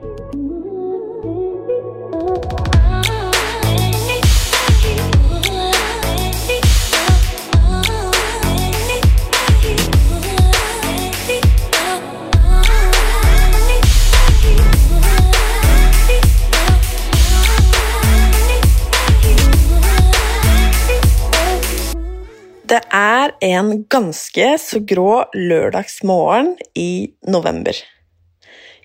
Det 0.00 0.06
er 22.94 23.32
en 23.42 23.84
ganske 23.90 24.52
så 24.62 24.80
grå 24.80 25.24
lørdagsmorgen 25.34 26.54
i 26.78 27.12
november. 27.26 27.74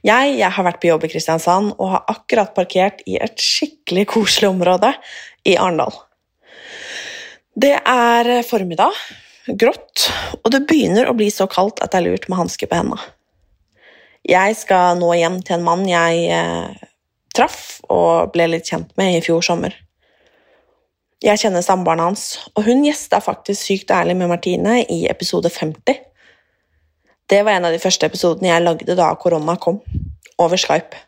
Jeg, 0.06 0.36
jeg, 0.38 0.52
har 0.54 0.66
vært 0.68 0.82
på 0.84 0.90
jobb 0.92 1.08
i 1.08 1.10
Kristiansand 1.10 1.72
og 1.80 1.94
har 1.96 2.04
akkurat 2.12 2.52
parkert 2.54 3.00
i 3.10 3.18
et 3.18 3.42
skikkelig 3.42 4.06
koselig 4.12 4.52
område 4.52 4.92
i 5.50 5.56
Arendal. 5.58 5.96
Det 7.58 7.74
er 7.80 8.30
formiddag, 8.46 8.94
grått, 9.58 10.10
og 10.44 10.52
det 10.54 10.66
begynner 10.70 11.10
å 11.10 11.16
bli 11.18 11.32
så 11.34 11.48
kaldt 11.50 11.82
at 11.82 11.94
det 11.94 12.02
er 12.02 12.10
lurt 12.10 12.28
med 12.30 12.44
hansker 12.44 12.70
på 12.70 12.78
hendene. 12.78 13.02
Jeg 14.26 14.58
skal 14.58 15.00
nå 15.00 15.12
hjem 15.18 15.40
til 15.46 15.58
en 15.58 15.66
mann 15.66 15.84
jeg 15.90 16.30
eh, 16.34 16.86
traff 17.38 17.80
og 17.94 18.34
ble 18.34 18.50
litt 18.54 18.70
kjent 18.70 18.94
med 19.00 19.18
i 19.18 19.24
fjor 19.26 19.42
sommer. 19.46 19.74
Jeg 21.26 21.42
kjenner 21.42 21.66
samboeren 21.66 22.04
hans, 22.04 22.36
og 22.54 22.68
hun 22.68 22.84
gjesta 22.86 23.22
faktisk 23.24 23.62
Sykt 23.64 23.94
ærlig 23.94 24.18
med 24.20 24.30
Martine 24.30 24.84
i 24.84 25.06
episode 25.10 25.50
50. 25.50 26.02
Det 27.26 27.42
var 27.44 27.52
en 27.52 27.66
av 27.66 27.74
de 27.74 27.82
første 27.82 28.06
episodene 28.06 28.52
jeg 28.52 28.62
lagde 28.62 28.98
da 28.98 29.08
korona 29.18 29.56
kom, 29.58 29.80
over 30.38 30.60
Skype. 30.62 31.00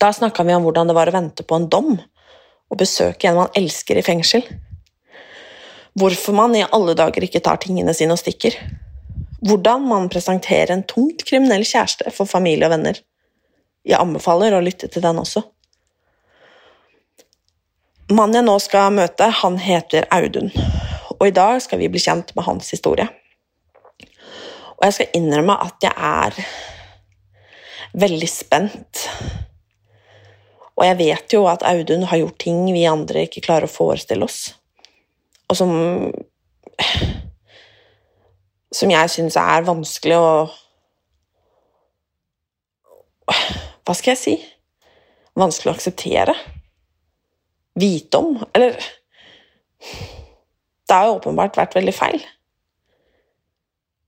Da 0.00 0.10
snakka 0.14 0.42
vi 0.46 0.54
om 0.56 0.64
hvordan 0.66 0.90
det 0.90 0.96
var 0.98 1.10
å 1.10 1.14
vente 1.14 1.46
på 1.46 1.58
en 1.58 1.68
dom 1.70 1.92
og 1.94 2.78
besøke 2.80 3.28
en 3.28 3.38
man 3.38 3.54
elsker 3.58 4.00
i 4.00 4.04
fengsel. 4.06 4.42
Hvorfor 5.98 6.34
man 6.34 6.56
i 6.56 6.64
alle 6.64 6.96
dager 6.98 7.22
ikke 7.22 7.42
tar 7.44 7.60
tingene 7.62 7.94
sine 7.94 8.16
og 8.16 8.22
stikker. 8.22 8.56
Hvordan 9.46 9.86
man 9.86 10.10
presenterer 10.10 10.74
en 10.74 10.86
tungt 10.88 11.22
kriminell 11.28 11.66
kjæreste 11.68 12.10
for 12.16 12.30
familie 12.30 12.66
og 12.66 12.74
venner. 12.74 12.98
Jeg 13.86 14.00
anbefaler 14.00 14.56
å 14.56 14.62
lytte 14.64 14.88
til 14.90 15.04
den 15.04 15.22
også. 15.22 15.44
Mannen 18.12 18.40
jeg 18.40 18.46
nå 18.48 18.58
skal 18.62 18.90
møte, 18.94 19.30
han 19.42 19.54
heter 19.62 20.06
Audun, 20.12 20.50
og 21.18 21.26
i 21.28 21.34
dag 21.34 21.62
skal 21.62 21.78
vi 21.80 21.88
bli 21.92 22.02
kjent 22.02 22.34
med 22.36 22.44
hans 22.44 22.74
historie. 22.74 23.06
Og 24.82 24.88
jeg 24.88 24.94
skal 24.96 25.12
innrømme 25.14 25.54
at 25.62 25.84
jeg 25.86 25.92
er 25.94 26.38
veldig 28.02 28.28
spent. 28.28 29.04
Og 30.74 30.86
jeg 30.88 30.98
vet 30.98 31.34
jo 31.36 31.44
at 31.46 31.62
Audun 31.68 32.08
har 32.10 32.18
gjort 32.18 32.40
ting 32.42 32.64
vi 32.74 32.82
andre 32.90 33.22
ikke 33.28 33.44
klarer 33.44 33.68
å 33.68 33.70
forestille 33.70 34.26
oss, 34.26 34.56
og 35.48 35.56
som 35.56 35.72
Som 38.72 38.88
jeg 38.90 39.10
syns 39.12 39.36
er 39.36 39.66
vanskelig 39.68 40.16
å 40.16 40.28
Hva 43.28 43.94
skal 43.94 44.14
jeg 44.14 44.20
si? 44.22 44.34
Vanskelig 45.38 45.70
å 45.70 45.76
akseptere 45.76 46.34
vite 47.78 48.18
om. 48.18 48.40
Eller 48.54 48.80
Det 50.88 50.96
har 50.96 51.06
jo 51.06 51.18
åpenbart 51.20 51.56
vært 51.56 51.76
veldig 51.76 51.94
feil. 51.94 52.24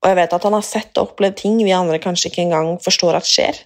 Og 0.05 0.11
jeg 0.11 0.19
vet 0.19 0.35
at 0.37 0.45
han 0.45 0.53
har 0.53 0.67
sett 0.67 0.99
og 1.01 1.15
opplevd 1.15 1.39
ting 1.41 1.57
vi 1.65 1.73
andre 1.73 1.97
kanskje 2.03 2.29
ikke 2.29 2.45
engang 2.45 2.75
forstår 2.85 3.17
at 3.17 3.29
skjer. 3.29 3.57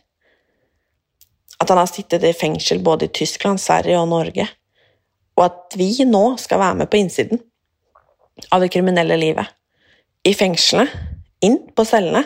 At 1.58 1.72
han 1.72 1.80
har 1.80 1.90
sittet 1.90 2.22
i 2.22 2.36
fengsel 2.36 2.78
både 2.86 3.08
i 3.08 3.14
Tyskland, 3.18 3.58
Sverige 3.58 3.98
og 3.98 4.06
Norge. 4.12 4.46
Og 5.34 5.44
at 5.48 5.74
vi 5.78 5.90
nå 6.06 6.36
skal 6.38 6.62
være 6.62 6.78
med 6.78 6.90
på 6.92 7.00
innsiden 7.00 7.42
av 8.54 8.62
det 8.62 8.70
kriminelle 8.70 9.18
livet. 9.18 9.50
I 10.22 10.30
fengslene, 10.38 10.86
inn 11.42 11.58
på 11.74 11.86
cellene, 11.86 12.22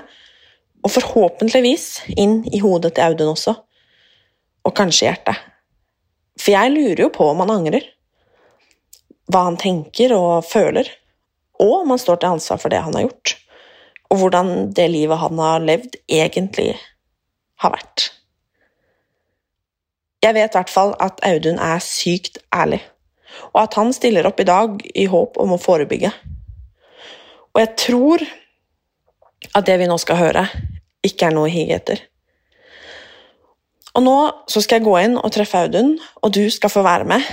og 0.83 0.93
forhåpentligvis 0.93 1.87
inn 2.19 2.43
i 2.53 2.61
hodet 2.61 2.93
til 2.97 3.07
Audun 3.07 3.33
også. 3.33 3.55
Og 4.67 4.77
kanskje 4.77 5.09
hjertet. 5.09 5.41
For 6.37 6.53
jeg 6.53 6.73
lurer 6.75 7.07
jo 7.07 7.13
på 7.15 7.29
om 7.31 7.41
han 7.45 7.55
angrer. 7.55 7.87
Hva 9.33 9.47
han 9.49 9.57
tenker 9.61 10.13
og 10.17 10.45
føler. 10.45 10.89
Og 11.63 11.83
om 11.83 11.95
han 11.95 12.03
står 12.03 12.21
til 12.21 12.35
ansvar 12.35 12.61
for 12.61 12.73
det 12.73 12.83
han 12.83 12.97
har 12.99 13.07
gjort. 13.07 13.37
Og 14.13 14.21
hvordan 14.21 14.73
det 14.77 14.91
livet 14.93 15.21
han 15.23 15.41
har 15.41 15.65
levd, 15.65 15.97
egentlig 16.11 16.75
har 17.63 17.73
vært. 17.73 18.11
Jeg 20.23 20.37
vet 20.37 20.53
i 20.53 20.59
hvert 20.59 20.71
fall 20.71 20.93
at 21.03 21.23
Audun 21.27 21.59
er 21.59 21.81
sykt 21.83 22.39
ærlig, 22.55 22.83
og 23.51 23.65
at 23.65 23.75
han 23.79 23.91
stiller 23.97 24.29
opp 24.29 24.39
i 24.43 24.47
dag 24.47 24.85
i 24.95 25.09
håp 25.11 25.41
om 25.43 25.57
å 25.57 25.61
forebygge. 25.61 26.13
Og 27.53 27.61
jeg 27.61 27.73
tror 27.81 28.23
at 29.53 29.67
det 29.67 29.81
vi 29.81 29.89
nå 29.91 29.97
skal 30.01 30.21
høre, 30.21 30.45
ikke 31.03 31.29
er 31.29 31.35
noe 31.35 31.49
å 31.49 31.53
hige 31.53 31.81
etter. 31.81 32.05
Og 33.93 34.05
nå 34.07 34.17
så 34.49 34.63
skal 34.63 34.79
jeg 34.79 34.87
gå 34.87 34.95
inn 35.03 35.19
og 35.19 35.33
treffe 35.35 35.65
Audun, 35.67 35.97
og 36.23 36.33
du 36.33 36.47
skal 36.55 36.73
få 36.73 36.85
være 36.87 37.09
med. 37.09 37.27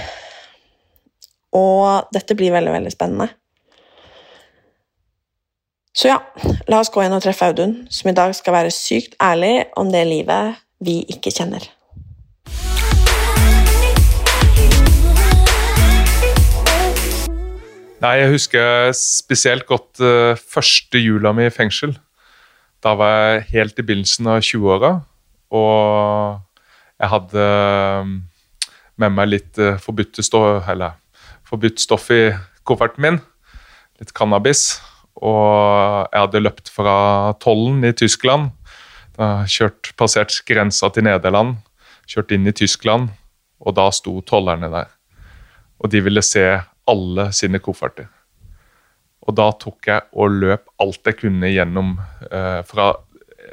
Og 1.55 2.09
dette 2.13 2.35
blir 2.37 2.55
veldig, 2.55 2.73
veldig 2.73 2.91
spennende. 2.93 3.29
Så 5.99 6.07
ja, 6.07 6.21
la 6.71 6.77
oss 6.79 6.87
gå 6.95 7.01
inn 7.03 7.11
og 7.11 7.19
treffe 7.19 7.49
Audun, 7.49 7.73
som 7.91 8.07
i 8.07 8.15
dag 8.15 8.31
skal 8.37 8.55
være 8.55 8.71
sykt 8.71 9.17
ærlig 9.19 9.65
om 9.75 9.89
det 9.91 10.05
livet 10.07 10.55
vi 10.79 11.01
ikke 11.11 11.33
kjenner. 11.35 11.65
Nei, 17.99 18.13
Jeg 18.21 18.31
husker 18.31 18.93
spesielt 18.95 19.67
godt 19.67 19.99
uh, 19.99 20.39
første 20.39 21.03
jula 21.03 21.35
mi 21.35 21.49
i 21.49 21.51
fengsel. 21.51 21.97
Da 22.79 22.95
var 22.95 23.11
jeg 23.11 23.47
helt 23.51 23.75
i 23.75 23.83
begynnelsen 23.83 24.31
av 24.31 24.39
20-åra. 24.39 25.03
Og 25.51 26.39
jeg 26.95 27.11
hadde 27.11 27.49
um, 27.99 28.21
med 28.95 29.17
meg 29.19 29.33
litt 29.35 29.59
uh, 29.59 29.75
forbudt 29.83 30.23
stoff 31.83 32.07
i 32.15 32.29
kofferten 32.63 33.03
min. 33.03 33.19
Litt 33.99 34.15
cannabis. 34.15 34.79
Og 35.19 36.07
jeg 36.13 36.21
hadde 36.23 36.43
løpt 36.43 36.71
fra 36.71 36.95
tollen 37.43 37.83
i 37.87 37.93
Tyskland. 37.95 38.51
Da 39.19 39.43
kjørt, 39.49 39.91
passert 39.99 40.35
grensa 40.47 40.89
til 40.95 41.05
Nederland, 41.09 41.57
kjørt 42.07 42.31
inn 42.35 42.47
i 42.47 42.55
Tyskland, 42.55 43.09
og 43.59 43.75
da 43.75 43.89
sto 43.91 44.15
tollerne 44.23 44.69
der. 44.71 44.87
Og 45.83 45.91
de 45.91 46.01
ville 46.05 46.23
se 46.23 46.45
alle 46.89 47.27
sine 47.35 47.59
kofferter. 47.63 48.07
Og 49.27 49.35
da 49.35 49.49
tok 49.59 49.89
jeg 49.91 50.07
og 50.15 50.39
løp 50.41 50.69
alt 50.81 51.05
jeg 51.05 51.19
kunne 51.19 51.51
gjennom 51.51 51.97
eh, 52.31 52.61
fra 52.65 52.93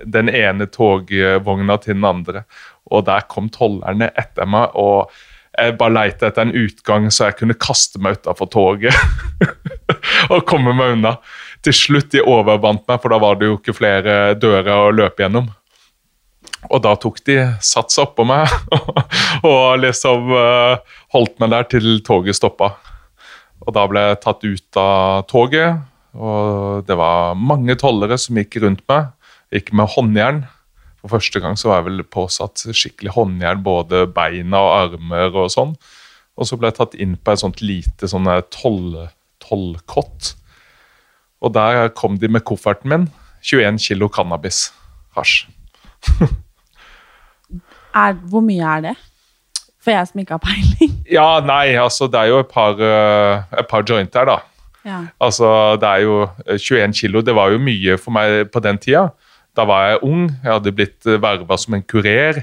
den 0.04 0.30
ene 0.30 0.68
togvogna 0.70 1.76
til 1.82 1.96
den 1.96 2.06
andre. 2.06 2.44
Og 2.86 3.04
der 3.08 3.26
kom 3.28 3.50
tollerne 3.52 4.12
etter 4.14 4.46
meg, 4.48 4.70
og 4.78 5.10
jeg 5.56 5.76
bare 5.80 5.94
leita 5.94 6.28
etter 6.28 6.44
en 6.44 6.56
utgang 6.56 7.06
så 7.10 7.30
jeg 7.30 7.38
kunne 7.38 7.56
kaste 7.58 8.00
meg 8.02 8.18
utafor 8.18 8.50
toget 8.52 8.92
og 10.32 10.44
komme 10.48 10.74
meg 10.76 10.98
unna. 10.98 11.16
Til 11.66 11.74
slutt 11.74 12.12
de 12.14 12.22
overvant 12.22 12.84
meg, 12.86 13.00
for 13.02 13.10
da 13.10 13.18
var 13.18 13.38
det 13.40 13.48
jo 13.48 13.56
ikke 13.58 13.74
flere 13.74 14.36
dører 14.38 14.86
å 14.86 14.92
løpe 14.94 15.24
gjennom. 15.24 15.48
Og 16.70 16.82
da 16.82 16.92
tok 16.98 17.18
de 17.26 17.40
sats 17.62 17.98
oppå 18.02 18.24
meg 18.26 18.50
og 19.50 19.82
liksom 19.82 20.30
uh, 20.30 20.78
holdt 21.14 21.36
meg 21.42 21.52
der 21.52 21.66
til 21.74 22.00
toget 22.06 22.38
stoppa. 22.38 22.72
Og 23.66 23.74
da 23.74 23.86
ble 23.90 24.02
jeg 24.02 24.22
tatt 24.22 24.46
ut 24.46 24.78
av 24.80 25.26
toget, 25.30 25.82
og 26.16 26.86
det 26.86 26.96
var 26.98 27.34
mange 27.34 27.74
tollere 27.78 28.18
som 28.20 28.38
gikk 28.38 28.60
rundt 28.62 28.84
meg. 28.90 29.10
Gikk 29.54 29.74
med 29.74 29.90
håndjern 29.94 30.44
for 31.06 31.20
første 31.20 31.38
gang 31.42 31.54
så 31.58 31.70
var 31.70 31.80
jeg 31.80 31.86
vel 31.90 32.02
påsatt 32.10 32.64
skikkelig 32.74 33.14
håndjern, 33.14 33.62
både 33.62 34.06
beina 34.10 34.58
og 34.64 34.72
armer 34.74 35.30
og 35.38 35.52
sånn. 35.54 35.76
Og 36.36 36.48
så 36.48 36.58
ble 36.58 36.72
jeg 36.72 36.78
tatt 36.80 36.96
inn 36.98 37.14
på 37.16 37.32
et 37.32 37.42
sånt 37.42 37.62
lite 37.62 38.10
sånn 38.10 38.26
tollkott. 39.46 40.32
Og 41.40 41.52
der 41.54 41.88
kom 41.96 42.18
de 42.18 42.28
med 42.28 42.44
kofferten 42.46 42.90
min. 42.92 43.08
21 43.42 43.78
kilo 43.78 44.08
cannabis. 44.08 44.72
Hasj. 45.16 45.46
hvor 48.30 48.42
mye 48.44 48.64
er 48.76 48.80
det? 48.90 48.96
For 49.82 49.94
jeg 49.94 50.08
som 50.08 50.20
ikke 50.20 50.34
har 50.34 50.42
peiling. 50.42 50.94
Ja, 51.18 51.38
nei, 51.46 51.76
altså 51.78 52.08
det 52.10 52.18
er 52.18 52.32
jo 52.32 52.40
et 52.42 52.50
par, 52.50 52.74
uh, 52.74 53.44
et 53.54 53.68
par 53.70 53.84
joint 53.86 54.14
her, 54.18 54.26
da. 54.26 54.40
Ja. 54.86 54.98
Altså, 55.22 55.76
det 55.82 55.88
er 55.88 56.02
jo 56.02 56.16
21 56.46 56.92
kilo. 56.94 57.20
Det 57.22 57.34
var 57.34 57.50
jo 57.54 57.62
mye 57.62 57.94
for 57.98 58.14
meg 58.14 58.50
på 58.50 58.62
den 58.62 58.78
tida. 58.82 59.08
Da 59.56 59.64
var 59.66 59.86
jeg 59.88 60.02
ung, 60.06 60.26
jeg 60.42 60.52
hadde 60.52 60.72
blitt 60.76 61.06
eh, 61.08 61.20
verva 61.22 61.56
som 61.56 61.74
en 61.74 61.84
kurer, 61.88 62.42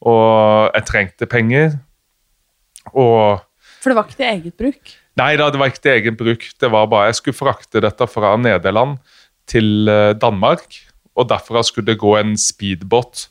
og 0.00 0.70
jeg 0.72 0.86
trengte 0.88 1.28
penger. 1.28 1.76
Og 2.94 3.42
For 3.86 3.94
det 3.94 4.00
var 4.00 4.08
ikke 4.08 4.18
til 4.18 4.26
eget 4.26 4.54
bruk? 4.58 4.92
Nei 5.14 5.36
da, 5.38 5.44
det 5.46 5.60
var 5.62 5.70
ikke 5.70 5.82
til 5.84 5.92
egen 5.92 6.16
bruk. 6.18 6.44
Det 6.58 6.68
var 6.74 6.88
bare 6.90 7.12
Jeg 7.12 7.20
skulle 7.20 7.38
frakte 7.38 7.82
dette 7.84 8.08
fra 8.10 8.32
Nederland 8.34 8.96
til 9.46 9.86
eh, 9.86 10.10
Danmark, 10.18 10.64
og 11.14 11.28
derfra 11.30 11.62
skulle 11.62 11.86
det 11.86 12.00
gå 12.02 12.16
en 12.18 12.32
speedbåt 12.34 13.28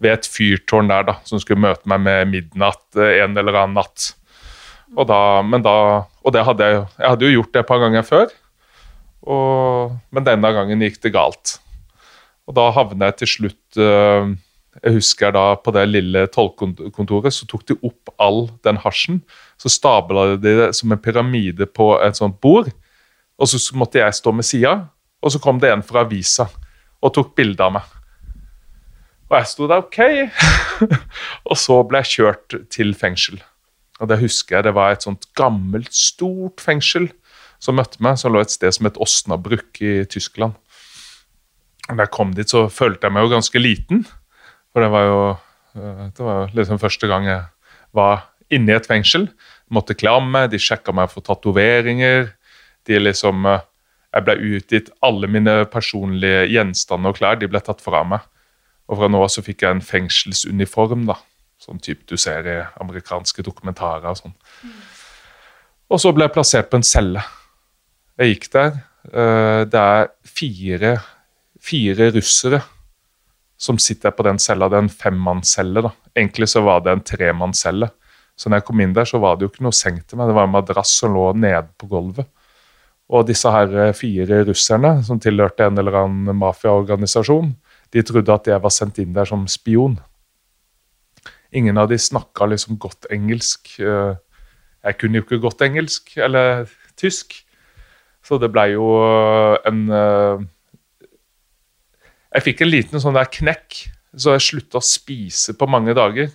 ved 0.00 0.14
et 0.14 0.28
fyrtårn 0.32 0.88
der, 0.88 1.04
da, 1.04 1.18
som 1.28 1.36
skulle 1.36 1.60
møte 1.60 1.84
meg 1.92 2.00
med 2.00 2.32
midnatt 2.32 2.96
eh, 2.96 3.20
en 3.26 3.36
eller 3.36 3.60
annen 3.60 3.76
natt. 3.76 4.14
Og, 4.96 5.04
da, 5.04 5.20
da, 5.60 5.76
og 6.24 6.32
det 6.32 6.46
hadde 6.48 6.70
jeg, 6.70 6.80
jeg 6.96 7.12
hadde 7.12 7.28
jo 7.28 7.34
gjort 7.36 7.52
det 7.52 7.60
et 7.60 7.68
par 7.68 7.84
ganger 7.84 8.08
før, 8.08 8.32
og, 9.28 9.98
men 10.16 10.24
denne 10.24 10.54
gangen 10.56 10.88
gikk 10.88 10.96
det 11.04 11.12
galt. 11.12 11.58
Og 12.48 12.56
da 12.56 12.70
havnet 12.72 13.12
jeg 13.12 13.20
til 13.20 13.34
slutt 13.36 13.84
eh, 13.84 14.32
Jeg 14.78 14.94
husker 15.00 15.32
da 15.34 15.44
på 15.58 15.72
det 15.74 15.82
lille 15.90 16.22
tollkontoret, 16.30 17.34
så 17.34 17.46
tok 17.50 17.64
de 17.66 17.76
opp 17.86 18.12
all 18.22 18.44
den 18.64 18.78
hasjen. 18.84 19.18
Så 19.58 19.72
stabla 19.72 20.36
de 20.36 20.54
det 20.62 20.70
som 20.78 20.92
en 20.94 21.02
pyramide 21.02 21.66
på 21.66 21.92
et 21.98 22.20
sånt 22.20 22.38
bord, 22.40 22.70
og 23.40 23.48
så 23.50 23.58
måtte 23.76 23.98
jeg 23.98 24.14
stå 24.14 24.32
med 24.36 24.46
sida. 24.46 24.76
Og 25.20 25.34
så 25.34 25.40
kom 25.42 25.58
det 25.60 25.72
en 25.72 25.84
fra 25.84 26.04
avisa 26.06 26.46
og 27.00 27.12
tok 27.16 27.34
bilde 27.36 27.64
av 27.64 27.74
meg. 27.74 27.96
Og 29.30 29.36
jeg 29.38 29.48
sto 29.50 29.68
der, 29.70 29.82
OK. 29.84 29.98
og 31.50 31.58
så 31.58 31.80
ble 31.86 32.00
jeg 32.02 32.14
kjørt 32.16 32.56
til 32.72 32.94
fengsel. 32.98 33.40
Og 34.00 34.08
det 34.10 34.20
husker 34.22 34.58
jeg, 34.58 34.66
det 34.66 34.74
var 34.76 34.94
et 34.94 35.04
sånt 35.04 35.28
gammelt, 35.38 35.92
stort 35.94 36.62
fengsel 36.64 37.10
som 37.60 37.76
møtte 37.76 38.00
meg, 38.02 38.16
som 38.18 38.32
lå 38.32 38.42
et 38.42 38.52
sted 38.52 38.72
som 38.74 38.88
het 38.88 38.98
Osnabrück 39.00 39.82
i 39.84 40.00
Tyskland. 40.10 40.56
Da 41.86 41.98
jeg 42.00 42.12
kom 42.14 42.32
dit, 42.36 42.48
så 42.48 42.68
følte 42.72 43.06
jeg 43.06 43.16
meg 43.16 43.26
jo 43.26 43.34
ganske 43.34 43.60
liten. 43.60 44.04
For 44.72 44.84
det 44.84 44.90
var 44.92 45.06
jo 45.08 45.20
eh, 45.30 46.04
det 46.16 46.26
var 46.26 46.42
jo 46.44 46.50
liksom 46.60 46.80
første 46.82 47.08
gang 47.10 47.26
jeg 47.28 47.42
var 47.96 48.26
inne 48.50 48.72
i 48.72 48.76
et 48.78 48.86
fengsel. 48.90 49.28
Måtte 49.70 49.94
kle 49.98 50.10
av 50.18 50.22
meg, 50.26 50.50
de 50.52 50.58
sjekka 50.62 50.94
meg 50.94 51.10
for 51.12 51.22
tatoveringer. 51.26 52.32
De 52.86 52.98
liksom 53.00 53.46
eh, 53.46 53.66
Jeg 54.10 54.24
ble 54.26 54.34
utgitt 54.56 54.88
alle 55.06 55.28
mine 55.30 55.52
personlige 55.70 56.48
gjenstander 56.50 57.12
og 57.12 57.18
klær 57.20 57.36
de 57.38 57.46
ble 57.46 57.60
tatt 57.62 57.78
fra 57.84 58.00
meg. 58.02 58.24
Og 58.90 58.98
fra 58.98 59.06
nå 59.06 59.20
av 59.22 59.28
så 59.30 59.42
fikk 59.46 59.62
jeg 59.62 59.76
en 59.76 59.84
fengselsuniform, 59.86 61.04
da. 61.06 61.14
Sånn 61.62 61.78
type 61.78 62.02
du 62.10 62.16
ser 62.18 62.46
i 62.50 62.56
amerikanske 62.82 63.44
dokumentarer 63.46 64.08
og 64.10 64.18
sånn. 64.18 64.34
Og 65.90 66.00
så 66.02 66.10
ble 66.14 66.26
jeg 66.26 66.34
plassert 66.34 66.70
på 66.72 66.80
en 66.80 66.86
celle. 66.86 67.22
Jeg 68.18 68.32
gikk 68.34 68.48
der. 68.56 68.80
eh, 69.12 69.62
Det 69.70 69.78
er 69.78 70.10
fire, 70.26 70.92
fire 71.60 72.10
russere 72.16 72.62
som 73.60 73.78
sitter 73.78 74.14
på 74.16 74.24
den 74.24 74.38
cella. 74.40 74.70
Det 74.72 74.78
er 74.78 74.86
en 74.86 74.92
femmannscelle. 75.02 75.84
Egentlig 76.16 76.48
så 76.48 76.62
var 76.64 76.80
det 76.84 76.94
en 76.94 77.02
tremannscelle. 77.04 77.90
Så 78.40 78.48
når 78.48 78.62
jeg 78.62 78.68
kom 78.70 78.80
inn 78.80 78.94
der, 78.96 79.08
så 79.08 79.20
var 79.20 79.36
det 79.36 79.44
jo 79.44 79.50
ikke 79.52 79.66
noe 79.66 79.76
seng 79.76 79.98
til 80.08 80.16
meg. 80.16 80.30
Det 80.30 80.36
var 80.38 80.48
en 80.48 80.54
madrass 80.54 80.94
som 81.02 81.12
lå 81.12 81.26
nede 81.36 81.66
på 81.76 81.90
gulvet. 81.90 82.28
Og 83.10 83.26
disse 83.28 83.50
her 83.52 83.74
eh, 83.84 83.92
fire 83.96 84.44
russerne, 84.48 84.94
som 85.04 85.20
tilhørte 85.20 85.66
en 85.66 85.80
eller 85.82 85.98
annen 86.04 86.38
mafiaorganisasjon, 86.40 87.52
de 87.92 88.04
trodde 88.06 88.32
at 88.32 88.48
jeg 88.48 88.62
var 88.62 88.72
sendt 88.72 89.00
inn 89.02 89.12
der 89.12 89.28
som 89.28 89.44
spion. 89.50 89.98
Ingen 91.52 91.76
av 91.82 91.90
de 91.90 91.98
snakka 91.98 92.46
liksom 92.48 92.78
godt 92.80 93.10
engelsk. 93.12 93.74
Eh, 93.82 94.16
Jeg 94.80 94.96
kunne 94.96 95.18
jo 95.18 95.22
ikke 95.26 95.42
godt 95.42 95.60
engelsk 95.60 96.14
eller 96.16 96.62
tysk, 96.96 97.34
så 98.24 98.38
det 98.40 98.48
blei 98.48 98.70
jo 98.72 98.86
en 99.68 99.82
eh, 99.92 100.44
Jeg 102.30 102.46
fikk 102.46 102.62
en 102.62 102.70
liten 102.70 103.02
sånn 103.02 103.16
der 103.18 103.30
knekk, 103.30 103.76
så 104.14 104.36
jeg 104.36 104.46
slutta 104.46 104.78
å 104.78 104.84
spise 104.84 105.56
på 105.58 105.66
mange 105.70 105.94
dager. 105.98 106.30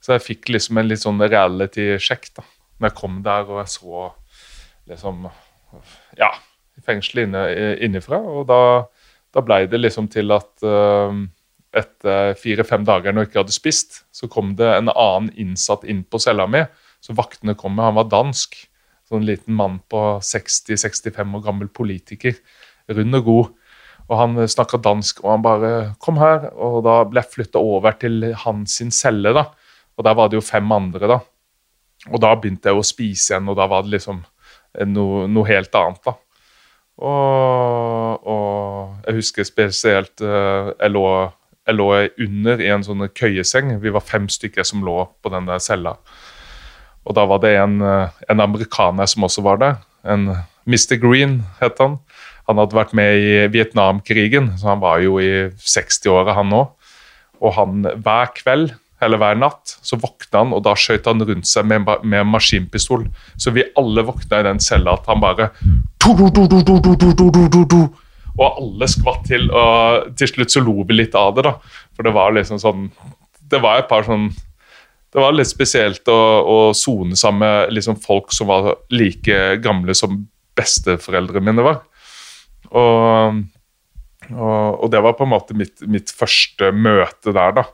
Så 0.00 0.16
jeg 0.16 0.24
fikk 0.24 0.50
liksom 0.52 0.80
en 0.80 0.88
litt 0.88 1.02
sånn 1.04 1.20
reality-sjekk 1.20 2.32
da 2.36 2.44
når 2.78 2.90
jeg 2.90 2.98
kom 2.98 3.20
der 3.24 3.48
og 3.48 3.60
jeg 3.62 3.72
så 3.76 4.08
liksom 4.90 5.28
Ja, 6.18 6.30
fengselet 6.84 7.28
inne, 7.28 7.44
innifra. 7.82 8.20
Og 8.20 8.44
da, 8.50 8.58
da 9.34 9.42
blei 9.42 9.64
det 9.70 9.80
liksom 9.80 10.06
til 10.12 10.30
at 10.34 10.66
uh, 10.66 11.14
etter 11.74 12.36
fire-fem 12.38 12.84
dager 12.86 13.14
når 13.14 13.24
jeg 13.24 13.30
ikke 13.32 13.42
hadde 13.42 13.56
spist, 13.56 14.04
så 14.14 14.28
kom 14.30 14.52
det 14.58 14.68
en 14.70 14.92
annen 14.92 15.32
innsatt 15.40 15.86
inn 15.88 16.04
på 16.06 16.20
cella 16.22 16.46
mi. 16.50 16.62
Så 17.02 17.16
vaktene 17.16 17.56
kom 17.58 17.74
med, 17.74 17.88
han 17.88 17.98
var 17.98 18.10
dansk. 18.12 18.54
Sånn 19.10 19.26
liten 19.26 19.56
mann 19.56 19.80
på 19.90 20.00
60-65 20.24 21.34
år 21.36 21.42
gammel 21.44 21.68
politiker. 21.68 22.38
Rund 22.94 23.18
og 23.18 23.26
god. 23.26 23.50
Og 24.04 24.18
han 24.20 24.36
snakka 24.48 24.80
dansk, 24.84 25.22
og 25.24 25.30
han 25.30 25.42
bare 25.42 25.94
'Kom 26.00 26.16
her.' 26.18 26.50
Og 26.56 26.82
da 26.84 27.04
ble 27.04 27.20
jeg 27.20 27.32
flytta 27.32 27.58
over 27.58 27.92
til 27.92 28.34
hans 28.34 28.76
sin 28.76 28.90
celle, 28.90 29.32
da. 29.32 29.44
Og 29.96 30.04
der 30.04 30.14
var 30.14 30.28
det 30.28 30.36
jo 30.36 30.40
fem 30.40 30.72
andre, 30.72 31.08
da. 31.08 31.18
Og 32.12 32.20
da 32.20 32.34
begynte 32.34 32.68
jeg 32.68 32.76
å 32.76 32.84
spise 32.84 33.32
igjen, 33.32 33.48
og 33.48 33.56
da 33.56 33.66
var 33.66 33.82
det 33.82 33.90
liksom 33.90 34.24
noe, 34.86 35.26
noe 35.28 35.46
helt 35.46 35.74
annet, 35.74 36.02
da. 36.04 36.14
Og, 37.02 38.26
og 38.26 39.06
jeg 39.06 39.18
husker 39.18 39.46
spesielt 39.48 40.22
eh, 40.22 40.70
jeg 40.78 40.92
lå, 40.94 41.06
jeg 41.66 41.74
lå 41.74 41.88
under 42.26 42.62
i 42.62 42.70
en 42.70 42.84
sånn 42.86 43.08
køyeseng. 43.10 43.72
Vi 43.82 43.90
var 43.94 44.04
fem 44.04 44.28
stykker 44.30 44.66
som 44.66 44.84
lå 44.86 45.00
på 45.22 45.32
den 45.32 45.48
der 45.48 45.62
cella. 45.62 45.96
Og 47.04 47.16
da 47.18 47.26
var 47.28 47.42
det 47.42 47.56
en, 47.58 47.80
eh, 47.82 48.22
en 48.30 48.44
amerikaner 48.44 49.10
som 49.10 49.26
også 49.26 49.42
var 49.42 49.58
der. 49.62 49.80
En 50.04 50.30
Mr. 50.66 50.96
Green 51.02 51.42
het 51.60 51.82
han. 51.82 51.98
Han 52.48 52.60
hadde 52.60 52.76
vært 52.76 52.94
med 52.96 53.24
i 53.24 53.34
Vietnamkrigen, 53.52 54.52
så 54.60 54.74
han 54.74 54.82
var 54.82 55.00
jo 55.04 55.18
i 55.22 55.48
60-åra, 55.56 56.36
han 56.36 56.52
òg. 56.52 56.72
Og 57.44 57.54
han 57.56 57.84
hver 58.04 58.32
kveld 58.36 58.74
eller 59.04 59.20
hver 59.20 59.36
natt 59.36 59.74
så 59.84 59.98
våkna 60.00 60.44
han, 60.44 60.52
og 60.56 60.62
da 60.64 60.74
skjøt 60.78 61.08
han 61.10 61.24
rundt 61.26 61.48
seg 61.48 61.66
med, 61.68 61.88
med 62.04 62.22
en 62.22 62.30
maskinpistol. 62.30 63.06
Så 63.36 63.52
vi 63.54 63.66
alle 63.78 64.04
våkna 64.06 64.40
i 64.40 64.46
den 64.48 64.62
cella 64.64 64.96
at 64.98 65.08
han 65.10 65.22
bare 65.24 65.50
Og 68.34 68.46
alle 68.48 68.88
skvatt 68.90 69.28
til, 69.28 69.46
og 69.54 70.14
til 70.18 70.30
slutt 70.32 70.54
så 70.54 70.62
lo 70.64 70.82
vi 70.88 70.96
litt 70.96 71.14
av 71.18 71.36
det, 71.36 71.44
da. 71.46 71.54
For 71.94 72.06
det 72.06 72.14
var 72.16 72.34
liksom 72.34 72.58
sånn 72.58 72.88
Det 73.44 73.60
var 73.62 73.78
et 73.78 73.90
par 73.90 74.06
sånn 74.06 74.32
det 75.14 75.22
var 75.22 75.30
litt 75.30 75.46
spesielt 75.46 76.08
å 76.10 76.72
sone 76.74 77.14
sammen 77.14 77.44
med 77.44 77.74
liksom 77.76 78.00
folk 78.02 78.32
som 78.34 78.48
var 78.50 78.72
like 78.90 79.60
gamle 79.62 79.94
som 79.94 80.24
besteforeldrene 80.58 81.52
mine 81.52 81.62
var. 81.62 81.76
Og, 82.74 83.40
og, 84.32 84.68
og, 84.82 84.86
det 84.90 85.02
var 85.04 85.16
på 85.18 85.26
en 85.26 85.34
måte 85.34 85.56
mitt, 85.58 85.84
mitt 85.86 86.10
første 86.14 86.72
møte 86.74 87.34
der, 87.34 87.58
da. 87.60 87.66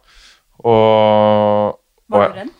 Og, 0.60 1.78
Var 2.10 2.26
du 2.26 2.40
redd? 2.42 2.56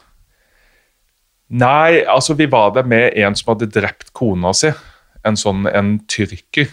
Nei, 1.51 2.05
altså 2.07 2.37
vi 2.39 2.47
var 2.47 2.71
der 2.77 2.87
med 2.87 3.17
en 3.19 3.35
som 3.35 3.51
hadde 3.53 3.73
drept 3.75 4.13
kona 4.15 4.53
si. 4.55 4.71
En 5.27 5.37
sånn 5.37 5.67
en 5.67 5.97
tyrker. 6.09 6.71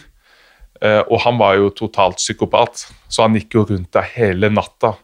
Eh, 0.78 1.00
og 1.10 1.18
han 1.24 1.38
var 1.40 1.56
jo 1.58 1.72
totalt 1.74 2.20
psykopat, 2.20 2.84
så 3.10 3.24
han 3.24 3.34
gikk 3.34 3.56
jo 3.56 3.64
rundt 3.72 3.90
der 3.96 4.06
hele 4.14 4.50
natta. 4.54 4.94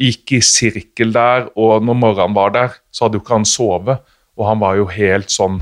Gikk 0.00 0.32
i 0.38 0.40
sirkel 0.44 1.12
der, 1.12 1.50
og 1.60 1.84
når 1.84 1.98
morgenen 2.00 2.36
var 2.38 2.54
der, 2.56 2.78
så 2.88 3.04
hadde 3.04 3.20
jo 3.20 3.24
ikke 3.24 3.36
han 3.36 3.48
sovet. 3.48 4.00
Og 4.40 4.46
han 4.48 4.62
var 4.62 4.78
jo 4.80 4.88
helt 4.88 5.28
sånn 5.34 5.60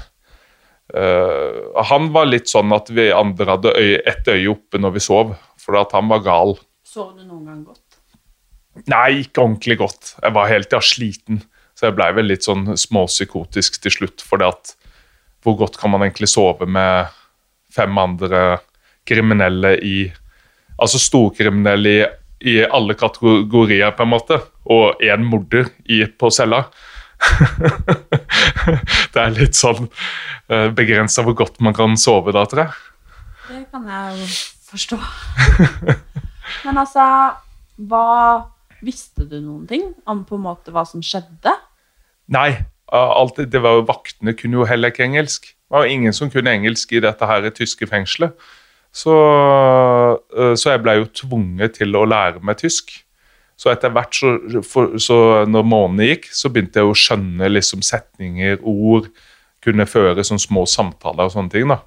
eh, 0.94 1.82
Han 1.90 2.10
var 2.14 2.30
litt 2.30 2.48
sånn 2.50 2.72
at 2.76 2.90
vi 2.94 3.10
andre 3.14 3.50
hadde 3.52 3.74
øye, 3.76 4.00
ett 4.08 4.28
øye 4.28 4.48
oppe 4.52 4.80
når 4.80 4.96
vi 4.96 5.04
sov, 5.04 5.36
for 5.60 5.78
at 5.80 5.94
han 5.96 6.08
var 6.10 6.24
gal. 6.26 6.56
Sov 6.86 7.14
du 7.16 7.24
noen 7.24 7.44
gang 7.48 7.62
godt? 7.66 7.84
Nei, 8.88 9.24
ikke 9.24 9.42
ordentlig 9.42 9.78
godt. 9.80 10.12
Jeg 10.22 10.34
var 10.36 10.50
helt 10.50 10.74
ja, 10.74 10.80
sliten. 10.84 11.42
Så 11.78 11.88
jeg 11.88 11.96
blei 11.98 12.10
vel 12.14 12.30
litt 12.30 12.46
sånn 12.46 12.76
småpsykotisk 12.78 13.80
til 13.82 13.94
slutt. 13.94 14.22
For 14.24 14.40
det 14.40 14.50
at 14.50 14.74
hvor 15.46 15.58
godt 15.60 15.78
kan 15.78 15.92
man 15.92 16.02
egentlig 16.04 16.30
sove 16.30 16.66
med 16.66 17.10
fem 17.74 18.00
andre 18.00 18.58
kriminelle 19.08 19.76
i 19.82 19.98
Altså 20.78 21.00
storkriminelle 21.02 21.90
i, 21.90 22.02
i 22.46 22.52
alle 22.62 22.94
kategorier, 22.94 23.90
på 23.98 24.04
en 24.04 24.12
måte. 24.12 24.36
Og 24.70 25.00
én 25.02 25.24
morder 25.26 25.72
i, 25.90 26.04
på 26.06 26.30
cella. 26.30 26.60
det 29.14 29.22
er 29.22 29.34
litt 29.34 29.58
sånn 29.58 29.88
uh, 29.88 30.68
begrensa 30.76 31.24
hvor 31.26 31.36
godt 31.38 31.58
man 31.64 31.76
kan 31.76 31.96
sove 32.00 32.34
da, 32.36 32.44
tror 32.48 32.66
jeg. 32.66 32.76
Det 33.48 33.64
kan 33.72 33.88
jeg 33.88 34.20
jo 34.20 34.28
forstå. 34.68 35.00
Men 36.66 36.80
altså, 36.84 37.04
hva 37.88 38.06
Visste 38.78 39.24
du 39.26 39.40
noen 39.42 39.64
ting 39.66 39.88
om 40.06 40.20
på 40.22 40.36
en 40.38 40.44
måte 40.44 40.70
hva 40.70 40.84
som 40.86 41.02
skjedde? 41.02 41.50
Nei. 42.30 42.52
Alt, 42.94 43.40
det 43.50 43.58
var 43.58 43.74
jo 43.74 43.88
Vaktene 43.88 44.36
kunne 44.38 44.60
jo 44.60 44.66
heller 44.70 44.92
ikke 44.92 45.02
engelsk. 45.02 45.48
Det 45.50 45.74
var 45.74 45.82
jo 45.82 45.96
ingen 45.96 46.14
som 46.14 46.30
kunne 46.30 46.52
engelsk 46.54 46.94
i 46.94 47.02
dette 47.02 47.26
her 47.26 47.48
tyske 47.50 47.88
fengselet. 47.90 48.38
Så, 48.94 49.16
så 50.30 50.70
jeg 50.70 50.84
ble 50.84 50.94
jo 51.00 51.08
tvunget 51.24 51.74
til 51.80 51.98
å 51.98 52.06
lære 52.06 52.38
meg 52.38 52.62
tysk. 52.62 52.94
Så 53.58 53.72
etter 53.72 53.90
hvert, 53.90 54.14
så, 54.14 54.62
for, 54.62 54.94
så 55.02 55.18
når 55.50 55.66
månedene 55.66 56.12
gikk, 56.12 56.28
så 56.30 56.50
begynte 56.52 56.78
jeg 56.78 56.90
å 56.90 56.98
skjønne 56.98 57.50
liksom 57.50 57.82
setninger, 57.82 58.60
ord. 58.62 59.08
Kunne 59.64 59.88
føre 59.90 60.22
sånne 60.22 60.44
små 60.44 60.62
samtaler 60.70 61.26
og 61.26 61.34
sånne 61.34 61.50
ting. 61.50 61.72
da. 61.72 61.80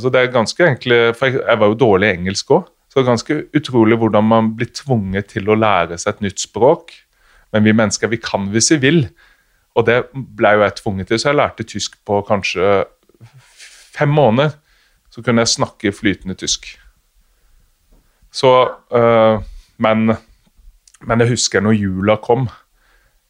Så 0.00 0.10
det 0.10 0.22
er 0.22 0.32
ganske 0.32 0.64
egentlig 0.64 0.96
For 1.14 1.28
jeg, 1.28 1.42
jeg 1.44 1.60
var 1.60 1.68
jo 1.68 1.76
dårlig 1.78 2.08
i 2.08 2.16
engelsk 2.16 2.50
òg. 2.56 2.66
Så 2.88 2.98
det 2.98 3.04
er 3.04 3.10
ganske 3.12 3.34
utrolig 3.60 3.98
hvordan 4.00 4.24
man 4.24 4.46
blir 4.56 4.70
tvunget 4.72 5.28
til 5.34 5.50
å 5.52 5.58
lære 5.58 5.98
seg 6.00 6.14
et 6.16 6.26
nytt 6.26 6.42
språk. 6.42 6.94
Men 7.52 7.66
vi 7.66 7.74
mennesker 7.76 8.10
vi 8.10 8.18
kan 8.22 8.48
hvis 8.54 8.72
vi 8.74 8.78
vil. 8.82 9.02
Og 9.76 9.84
det 9.86 9.98
ble 10.14 10.54
jo 10.56 10.64
jeg 10.64 10.78
tvunget 10.78 11.10
til, 11.10 11.20
så 11.20 11.28
jeg 11.28 11.38
lærte 11.38 11.66
tysk 11.68 11.98
på 12.08 12.22
kanskje 12.24 12.86
fem 13.94 14.10
måneder. 14.10 14.56
Så 15.12 15.22
kunne 15.22 15.44
jeg 15.44 15.52
snakke 15.52 15.92
flytende 15.94 16.34
tysk. 16.40 16.70
Så 18.32 18.52
øh, 18.92 19.44
Men 19.78 20.16
Men 21.06 21.20
jeg 21.20 21.34
husker 21.34 21.60
når 21.60 21.76
jula 21.76 22.16
kom. 22.24 22.46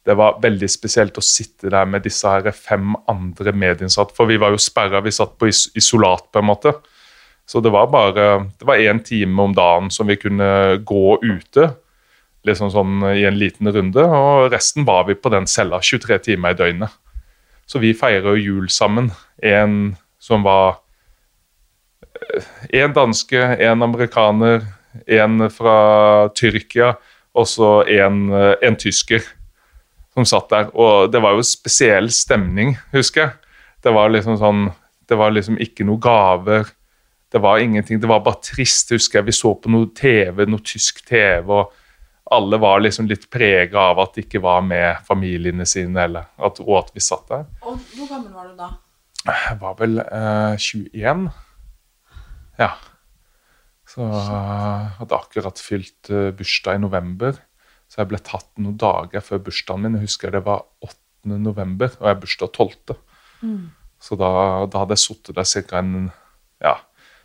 Det 0.07 0.15
var 0.15 0.37
veldig 0.39 0.69
spesielt 0.71 1.17
å 1.19 1.23
sitte 1.25 1.67
der 1.67 1.85
med 1.85 2.05
disse 2.05 2.29
her 2.31 2.47
fem 2.55 2.93
andre 3.11 3.51
medinnsatte. 3.51 4.15
For 4.15 4.29
vi 4.29 4.37
var 4.39 4.53
jo 4.53 4.61
sperra, 4.61 5.01
vi 5.03 5.11
satt 5.11 5.33
på 5.35 5.49
is 5.49 5.65
isolat, 5.75 6.29
på 6.31 6.39
en 6.39 6.47
måte. 6.47 6.71
Så 7.47 7.59
det 7.59 7.73
var 7.75 7.89
bare 7.91 8.27
det 8.59 8.67
var 8.67 8.79
én 8.79 9.03
time 9.03 9.41
om 9.43 9.53
dagen 9.55 9.91
som 9.91 10.07
vi 10.07 10.15
kunne 10.15 10.77
gå 10.87 11.19
ute. 11.23 11.69
Liksom 12.47 12.71
sånn 12.71 13.03
i 13.11 13.25
en 13.27 13.35
liten 13.39 13.67
runde, 13.67 14.03
og 14.03 14.51
resten 14.53 14.87
var 14.87 15.09
vi 15.09 15.15
på 15.19 15.31
den 15.33 15.47
cella 15.47 15.81
23 15.83 16.19
timer 16.29 16.55
i 16.55 16.59
døgnet. 16.59 16.93
Så 17.67 17.83
vi 17.83 17.91
feirer 17.95 18.39
jul 18.39 18.69
sammen. 18.71 19.11
En 19.43 19.97
som 20.19 20.43
var 20.47 20.83
En 22.73 22.93
danske, 22.93 23.37
en 23.37 23.83
amerikaner, 23.85 24.63
en 25.05 25.49
fra 25.53 25.77
Tyrkia, 26.35 26.93
og 27.37 27.47
så 27.49 27.71
en, 27.93 28.31
en 28.33 28.77
tysker 28.79 29.25
som 30.17 30.25
satt 30.25 30.49
der. 30.49 30.69
Og 30.73 31.11
det 31.13 31.21
var 31.21 31.37
jo 31.37 31.45
spesiell 31.45 32.09
stemning, 32.13 32.75
husker 32.93 33.27
jeg. 33.27 33.35
Det 33.85 33.93
var 33.93 34.09
liksom 34.09 34.39
sånn 34.41 34.69
Det 35.07 35.15
var 35.15 35.31
liksom 35.31 35.55
ikke 35.63 35.85
noe 35.87 36.01
gaver. 36.03 36.65
Det 37.31 37.39
var 37.39 37.61
ingenting. 37.63 37.99
Det 38.01 38.09
var 38.09 38.25
bare 38.25 38.41
trist, 38.43 38.89
husker 38.91 39.21
jeg. 39.21 39.27
Vi 39.29 39.35
så 39.37 39.53
på 39.55 39.71
noe 39.71 39.87
TV, 39.95 40.43
noe 40.49 40.59
tysk 40.59 40.99
TV, 41.07 41.47
og 41.47 41.71
alle 42.35 42.59
var 42.59 42.81
liksom 42.83 43.07
litt 43.07 43.29
prega 43.31 43.85
av 43.93 44.01
at 44.03 44.17
de 44.17 44.25
ikke 44.25 44.41
var 44.43 44.65
med 44.67 44.99
familiene 45.07 45.63
sine, 45.69 46.09
eller 46.09 46.27
at, 46.43 46.59
og 46.59 46.73
at 46.81 46.91
vi 46.95 47.03
satt 47.03 47.31
der. 47.31 47.45
Og 47.63 47.79
hvor 47.93 48.09
gammel 48.09 48.33
var 48.35 48.49
du 48.49 48.59
da? 48.59 48.69
Jeg 49.27 49.59
var 49.61 49.77
vel 49.79 50.01
eh, 50.03 50.59
21. 50.59 51.23
Ja. 52.59 52.71
Så 53.97 54.07
jeg 54.13 54.89
hadde 54.99 55.17
akkurat 55.17 55.61
fylt 55.61 56.11
eh, 56.13 56.29
bursdag 56.37 56.77
i 56.77 56.83
november. 56.83 57.39
Så 57.89 58.01
jeg 58.03 58.11
ble 58.11 58.19
tatt 58.21 58.49
noen 58.61 58.77
dager 58.77 59.23
før 59.25 59.41
bursdagen 59.47 59.85
min. 59.85 59.97
Jeg 59.97 60.11
husker 60.11 60.33
det 60.35 60.43
var 60.45 60.67
8. 60.85 61.39
november, 61.41 61.95
og 61.97 62.11
jeg 62.11 62.19
bursdag 62.21 62.51
12. 62.53 62.97
Så 63.97 64.17
da, 64.19 64.29
da 64.69 64.83
hadde 64.83 64.97
jeg 64.97 65.03
sittet 65.05 65.39
der 65.39 65.47
ca. 65.47 65.81
ja, 66.61 66.75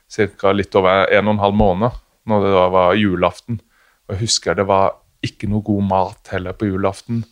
cirka 0.09 0.53
litt 0.55 0.75
over 0.79 1.05
en 1.13 1.29
og 1.29 1.37
en 1.37 1.45
halv 1.45 1.59
måned, 1.61 2.01
når 2.29 2.47
det 2.47 2.55
da 2.57 2.65
var 2.73 2.97
julaften. 2.97 3.61
Og 4.07 4.17
jeg 4.17 4.25
husker 4.27 4.57
det 4.57 4.67
var 4.71 4.97
ikke 5.23 5.51
noe 5.51 5.63
god 5.67 5.87
mat 5.91 6.33
heller 6.33 6.57
på 6.57 6.71
julaften. 6.71 7.23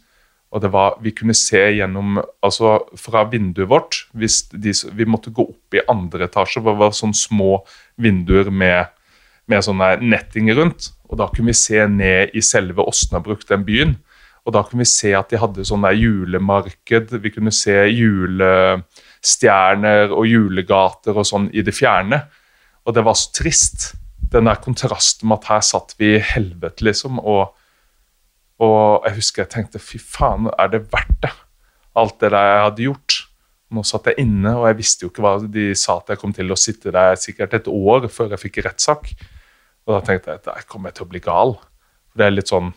Og 0.50 0.62
det 0.64 0.72
var, 0.74 0.96
vi 1.02 1.12
kunne 1.14 1.34
se 1.38 1.60
gjennom 1.76 2.16
altså 2.42 2.80
Fra 2.98 3.22
vinduet 3.30 3.68
vårt 3.70 4.00
de, 4.10 4.72
Vi 4.98 5.06
måtte 5.06 5.30
gå 5.30 5.44
opp 5.46 5.76
i 5.78 5.84
andre 5.86 6.26
etasje, 6.26 6.58
for 6.58 6.72
det 6.72 6.82
var 6.82 6.96
sånne 6.96 7.18
små 7.18 7.60
vinduer 8.00 8.50
med, 8.50 8.90
med 9.50 9.64
sånne 9.66 9.88
netting 10.02 10.46
rundt. 10.56 10.80
Og 11.10 11.18
da 11.20 11.26
kunne 11.30 11.50
vi 11.50 11.54
se 11.58 11.86
ned 11.90 12.28
i 12.38 12.40
selve 12.44 12.82
Åsnabruk, 12.86 13.42
den 13.48 13.64
byen. 13.66 13.92
Og 14.46 14.50
da 14.56 14.60
kunne 14.64 14.84
vi 14.84 14.88
se 14.88 15.10
at 15.16 15.30
de 15.30 15.36
hadde 15.40 15.68
sånn 15.68 15.96
julemarked. 15.96 17.06
Vi 17.22 17.30
kunne 17.34 17.52
se 17.54 17.76
julestjerner 17.92 20.06
og 20.14 20.26
julegater 20.30 21.14
og 21.18 21.26
sånn 21.28 21.46
i 21.52 21.62
det 21.66 21.74
fjerne. 21.76 22.18
Og 22.86 22.90
det 22.96 23.02
var 23.06 23.16
så 23.18 23.28
trist. 23.36 23.80
Den 24.30 24.46
der 24.46 24.62
kontrasten 24.62 25.28
med 25.28 25.36
at 25.40 25.48
her 25.50 25.62
satt 25.66 25.90
vi 25.98 26.06
i 26.14 26.22
helvete, 26.22 26.84
liksom. 26.86 27.12
Og, 27.18 27.42
og 28.62 29.02
jeg 29.08 29.14
husker 29.18 29.42
jeg 29.42 29.52
tenkte 29.56 29.78
fy 29.82 29.98
faen, 29.98 30.46
er 30.54 30.68
det 30.70 30.86
verdt 30.92 31.18
det? 31.26 31.34
Alt 31.98 32.20
det 32.22 32.30
der 32.30 32.46
jeg 32.46 32.66
hadde 32.68 32.86
gjort. 32.86 33.12
Nå 33.70 33.84
satt 33.86 34.08
jeg 34.10 34.18
inne, 34.22 34.56
og 34.58 34.66
jeg 34.66 34.78
visste 34.80 35.04
jo 35.04 35.10
ikke 35.12 35.22
hva 35.22 35.36
de 35.42 35.70
sa 35.78 36.00
at 36.00 36.10
jeg 36.10 36.20
kom 36.22 36.32
til 36.34 36.50
å 36.50 36.58
sitte 36.58 36.90
der 36.94 37.18
sikkert 37.18 37.54
et 37.58 37.68
år 37.70 38.08
før 38.10 38.32
jeg 38.34 38.42
fikk 38.46 38.56
rettssak. 38.66 39.12
Og 39.86 39.96
da 39.96 40.00
tenkte 40.06 40.32
jeg 40.32 40.42
at 40.42 40.48
der 40.48 40.66
kommer 40.68 40.90
jeg 40.90 40.98
til 40.98 41.06
å 41.06 41.12
bli 41.12 41.22
gal. 41.24 41.54
For 42.10 42.20
det 42.20 42.26
er 42.26 42.36
litt 42.36 42.52
sånn 42.52 42.72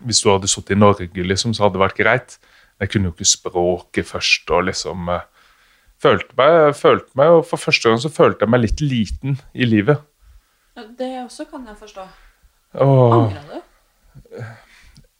Hvis 0.00 0.22
du 0.24 0.30
hadde 0.30 0.48
sittet 0.48 0.78
i 0.78 0.80
Norge, 0.80 1.10
liksom, 1.12 1.52
så 1.52 1.66
hadde 1.66 1.76
det 1.76 1.84
vært 1.84 1.98
greit. 1.98 2.38
Men 2.78 2.86
jeg 2.86 2.94
kunne 2.94 3.10
jo 3.10 3.14
ikke 3.16 3.28
språket 3.28 4.08
først, 4.08 4.48
og 4.48 4.64
liksom 4.70 5.10
eh, 5.12 5.26
følte 6.00 6.38
meg, 6.38 6.70
følte 6.78 7.20
meg, 7.20 7.34
og 7.36 7.44
For 7.50 7.60
første 7.60 7.90
gang 7.90 8.00
så 8.00 8.12
følte 8.12 8.46
jeg 8.46 8.54
meg 8.54 8.64
litt 8.64 8.80
liten 8.80 9.36
i 9.52 9.68
livet. 9.68 10.00
Det 10.96 11.10
også 11.26 11.44
kan 11.50 11.66
jeg 11.68 11.76
forstå. 11.76 12.06
Angra 12.80 13.44
du? 13.50 13.58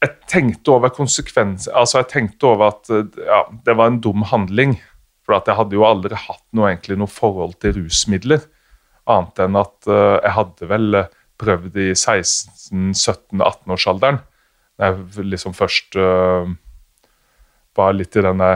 jeg 0.01 0.13
tenkte 0.31 0.71
over 0.73 0.91
konsekvenser 0.95 1.75
Altså, 1.77 1.99
jeg 2.01 2.09
tenkte 2.11 2.47
over 2.49 2.71
at 2.71 2.89
ja, 2.89 3.43
det 3.65 3.75
var 3.77 3.91
en 3.91 3.99
dum 4.01 4.25
handling. 4.31 4.79
For 5.21 5.37
at 5.37 5.49
jeg 5.49 5.59
hadde 5.59 5.77
jo 5.77 5.85
aldri 5.85 6.17
hatt 6.17 6.43
noe, 6.57 6.71
egentlig, 6.71 6.97
noe 6.97 7.11
forhold 7.11 7.53
til 7.61 7.75
rusmidler. 7.77 8.47
Annet 9.09 9.39
enn 9.41 9.55
at 9.59 9.87
eh, 9.89 10.17
jeg 10.21 10.33
hadde 10.37 10.67
vel 10.69 10.95
eh, 10.99 11.09
prøvd 11.41 11.73
i 11.81 11.87
16-17-18-årsalderen. 11.95 14.19
Da 14.77 14.81
jeg 14.91 14.97
liksom 15.31 15.53
først 15.57 15.95
eh, 15.99 16.45
var 17.77 17.93
litt 17.95 18.15
i 18.19 18.25
denne 18.25 18.49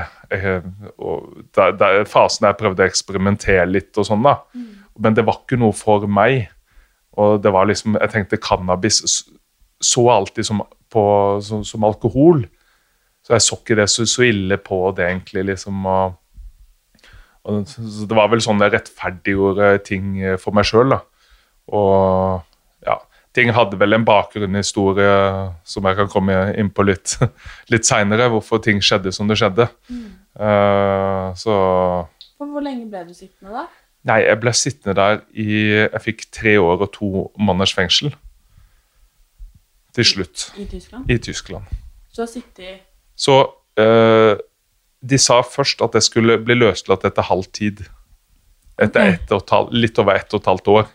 fasen 2.12 2.44
der 2.44 2.52
jeg 2.52 2.60
prøvde 2.60 2.84
å 2.84 2.90
eksperimentere 2.90 3.66
litt 3.70 3.98
og 3.98 4.06
sånn, 4.10 4.24
da. 4.26 4.36
Men 5.00 5.16
det 5.16 5.26
var 5.28 5.38
ikke 5.42 5.60
noe 5.60 5.74
for 5.76 6.08
meg. 6.08 6.34
Og 7.16 7.40
det 7.40 7.52
var 7.56 7.66
liksom 7.70 7.96
Jeg 7.96 8.12
tenkte 8.12 8.44
cannabis 8.44 8.98
så 9.80 10.10
alltid 10.12 10.46
som, 10.48 10.62
på, 10.92 11.04
som, 11.44 11.64
som 11.68 11.84
alkohol. 11.88 12.46
Så 13.26 13.34
jeg 13.34 13.42
så 13.42 13.58
ikke 13.58 13.78
det 13.80 13.88
så, 13.92 14.06
så 14.08 14.24
ille 14.28 14.58
på 14.62 14.78
det, 14.98 15.08
egentlig, 15.10 15.44
liksom. 15.52 15.86
Og, 15.90 16.14
og, 17.46 17.68
så 17.70 18.08
det 18.10 18.18
var 18.18 18.32
vel 18.32 18.42
sånn 18.44 18.64
jeg 18.66 18.74
rettferdiggjorde 18.74 19.70
ting 19.86 20.18
eh, 20.22 20.38
for 20.42 20.56
meg 20.58 20.68
sjøl. 20.68 20.98
Og 21.76 22.42
ja. 22.86 23.00
Ting 23.36 23.52
hadde 23.52 23.76
vel 23.76 23.98
en 23.98 24.06
bakgrunnshistorie 24.08 25.16
som 25.68 25.88
jeg 25.90 25.98
kan 25.98 26.12
komme 26.12 26.36
inn 26.56 26.70
på 26.72 26.86
litt, 26.88 27.18
litt 27.74 27.88
seinere, 27.88 28.30
hvorfor 28.32 28.62
ting 28.64 28.80
skjedde 28.84 29.12
som 29.16 29.28
det 29.30 29.38
skjedde. 29.42 29.68
Eh, 29.92 31.26
så 31.40 31.56
For 32.36 32.48
hvor 32.48 32.64
lenge 32.64 32.88
ble 32.92 33.04
du 33.10 33.14
sittende 33.16 33.54
da? 33.56 33.66
Nei, 34.06 34.20
jeg 34.22 34.38
ble 34.42 34.54
sittende 34.54 34.96
der 35.00 35.22
i 35.34 35.50
Jeg 35.82 36.02
fikk 36.04 36.28
tre 36.36 36.60
år 36.62 36.84
og 36.86 36.92
to 36.94 37.10
måneders 37.42 37.74
fengsel. 37.76 38.14
Til 39.96 40.06
slutt. 40.06 40.50
I 40.60 40.66
Tyskland? 40.70 41.10
I 41.10 41.18
Tyskland. 41.18 41.72
Så 42.14 42.22
har 42.24 42.32
sittet 42.32 42.84
Så 43.16 43.38
eh, 43.80 44.36
de 45.06 45.20
sa 45.22 45.42
først 45.46 45.84
at 45.86 45.98
jeg 45.98 46.08
skulle 46.08 46.40
bli 46.42 46.58
løslatt 46.58 47.06
etter 47.08 47.28
halv 47.30 47.48
tid. 47.56 47.84
Etter 48.82 49.16
et 49.16 49.54
halv, 49.54 49.72
litt 49.76 50.00
over 50.02 50.18
ett 50.18 50.34
og 50.34 50.42
et 50.42 50.50
halvt 50.52 50.72
år. 50.74 50.90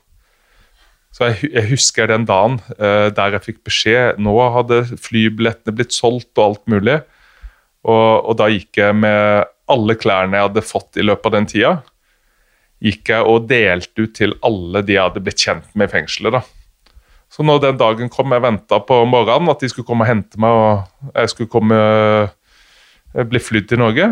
Så 1.14 1.30
jeg, 1.30 1.50
jeg 1.50 1.70
husker 1.72 2.10
den 2.10 2.26
dagen 2.28 2.60
uh, 2.78 3.08
der 3.14 3.34
jeg 3.34 3.42
fikk 3.42 3.64
beskjed 3.66 4.20
Nå 4.22 4.34
hadde 4.54 4.84
flybillettene 4.94 5.74
blitt 5.74 5.96
solgt 5.96 6.30
og 6.38 6.44
alt 6.44 6.62
mulig. 6.70 7.00
Og, 7.82 8.28
og 8.30 8.36
da 8.38 8.50
gikk 8.52 8.78
jeg 8.78 8.98
med 8.98 9.48
alle 9.70 9.96
klærne 9.98 10.36
jeg 10.36 10.50
hadde 10.50 10.66
fått 10.66 10.98
i 11.00 11.06
løpet 11.06 11.30
av 11.30 11.34
den 11.36 11.48
tida, 11.50 11.74
gikk 12.82 13.12
jeg 13.12 13.26
og 13.28 13.46
delte 13.48 14.04
ut 14.04 14.14
til 14.16 14.34
alle 14.46 14.82
de 14.84 14.96
jeg 14.96 15.06
hadde 15.06 15.22
blitt 15.24 15.42
kjent 15.42 15.70
med 15.78 15.88
i 15.88 15.94
fengselet. 15.94 16.34
da. 16.38 16.42
Så 17.30 17.46
når 17.46 17.62
den 17.62 17.78
dagen 17.80 18.10
kom, 18.12 18.32
jeg 18.34 18.42
venta 18.42 18.80
på 18.82 18.98
morgenen 19.06 19.52
at 19.52 19.62
de 19.62 19.70
skulle 19.70 19.86
komme 19.86 20.04
og 20.04 20.10
hente 20.10 20.40
meg, 20.42 20.50
og 20.50 21.14
jeg 21.14 21.32
skulle 21.32 21.52
komme 21.52 21.78
eh, 23.14 23.26
bli 23.26 23.40
flydd 23.42 23.70
til 23.70 23.80
Norge 23.82 24.08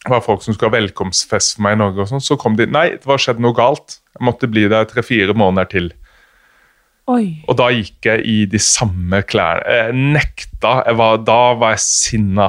Det 0.00 0.12
var 0.12 0.24
folk 0.24 0.44
som 0.44 0.56
skulle 0.56 0.70
ha 0.72 0.78
velkomstfest 0.78 1.56
for 1.56 1.66
meg 1.66 1.76
i 1.76 1.80
Norge, 1.82 2.04
og 2.04 2.12
sånn, 2.12 2.24
så 2.24 2.38
kom 2.40 2.56
de 2.58 2.68
Nei, 2.70 2.88
det 2.96 3.08
var 3.08 3.20
skjedd 3.20 3.42
noe 3.42 3.56
galt. 3.56 4.00
Jeg 4.16 4.26
måtte 4.26 4.48
bli 4.50 4.64
der 4.70 4.88
tre-fire 4.88 5.36
måneder 5.36 5.68
til. 5.70 5.90
Oi. 7.10 7.42
Og 7.50 7.56
da 7.58 7.68
gikk 7.74 8.06
jeg 8.06 8.24
i 8.28 8.38
de 8.50 8.60
samme 8.62 9.22
klærne. 9.26 9.64
Jeg 9.66 9.94
nekta. 10.14 10.80
Jeg 10.86 10.98
var, 11.00 11.22
da 11.26 11.38
var 11.58 11.74
jeg 11.74 11.84
sinna. 11.84 12.48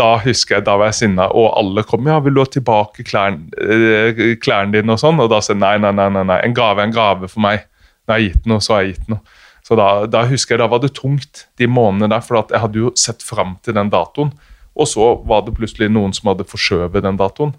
Da 0.00 0.14
husker 0.24 0.58
jeg, 0.58 0.66
da 0.66 0.76
var 0.80 0.90
jeg 0.90 1.00
sinna, 1.02 1.26
og 1.36 1.50
alle 1.58 1.84
kom 1.84 2.06
ja, 2.08 2.16
vil 2.24 2.36
du 2.36 2.40
ha 2.40 2.48
tilbake 2.48 3.04
klærne, 3.04 3.50
eh, 3.60 4.22
klærne 4.40 4.72
dine 4.78 4.94
og 4.94 5.02
sånn. 5.02 5.20
Og 5.20 5.28
da 5.32 5.42
sa 5.44 5.52
jeg 5.52 5.60
nei, 5.60 5.74
nei, 5.82 5.92
nei, 5.96 6.08
nei, 6.14 6.24
nei. 6.30 6.38
En 6.46 6.56
gave 6.56 6.80
er 6.80 6.88
en 6.88 6.96
gave 6.96 7.28
for 7.30 7.44
meg. 7.44 7.66
Når 8.08 8.14
jeg 8.14 8.16
har 8.16 8.26
gitt 8.28 8.48
noe, 8.50 8.64
så 8.64 8.74
har 8.74 8.84
jeg 8.84 8.94
gitt 8.94 9.12
noe. 9.12 9.38
Så 9.70 9.76
da, 9.78 9.88
da 10.10 10.24
husker 10.26 10.56
jeg, 10.56 10.64
da 10.64 10.66
var 10.66 10.80
det 10.82 10.96
tungt 10.96 11.44
de 11.60 11.68
månedene 11.70 12.10
der, 12.10 12.24
for 12.26 12.40
jeg 12.42 12.58
hadde 12.58 12.80
jo 12.80 12.88
sett 12.98 13.22
fram 13.22 13.52
til 13.62 13.76
den 13.76 13.92
datoen. 13.92 14.32
Og 14.74 14.88
så 14.90 15.12
var 15.30 15.44
det 15.46 15.54
plutselig 15.54 15.86
noen 15.94 16.10
som 16.16 16.32
hadde 16.32 16.46
forskjøvet 16.50 17.04
den 17.04 17.20
datoen. 17.20 17.52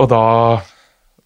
Og 0.00 0.08
da, 0.08 0.22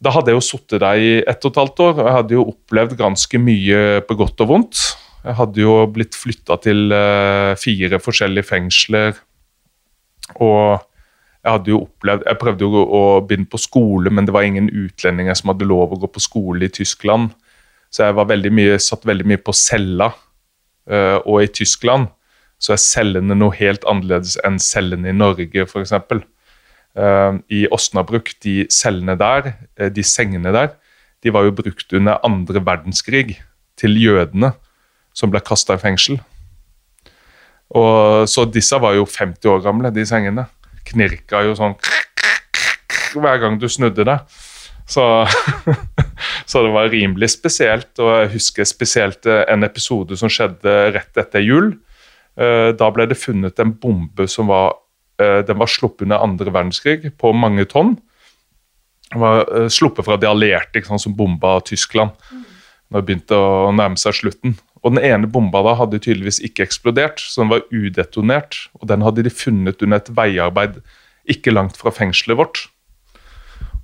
da 0.02 0.16
hadde 0.16 0.34
jeg 0.34 0.40
jo 0.40 0.46
sittet 0.48 0.82
der 0.82 0.98
i 0.98 1.14
ett 1.22 1.46
og 1.46 1.54
et 1.54 1.62
halvt 1.62 1.84
år, 1.86 1.94
og 1.94 2.02
jeg 2.02 2.16
hadde 2.18 2.38
jo 2.40 2.48
opplevd 2.50 2.98
ganske 2.98 3.42
mye 3.46 3.80
på 4.10 4.18
godt 4.18 4.42
og 4.42 4.50
vondt. 4.50 4.82
Jeg 5.22 5.38
hadde 5.44 5.62
jo 5.62 5.78
blitt 5.94 6.18
flytta 6.18 6.58
til 6.66 6.90
eh, 6.94 7.54
fire 7.62 8.02
forskjellige 8.02 8.50
fengsler, 8.50 9.14
og 10.42 10.82
jeg 11.38 11.54
hadde 11.54 11.70
jo 11.70 11.84
opplevd 11.86 12.26
Jeg 12.26 12.38
prøvde 12.40 12.66
jo 12.66 12.80
å 12.82 13.02
begynne 13.22 13.48
på 13.48 13.60
skole, 13.62 14.10
men 14.10 14.26
det 14.26 14.34
var 14.34 14.44
ingen 14.44 14.66
utlendinger 14.68 15.38
som 15.38 15.52
hadde 15.52 15.70
lov 15.70 15.94
å 15.94 16.00
gå 16.02 16.10
på 16.10 16.22
skole 16.26 16.66
i 16.66 16.74
Tyskland. 16.74 17.30
Så 17.90 18.04
jeg 18.04 18.16
var 18.18 18.28
veldig 18.28 18.52
mye, 18.52 18.78
satt 18.82 19.06
veldig 19.08 19.26
mye 19.28 19.40
på 19.42 19.54
cella. 19.56 20.12
Uh, 20.88 21.20
og 21.24 21.42
i 21.44 21.50
Tyskland 21.52 22.08
så 22.58 22.74
er 22.74 22.82
cellene 22.82 23.36
noe 23.36 23.54
helt 23.54 23.84
annerledes 23.88 24.38
enn 24.46 24.56
cellene 24.62 25.12
i 25.12 25.16
Norge, 25.16 25.66
f.eks. 25.68 25.94
Uh, 26.98 27.38
I 27.54 27.66
Åsnabruk, 27.74 28.32
de 28.44 28.62
cellene 28.72 29.14
der, 29.20 29.52
eh, 29.78 29.92
de 29.94 30.02
sengene 30.02 30.50
der, 30.54 30.72
de 31.22 31.32
var 31.34 31.46
jo 31.46 31.54
brukt 31.54 31.92
under 31.94 32.18
andre 32.26 32.62
verdenskrig 32.64 33.38
til 33.78 34.00
jødene. 34.00 34.54
som 35.18 35.32
ble 35.32 35.40
kasta 35.42 35.74
i 35.74 35.80
fengsel. 35.82 36.20
Og, 37.74 38.28
så 38.30 38.44
disse 38.46 38.76
var 38.78 38.94
jo 38.94 39.02
50 39.02 39.50
år 39.50 39.64
gamle, 39.64 39.90
de 39.90 40.04
sengene. 40.06 40.44
Knirka 40.86 41.40
jo 41.42 41.56
sånn 41.58 41.74
hver 43.16 43.40
gang 43.42 43.58
du 43.58 43.66
snudde 43.68 44.04
deg. 44.06 44.38
Så, 44.88 45.02
så, 46.48 46.62
det 46.64 46.72
var 46.72 46.88
rimelig 46.88 47.28
spesielt. 47.34 47.90
Og 48.00 48.10
jeg 48.22 48.32
husker 48.38 48.68
spesielt 48.68 49.28
eh, 49.28 49.44
en 49.52 49.66
episode 49.66 50.16
som 50.16 50.32
skjedde 50.32 50.76
rett 50.96 51.20
etter 51.20 51.44
jul. 51.44 51.74
Eh, 52.40 52.70
da 52.78 52.88
ble 52.94 53.04
det 53.10 53.18
funnet 53.20 53.60
en 53.60 53.74
bombe 53.76 54.24
som 54.32 54.48
var, 54.48 54.78
eh, 55.20 55.42
var 55.44 55.68
sluppet 55.68 56.06
under 56.06 56.24
andre 56.24 56.54
verdenskrig, 56.54 57.12
på 57.20 57.34
mange 57.36 57.68
tonn. 57.68 57.98
Den 59.12 59.24
var 59.24 59.68
sluppet 59.72 60.04
fra 60.04 60.18
de 60.20 60.28
allierte 60.28 60.82
sant, 60.84 61.00
som 61.00 61.14
bomba 61.16 61.58
Tyskland 61.64 62.16
når 62.88 63.00
det 63.00 63.06
begynte 63.08 63.36
å 63.36 63.70
nærme 63.72 64.00
seg 64.00 64.16
slutten. 64.16 64.56
Og 64.84 64.94
Den 64.94 65.04
ene 65.04 65.28
bomba 65.28 65.62
da 65.64 65.74
hadde 65.80 66.00
tydeligvis 66.00 66.40
ikke 66.44 66.64
eksplodert, 66.64 67.20
så 67.20 67.42
den 67.42 67.52
var 67.52 67.64
udetonert. 67.72 68.68
Og 68.80 68.88
Den 68.88 69.04
hadde 69.04 69.24
de 69.24 69.32
funnet 69.32 69.82
under 69.82 70.00
et 70.00 70.10
veiarbeid 70.12 70.80
ikke 71.28 71.52
langt 71.52 71.76
fra 71.76 71.92
fengselet 71.92 72.38
vårt. 72.38 72.68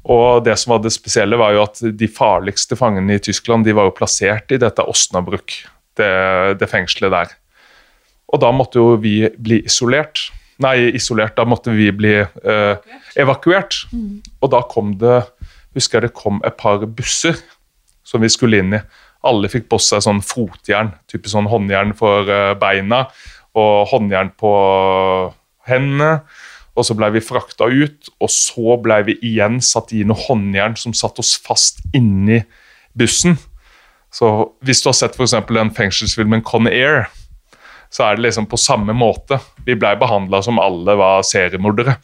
Og 0.05 0.45
det 0.45 0.57
som 0.61 0.75
var 0.75 0.83
det 0.85 0.93
spesielle 0.93 1.39
var 1.41 1.55
jo 1.57 1.63
at 1.65 1.81
De 1.97 2.09
farligste 2.13 2.77
fangene 2.77 3.17
i 3.17 3.23
Tyskland 3.25 3.65
de 3.65 3.73
var 3.77 3.89
jo 3.89 3.97
plassert 3.97 4.53
i 4.53 4.61
dette 4.61 4.85
Osnabrück, 4.85 5.63
det, 5.97 6.13
det 6.61 6.69
fengselet 6.69 7.15
der. 7.15 7.37
Og 8.35 8.43
da 8.43 8.51
måtte 8.53 8.83
jo 8.83 8.99
vi 9.01 9.23
bli 9.39 9.63
isolert. 9.65 10.29
Nei, 10.63 10.91
isolert, 10.95 11.37
da 11.39 11.47
måtte 11.49 11.73
vi 11.75 11.89
bli 11.95 12.15
eh, 12.21 12.95
evakuert. 13.21 13.85
Mm. 13.95 14.21
Og 14.43 14.53
da 14.53 14.61
kom 14.71 14.95
det 15.01 15.23
husker 15.75 15.99
jeg 15.99 16.11
det 16.11 16.17
kom 16.17 16.41
et 16.47 16.57
par 16.59 16.85
busser 16.87 17.39
som 18.07 18.23
vi 18.23 18.31
skulle 18.33 18.61
inn 18.63 18.77
i. 18.77 18.83
Alle 19.25 19.51
fikk 19.51 19.69
på 19.73 19.81
seg 19.81 20.05
sånn 20.05 20.21
fotjern, 20.25 20.93
type 21.11 21.31
sånn 21.31 21.49
håndjern 21.51 21.95
for 21.97 22.29
eh, 22.31 22.53
beina 22.61 23.07
og 23.57 23.89
håndjern 23.93 24.35
på 24.39 24.53
hendene. 25.69 26.25
Og 26.75 26.87
så 26.87 26.97
ble 26.99 27.11
vi 27.15 27.23
frakta 27.23 27.69
ut, 27.71 28.11
og 28.19 28.31
så 28.33 28.77
ble 28.83 29.01
vi 29.07 29.19
igjen 29.23 29.61
satt 29.63 29.93
i 29.95 30.03
noe 30.07 30.19
håndjern 30.27 30.75
som 30.79 30.95
satte 30.97 31.23
oss 31.23 31.37
fast 31.39 31.85
inni 31.95 32.41
bussen. 32.99 33.39
Så 34.15 34.31
Hvis 34.63 34.83
du 34.83 34.91
har 34.91 34.99
sett 34.99 35.15
f.eks. 35.19 35.37
den 35.51 35.71
fengselsfilmen 35.75 36.43
Con 36.47 36.67
Air, 36.71 37.07
så 37.91 38.09
er 38.09 38.17
det 38.17 38.27
liksom 38.27 38.47
på 38.51 38.59
samme 38.59 38.95
måte. 38.95 39.39
Vi 39.67 39.77
ble 39.79 39.95
behandla 39.99 40.43
som 40.43 40.59
alle 40.59 40.97
var 40.99 41.23
seriemordere. 41.27 41.97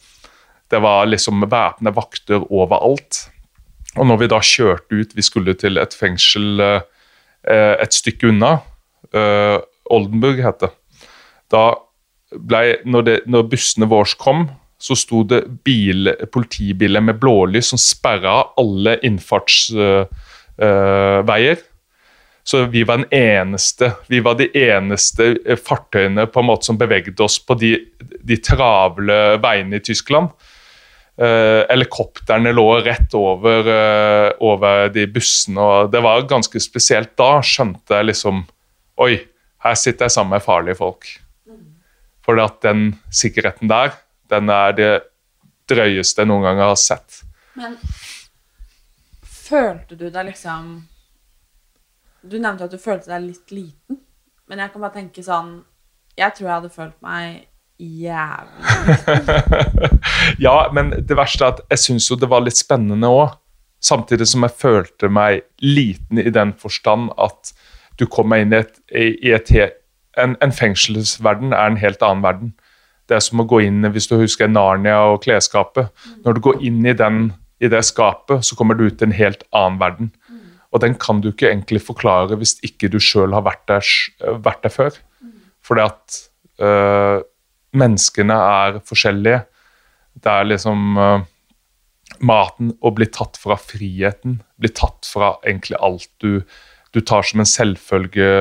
Det 0.71 0.79
var 0.79 1.09
liksom 1.09 1.43
væpna 1.51 1.91
vakter 1.91 2.45
overalt. 2.47 3.25
Og 3.99 4.07
når 4.07 4.21
vi 4.21 4.29
da 4.31 4.39
kjørte 4.39 4.95
ut, 4.95 5.15
vi 5.15 5.25
skulle 5.25 5.55
til 5.59 5.79
et 5.81 5.95
fengsel 5.95 6.63
eh, 6.63 7.75
et 7.81 7.95
stykke 7.95 8.29
unna, 8.31 8.59
uh, 9.17 9.57
Oldenburg 9.91 10.39
het 10.45 10.61
det. 10.61 10.69
Da 11.51 11.63
ble, 12.31 12.77
når, 12.85 13.07
det, 13.07 13.15
når 13.27 13.49
bussene 13.51 13.89
våre 13.91 14.15
kom, 14.21 14.45
så 14.81 14.95
sto 14.97 15.21
det 15.29 15.43
bil, 15.65 16.09
politibiler 16.33 17.03
med 17.05 17.19
blålys 17.21 17.67
som 17.69 17.79
sperra 17.81 18.39
alle 18.57 18.95
innfartsveier. 19.05 20.07
Uh, 20.57 21.59
uh, 21.59 21.67
så 22.43 22.63
vi 22.73 22.81
var, 22.89 23.03
eneste, 23.13 23.91
vi 24.09 24.19
var 24.25 24.39
de 24.39 24.47
eneste 24.57 25.35
fartøyene 25.61 26.25
på 26.25 26.41
en 26.41 26.47
måte 26.49 26.65
som 26.65 26.79
bevegde 26.81 27.21
oss 27.21 27.37
på 27.45 27.53
de, 27.61 27.75
de 28.25 28.37
travle 28.41 29.37
veiene 29.43 29.77
i 29.77 29.85
Tyskland. 29.85 30.33
Uh, 31.21 31.61
helikoptrene 31.69 32.49
lå 32.57 32.67
rett 32.81 33.13
over, 33.13 33.69
over, 34.41 34.89
de 34.89 35.05
bussene, 35.13 35.61
og 35.61 35.93
det 35.93 36.01
var 36.01 36.25
ganske 36.25 36.57
spesielt. 36.63 37.13
Da 37.21 37.37
skjønte 37.45 38.01
jeg 38.01 38.09
liksom 38.09 38.47
Oi, 39.01 39.15
her 39.61 39.75
sitter 39.77 40.05
jeg 40.05 40.13
sammen 40.13 40.35
med 40.35 40.43
farlige 40.45 40.77
folk. 40.81 41.05
For 42.25 42.41
at 42.41 42.59
den 42.65 42.91
sikkerheten 43.13 43.69
der, 43.69 43.93
den 44.31 44.49
er 44.53 44.75
det 44.77 44.91
drøyeste 45.71 46.23
jeg 46.23 46.29
noen 46.31 46.47
gang 46.47 46.61
har 46.63 46.77
sett. 46.79 47.21
Men 47.59 47.77
følte 49.51 49.97
du 49.99 50.07
deg 50.09 50.29
liksom 50.29 50.79
Du 52.23 52.37
nevnte 52.39 52.67
at 52.67 52.73
du 52.73 52.79
følte 52.79 53.11
deg 53.11 53.25
litt 53.25 53.51
liten, 53.51 53.97
men 54.47 54.61
jeg 54.61 54.71
kan 54.71 54.83
bare 54.85 54.95
tenke 54.99 55.23
sånn 55.25 55.55
Jeg 56.19 56.35
tror 56.37 56.47
jeg 56.47 56.53
hadde 56.53 56.75
følt 56.75 56.99
meg 57.03 57.47
jævlig 57.81 58.61
Ja, 60.45 60.55
men 60.73 60.93
det 60.95 61.17
verste 61.17 61.45
er 61.47 61.55
at 61.55 61.61
jeg 61.73 61.83
syns 61.85 62.09
jo 62.11 62.19
det 62.19 62.29
var 62.31 62.43
litt 62.45 62.59
spennende 62.59 63.09
òg. 63.09 63.37
Samtidig 63.81 64.27
som 64.29 64.45
jeg 64.45 64.53
følte 64.61 65.09
meg 65.09 65.41
liten 65.65 66.21
i 66.21 66.29
den 66.29 66.53
forstand 66.61 67.09
at 67.17 67.51
du 67.97 68.05
kommer 68.05 68.41
inn 68.41 68.53
i, 68.53 68.59
et, 68.61 68.77
i 68.93 69.33
et, 69.33 69.49
en, 70.21 70.35
en, 70.41 70.53
fengselsverden 70.53 71.55
er 71.57 71.71
en 71.71 71.79
helt 71.81 72.03
annen 72.05 72.23
verden. 72.23 72.53
Det 73.11 73.17
er 73.17 73.23
som 73.25 73.41
å 73.43 73.47
gå 73.47 73.57
inn 73.65 73.83
hvis 73.91 74.07
du 74.07 74.15
husker 74.21 74.47
Narnia 74.47 75.01
og 75.11 75.25
klesskapet. 75.25 75.89
Når 76.23 76.37
du 76.37 76.45
går 76.45 76.61
inn 76.63 76.79
i, 76.87 76.95
den, 76.95 77.33
i 77.59 77.67
det 77.67 77.81
skapet, 77.83 78.45
så 78.47 78.55
kommer 78.55 78.79
du 78.79 78.85
ut 78.85 78.95
til 79.01 79.09
en 79.09 79.17
helt 79.17 79.43
annen 79.51 79.81
verden. 79.81 80.13
Og 80.71 80.79
den 80.79 80.95
kan 80.95 81.19
du 81.19 81.33
ikke 81.33 81.49
egentlig 81.49 81.81
forklare 81.83 82.37
hvis 82.39 82.55
ikke 82.63 82.87
du 82.93 83.01
sjøl 83.03 83.35
har 83.35 83.43
vært 83.43 83.65
der, 83.67 83.89
vært 84.39 84.63
der 84.63 84.71
før. 84.71 85.01
Fordi 85.59 85.83
at 85.83 86.21
øh, 86.63 87.19
menneskene 87.75 88.37
er 88.53 88.79
forskjellige. 88.87 89.43
Det 90.15 90.31
er 90.31 90.47
liksom 90.47 90.95
øh, 90.95 91.27
Maten 92.21 92.71
å 92.79 92.91
bli 92.95 93.07
tatt 93.11 93.39
fra 93.41 93.55
friheten, 93.59 94.39
bli 94.61 94.71
tatt 94.77 95.07
fra 95.09 95.33
egentlig 95.41 95.79
alt 95.83 96.09
du, 96.23 96.43
du 96.95 96.99
tar 97.03 97.27
som 97.27 97.43
en 97.43 97.49
selvfølge 97.49 98.31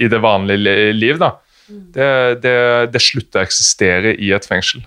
i 0.00 0.08
det 0.10 0.20
vanlige 0.24 0.92
liv, 0.98 1.22
da. 1.22 1.36
Det, 1.68 2.40
det, 2.44 2.56
det 2.92 3.02
slutter 3.02 3.40
å 3.40 3.48
eksistere 3.48 4.14
i 4.20 4.30
et 4.36 4.46
fengsel. 4.48 4.84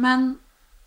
Men 0.00 0.34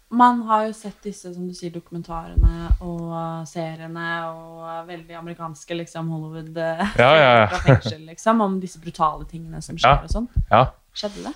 man 0.10 0.42
har 0.48 0.65
jo 0.65 0.74
sett 0.74 0.98
disse 1.06 1.30
som 1.30 1.46
du 1.46 1.54
sier, 1.54 1.72
dokumentarene 1.74 2.72
og 2.82 3.46
seriene 3.50 4.08
og 4.32 4.88
veldig 4.88 5.18
amerikanske 5.20 5.78
liksom, 5.84 6.10
Hollywood 6.10 6.58
ja, 6.58 6.88
ja, 6.98 7.30
ja. 7.44 7.60
fengsel, 7.62 8.02
liksom, 8.08 8.42
om 8.42 8.58
disse 8.62 8.82
brutale 8.82 9.28
tingene 9.30 9.62
som 9.62 9.78
skjer 9.78 10.08
og 10.08 10.13
sånn. 10.13 10.30
Ja. 10.50 10.63
Skjedde 10.98 11.28
det? 11.28 11.34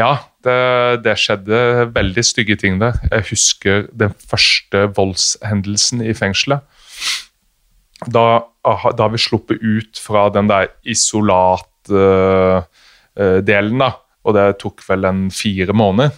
Ja, 0.00 0.10
det, 0.42 0.56
det, 1.04 1.14
skjedde 1.22 1.60
veldig 1.94 2.24
stygge 2.26 2.58
ting 2.58 2.80
der. 2.82 2.98
Jeg 3.12 3.28
husker 3.30 3.86
den 3.94 4.18
første 4.18 4.88
voldshendelsen 4.98 6.02
i 6.02 6.16
fengselet. 6.18 6.66
Da, 8.10 8.26
da 8.98 9.08
vi 9.14 9.22
sluppet 9.22 9.62
ut 9.62 10.02
fra 10.02 10.26
den 10.34 10.50
der 10.50 10.72
isolat... 10.82 11.70
uh, 11.94 12.66
da, 13.18 13.90
og 14.24 14.36
det 14.36 14.46
tok 14.62 14.84
vel 14.86 15.08
en 15.08 15.28
fire 15.34 15.74
måneder, 15.74 16.14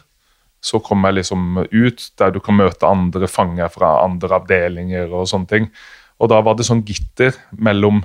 så 0.60 0.80
kom 0.84 1.06
jeg 1.08 1.20
liksom 1.20 1.62
ut 1.72 2.02
der 2.20 2.34
du 2.34 2.40
kan 2.44 2.58
møte 2.58 2.88
andre 2.88 3.28
fanger 3.30 3.70
fra 3.72 3.94
andre 4.04 4.36
avdelinger 4.36 5.08
og 5.08 5.28
sånne 5.30 5.48
ting. 5.48 5.68
Og 6.20 6.28
da 6.28 6.42
var 6.44 6.58
det 6.58 6.66
sånn 6.68 6.84
gitter 6.84 7.38
mellom 7.56 8.02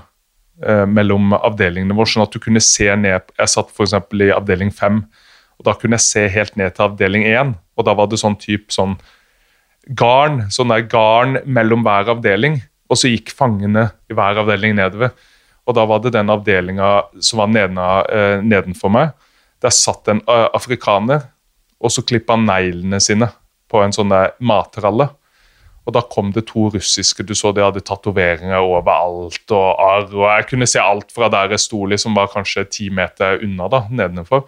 eh, 0.64 0.86
mellom 0.88 1.36
avdelingene 1.36 1.98
våre, 1.98 2.14
sånn 2.14 2.24
at 2.24 2.32
du 2.32 2.40
kunne 2.40 2.64
se 2.64 2.88
ned 2.96 3.34
Jeg 3.36 3.52
satt 3.52 3.74
f.eks. 3.76 3.98
i 4.24 4.32
avdeling 4.32 4.72
5, 4.72 5.02
og 5.60 5.68
da 5.68 5.76
kunne 5.76 6.00
jeg 6.00 6.08
se 6.08 6.26
helt 6.32 6.56
ned 6.60 6.76
til 6.76 6.88
avdeling 6.88 7.28
1. 7.28 7.54
Og 7.76 7.88
da 7.88 7.96
var 7.96 8.08
det 8.12 8.20
sånn 8.22 8.38
type 8.40 8.72
sånn 8.72 8.96
garn, 10.00 10.46
sånn 10.52 10.72
der 10.72 10.88
garn 10.90 11.40
mellom 11.46 11.84
hver 11.86 12.12
avdeling. 12.16 12.62
Og 12.92 13.00
så 13.00 13.12
gikk 13.12 13.32
fangene 13.36 13.90
i 14.12 14.16
hver 14.16 14.42
avdeling 14.44 14.76
nedover. 14.78 15.14
Og 15.66 15.76
da 15.78 15.86
var 15.90 16.02
det 16.04 16.14
den 16.14 16.30
avdelinga 16.30 16.90
som 17.24 17.42
var 17.42 17.50
neden, 17.50 17.80
eh, 17.80 18.42
nedenfor 18.46 18.92
meg. 18.94 19.16
Der 19.64 19.74
satt 19.74 20.08
en 20.12 20.22
uh, 20.30 20.50
afrikaner, 20.54 21.24
og 21.82 21.92
så 21.92 22.04
klippa 22.06 22.36
han 22.36 22.46
neglene 22.46 23.00
sine 23.02 23.32
på 23.72 23.82
en 23.82 23.96
sånn 23.96 24.14
matralle. 24.46 25.10
Og 25.86 25.94
da 25.94 26.02
kom 26.10 26.32
det 26.34 26.48
to 26.50 26.68
russiske. 26.74 27.24
Du 27.24 27.34
så 27.38 27.52
de 27.54 27.64
hadde 27.64 27.84
tatoveringer 27.86 28.62
overalt 28.62 29.54
og 29.54 29.82
arr. 29.82 30.08
Og 30.10 30.26
jeg 30.26 30.48
kunne 30.50 30.68
se 30.70 30.82
alt 30.82 31.14
fra 31.14 31.30
der 31.34 31.54
jeg 31.54 31.62
sto, 31.62 31.84
som 32.02 32.18
var 32.18 32.32
kanskje 32.34 32.66
ti 32.70 32.90
meter 32.90 33.42
unna 33.46 33.70
da, 33.70 33.84
nedenfor. 33.90 34.46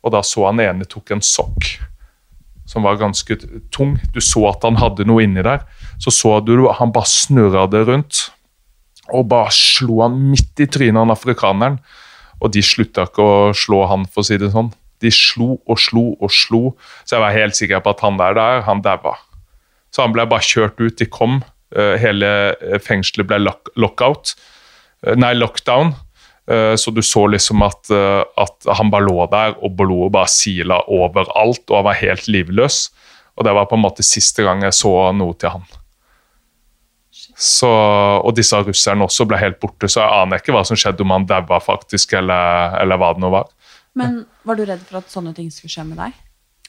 Og 0.00 0.12
da 0.14 0.22
så 0.24 0.46
han 0.48 0.60
ene 0.64 0.88
tok 0.88 1.12
en 1.12 1.24
sokk 1.24 1.74
som 2.70 2.86
var 2.86 3.00
ganske 3.00 3.36
tung. 3.74 3.96
Du 4.14 4.20
så 4.22 4.46
at 4.52 4.64
han 4.64 4.78
hadde 4.80 5.04
noe 5.08 5.24
inni 5.26 5.42
der. 5.44 5.64
Så 6.00 6.12
så 6.14 6.38
du 6.40 6.68
han 6.68 6.92
bare 6.94 7.10
snurra 7.10 7.66
det 7.70 7.82
rundt. 7.88 8.28
Og 9.16 9.26
bare 9.30 9.52
slo 9.54 10.02
han 10.04 10.18
midt 10.30 10.62
i 10.62 10.68
trynet 10.70 11.00
han 11.02 11.14
afrikaneren. 11.14 11.80
Og 12.40 12.52
de 12.54 12.62
slutta 12.64 13.06
ikke 13.08 13.24
å 13.24 13.40
slå 13.56 13.84
han, 13.90 14.06
for 14.08 14.22
å 14.22 14.28
si 14.28 14.38
det 14.40 14.52
sånn. 14.54 14.70
De 15.00 15.12
slo 15.12 15.54
og 15.68 15.80
slo 15.80 16.06
og 16.20 16.30
slo. 16.32 16.62
Så 17.04 17.16
jeg 17.16 17.24
var 17.24 17.36
helt 17.36 17.56
sikker 17.56 17.82
på 17.84 17.94
at 17.94 18.04
han 18.04 18.20
der, 18.20 18.36
der 18.36 18.64
han 18.68 18.82
daua. 18.84 19.16
Så 19.90 20.04
han 20.04 20.14
ble 20.14 20.26
bare 20.30 20.46
kjørt 20.46 20.80
ut. 20.80 20.96
De 21.00 21.08
kom. 21.10 21.40
Eh, 21.70 21.96
hele 22.02 22.30
eh, 22.56 22.78
fengselet 22.82 23.28
ble 23.30 23.40
lock 23.44 23.70
lockout. 23.78 24.34
Eh, 25.06 25.16
nei, 25.18 25.34
lockdown. 25.38 25.94
Så 26.50 26.90
du 26.90 26.98
så 27.06 27.20
liksom 27.30 27.60
at, 27.62 27.92
at 27.94 28.66
han 28.74 28.88
bare 28.90 29.04
lå 29.06 29.22
der, 29.30 29.52
og 29.62 29.76
blodet 29.78 30.10
bare 30.16 30.30
sila 30.32 30.80
overalt, 30.90 31.62
og 31.68 31.76
han 31.76 31.84
var 31.86 31.98
helt 32.00 32.26
livløs. 32.26 32.78
Og 33.38 33.46
det 33.46 33.52
var 33.54 33.68
på 33.70 33.78
en 33.78 33.84
måte 33.84 34.02
siste 34.02 34.42
gang 34.42 34.64
jeg 34.66 34.74
så 34.74 34.90
noe 35.14 35.36
til 35.38 35.54
han. 35.54 35.68
Så, 37.40 37.68
og 38.20 38.34
disse 38.36 38.58
russerne 38.60 39.06
også 39.06 39.24
ble 39.28 39.38
helt 39.40 39.56
borte, 39.62 39.88
så 39.88 40.02
jeg 40.02 40.24
aner 40.24 40.42
ikke 40.42 40.52
hva 40.52 40.60
som 40.68 40.76
skjedde, 40.76 41.00
om 41.06 41.14
han 41.14 41.24
daua 41.28 41.60
faktisk, 41.64 42.12
eller, 42.18 42.76
eller 42.82 43.00
hva 43.00 43.14
det 43.16 43.24
nå 43.24 43.30
var. 43.32 43.48
Men 43.96 44.18
var 44.44 44.58
du 44.58 44.66
redd 44.68 44.82
for 44.84 45.00
at 45.00 45.08
sånne 45.12 45.32
ting 45.36 45.48
skulle 45.52 45.72
skje 45.72 45.86
med 45.88 45.98
deg? 46.02 46.18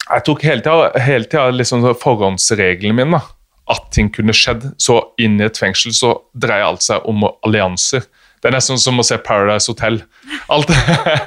Jeg 0.08 0.26
tok 0.28 0.46
hele 0.48 0.64
tida, 0.64 1.04
hele 1.04 1.28
tida 1.28 1.52
liksom 1.54 1.84
forhåndsreglene 2.00 2.96
mine. 2.98 3.20
da, 3.20 3.52
At 3.76 3.92
ting 3.96 4.10
kunne 4.16 4.36
skjedd. 4.36 4.72
Så 4.82 4.98
inn 5.22 5.38
i 5.42 5.46
et 5.50 5.60
fengsel 5.60 5.94
så 5.96 6.16
dreier 6.34 6.70
alt 6.72 6.88
seg 6.88 7.04
om 7.08 7.28
allianser. 7.30 8.08
Det 8.42 8.50
er 8.50 8.56
nesten 8.56 8.80
som 8.82 8.98
å 8.98 9.06
se 9.06 9.20
Paradise 9.22 9.70
Hotel. 9.70 10.00
Alt, 10.52 10.72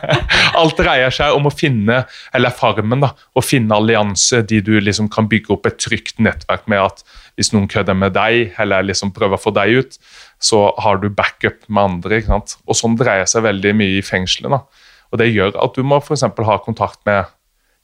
alt 0.60 0.80
dreier 0.80 1.14
seg 1.14 1.36
om 1.36 1.46
å 1.46 1.52
finne 1.54 2.00
eller 2.34 2.54
Farmen 2.54 3.04
da, 3.04 3.12
å 3.38 3.44
finne 3.44 3.76
allianser 3.76 4.42
de 4.50 4.58
du 4.66 4.72
liksom 4.82 5.06
kan 5.14 5.28
bygge 5.30 5.54
opp 5.54 5.68
et 5.70 5.78
trygt 5.78 6.18
nettverk 6.18 6.66
med. 6.70 6.82
at 6.82 7.04
Hvis 7.38 7.52
noen 7.54 7.68
kødder 7.70 7.94
med 7.98 8.16
deg 8.18 8.56
eller 8.58 8.86
liksom 8.88 9.14
prøver 9.14 9.38
å 9.38 9.44
få 9.44 9.54
deg 9.54 9.78
ut, 9.78 10.00
så 10.42 10.66
har 10.82 10.98
du 10.98 11.06
backup 11.08 11.62
med 11.68 11.84
andre. 11.84 12.18
ikke 12.18 12.34
sant? 12.34 12.56
Og 12.66 12.78
Sånn 12.78 12.98
dreier 12.98 13.30
seg 13.30 13.46
veldig 13.46 13.76
mye 13.78 14.00
i 14.00 14.02
fengselet. 14.02 14.50
da. 14.50 14.90
Og 15.12 15.22
Det 15.22 15.30
gjør 15.30 15.54
at 15.62 15.78
du 15.78 15.86
må 15.86 16.02
for 16.02 16.50
ha 16.50 16.58
kontakt 16.58 16.98
med 17.06 17.30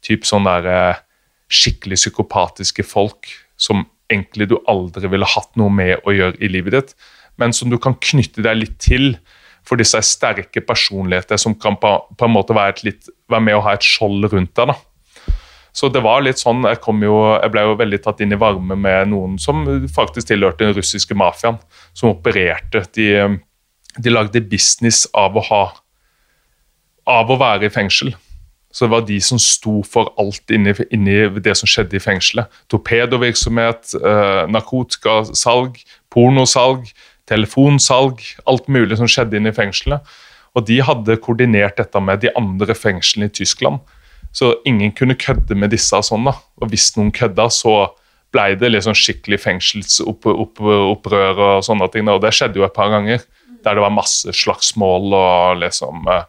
typ 0.03 0.27
sånn 0.27 0.45
der, 0.49 0.67
eh, 0.67 1.01
skikkelig 1.51 1.99
psykopatiske 1.99 2.85
folk 2.87 3.31
som 3.59 3.87
egentlig 4.11 4.49
du 4.51 4.59
aldri 4.71 5.11
ville 5.11 5.27
hatt 5.27 5.51
noe 5.59 5.71
med 5.71 6.03
å 6.07 6.15
gjøre 6.15 6.39
i 6.43 6.51
livet 6.51 6.75
ditt, 6.75 6.95
men 7.41 7.55
som 7.57 7.73
du 7.73 7.79
kan 7.81 7.97
knytte 7.97 8.45
deg 8.45 8.61
litt 8.61 8.79
til. 8.83 9.15
For 9.67 9.81
disse 9.81 9.99
er 9.99 10.07
sterke 10.07 10.63
personligheter 10.65 11.41
som 11.41 11.57
kan 11.59 11.77
på, 11.81 11.91
på 12.17 12.27
en 12.27 12.33
måte 12.35 12.57
være, 12.57 12.81
litt, 12.87 13.11
være, 13.31 13.45
med 13.49 13.59
å 13.59 13.65
ha 13.67 13.75
et 13.77 13.87
skjold 13.87 14.31
rundt 14.33 14.55
deg. 14.57 14.73
da. 14.73 15.35
Så 15.77 15.91
det 15.93 16.03
var 16.03 16.25
litt 16.25 16.41
sånn, 16.41 16.65
jeg, 16.67 16.81
jo, 17.07 17.19
jeg, 17.37 17.51
ble 17.55 17.67
jo 17.67 17.77
veldig 17.79 18.01
tatt 18.03 18.23
inn 18.25 18.35
i 18.35 18.41
varme 18.41 18.77
med 18.77 19.13
noen 19.13 19.37
som 19.39 19.63
faktisk 19.93 20.33
tilhørte 20.33 20.67
den 20.67 20.75
russiske 20.75 21.15
mafiaen, 21.15 21.61
som 21.95 22.11
opererte. 22.11 22.83
De, 22.97 23.07
de 24.01 24.13
lagde 24.13 24.43
business 24.43 25.05
av 25.15 25.39
å 25.39 25.47
ha 25.53 25.63
av 27.11 27.31
å 27.31 27.39
være 27.41 27.69
i 27.69 27.73
fengsel. 27.73 28.13
Så 28.71 28.87
det 28.87 28.93
var 28.93 29.07
de 29.07 29.17
som 29.25 29.39
sto 29.43 29.81
for 29.83 30.13
alt 30.21 30.53
inni, 30.55 30.73
inni 30.95 31.17
det 31.43 31.57
som 31.59 31.71
skjedde 31.71 31.99
i 31.99 32.03
fengselet. 32.03 32.47
Torpedovirksomhet, 32.71 33.97
eh, 33.99 34.43
narkotikasalg, 34.47 35.81
pornosalg, 36.11 36.87
telefonsalg. 37.31 38.21
Alt 38.51 38.69
mulig 38.69 38.99
som 39.01 39.09
skjedde 39.11 39.39
inne 39.39 39.55
i 39.55 39.57
fengselet. 39.57 40.05
Og 40.59 40.67
de 40.67 40.81
hadde 40.83 41.21
koordinert 41.23 41.79
dette 41.79 42.03
med 42.03 42.23
de 42.25 42.33
andre 42.39 42.75
fengslene 42.75 43.31
i 43.31 43.35
Tyskland. 43.41 43.79
Så 44.33 44.57
ingen 44.67 44.93
kunne 44.95 45.19
kødde 45.19 45.55
med 45.59 45.71
disse 45.75 45.97
Og 45.97 46.05
sånn. 46.07 46.25
da. 46.25 46.35
Og 46.61 46.71
hvis 46.71 46.97
noen 46.97 47.13
kødda, 47.15 47.49
så 47.51 47.95
ble 48.31 48.55
det 48.59 48.71
liksom 48.71 48.95
skikkelig 48.95 49.41
fengselsopprør 49.43 51.41
og 51.47 51.65
sånne 51.67 51.89
ting. 51.91 52.09
Og 52.09 52.21
det 52.23 52.35
skjedde 52.35 52.59
jo 52.61 52.67
et 52.67 52.77
par 52.77 52.91
ganger. 52.91 53.25
Der 53.65 53.75
det 53.75 53.83
var 53.83 53.91
masse 53.93 54.33
slagsmål 54.33 55.13
og 55.13 55.59
liksom 55.61 56.07
uh, 56.09 56.23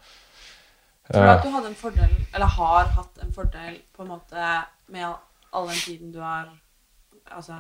Tror 1.11 1.23
du 1.23 1.29
at 1.31 1.43
du 1.43 1.51
hadde 1.51 1.67
en 1.67 1.75
fordel, 1.75 2.11
eller 2.33 2.47
har 2.47 2.85
hatt 2.95 3.23
en 3.23 3.33
fordel 3.35 3.77
på 3.95 4.03
en 4.03 4.11
måte 4.13 4.51
med 4.91 5.07
all 5.51 5.67
den 5.67 5.79
tiden 5.83 6.11
du 6.11 6.19
har 6.23 6.47
altså, 7.31 7.57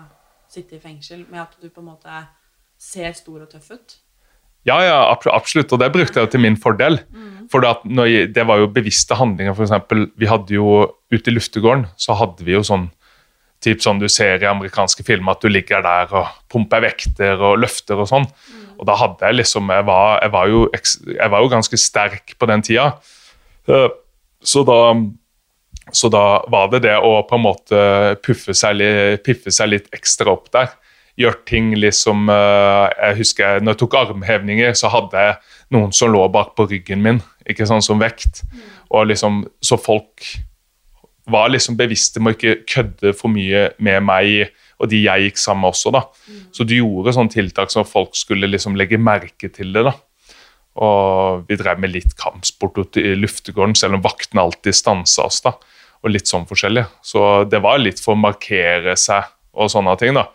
sittet 0.47 0.77
i 0.77 0.79
fengsel, 0.79 1.25
med 1.29 1.41
at 1.41 1.57
du 1.61 1.67
på 1.67 1.81
en 1.83 1.89
måte 1.91 2.21
ser 2.81 3.13
stor 3.17 3.43
og 3.43 3.51
tøff 3.51 3.69
ut? 3.75 3.99
Ja, 4.67 4.77
ja, 4.85 4.97
absolutt, 5.33 5.71
og 5.73 5.81
det 5.81 5.89
brukte 5.93 6.21
jeg 6.21 6.29
til 6.33 6.43
min 6.43 6.57
fordel. 6.59 6.99
Mm. 7.09 7.47
For 7.51 7.65
det, 7.65 8.31
det 8.35 8.45
var 8.47 8.61
jo 8.61 8.69
bevisste 8.73 9.17
handlinger. 9.17 9.55
For 9.57 9.65
eksempel, 9.65 10.07
vi 10.17 10.29
hadde 10.29 10.57
jo 10.57 10.87
Ute 11.11 11.27
i 11.27 11.33
luftegården 11.35 11.89
så 11.99 12.15
hadde 12.15 12.45
vi 12.47 12.53
jo 12.53 12.61
sånn 12.63 12.85
typ 13.61 13.81
sånn 13.83 13.99
du 13.99 14.07
ser 14.09 14.41
i 14.41 14.47
amerikanske 14.47 15.03
filmer, 15.05 15.35
at 15.35 15.43
du 15.43 15.51
ligger 15.51 15.83
der 15.85 16.13
og 16.15 16.29
pumper 16.49 16.81
vekter 16.85 17.41
og 17.43 17.59
løfter 17.59 17.99
og 17.99 18.07
sånn. 18.09 18.23
Mm. 18.23 18.61
Og 18.79 18.87
da 18.89 18.95
hadde 18.97 19.27
jeg 19.27 19.37
liksom 19.41 19.69
Jeg 19.69 19.85
var, 19.89 20.21
jeg 20.23 20.31
var, 20.33 20.47
jo, 20.49 20.61
jeg 21.11 21.33
var 21.33 21.43
jo 21.43 21.51
ganske 21.51 21.77
sterk 21.77 22.33
på 22.39 22.49
den 22.49 22.63
tida. 22.65 22.87
Eh, 23.67 23.89
så 24.41 24.63
da, 24.65 24.79
så 25.93 26.09
da 26.09 26.23
var 26.49 26.71
det 26.71 26.81
det 26.87 26.95
å 26.97 27.19
på 27.27 27.37
en 27.37 27.45
måte 27.45 27.83
puffe 28.25 28.55
seg, 28.57 28.81
piffe 29.25 29.53
seg 29.53 29.75
litt 29.75 29.91
ekstra 29.93 30.33
opp 30.33 30.49
der. 30.55 30.71
Gjøre 31.19 31.41
ting 31.45 31.73
liksom 31.75 32.29
eh, 32.31 32.85
Jeg 32.95 33.17
husker 33.19 33.59
når 33.59 33.75
jeg 33.75 33.81
tok 33.83 33.97
armhevninger, 33.99 34.71
så 34.77 34.91
hadde 34.93 35.25
jeg 35.25 35.35
noen 35.75 35.91
som 35.95 36.11
lå 36.13 36.23
bak 36.31 36.55
på 36.55 36.69
ryggen 36.71 37.03
min, 37.03 37.19
ikke 37.49 37.67
sånn 37.67 37.83
som 37.83 37.99
vekt. 38.01 38.43
Og 38.91 39.09
liksom, 39.11 39.43
Så 39.63 39.79
folk 39.79 40.25
var 41.31 41.51
liksom 41.51 41.77
bevisste 41.79 42.19
med 42.19 42.33
å 42.33 42.37
ikke 42.37 42.65
kødde 42.67 43.13
for 43.17 43.31
mye 43.31 43.69
med 43.79 44.03
meg 44.03 44.51
og 44.81 44.89
de 44.89 45.03
jeg 45.03 45.27
gikk 45.27 45.41
sammen 45.41 45.65
med 45.65 45.75
også. 45.75 45.91
da. 45.93 46.05
Så 46.55 46.65
du 46.65 46.73
gjorde 46.79 47.13
sånne 47.15 47.33
tiltak 47.33 47.73
som 47.73 47.85
folk 47.87 48.15
skulle 48.17 48.49
liksom 48.49 48.77
legge 48.79 48.97
merke 48.97 49.51
til 49.53 49.73
det. 49.75 49.83
da. 49.85 49.93
Og 50.81 51.45
vi 51.49 51.57
drev 51.59 51.81
med 51.83 51.93
litt 51.93 52.15
kampsport 52.17 52.79
ute 52.79 53.03
i 53.03 53.13
luftegården, 53.19 53.75
selv 53.77 53.99
om 53.99 54.05
vaktene 54.05 54.41
alltid 54.41 54.75
stansa 54.75 55.27
oss. 55.27 55.41
da, 55.45 55.53
og 56.01 56.09
litt 56.09 56.27
sånn 56.27 56.47
forskjellig. 56.49 56.87
Så 57.03 57.45
det 57.49 57.61
var 57.61 57.77
litt 57.77 58.01
for 58.01 58.15
å 58.15 58.23
markere 58.23 58.97
seg 58.97 59.29
og 59.53 59.71
sånne 59.71 59.95
ting. 59.99 60.15
da. 60.15 60.27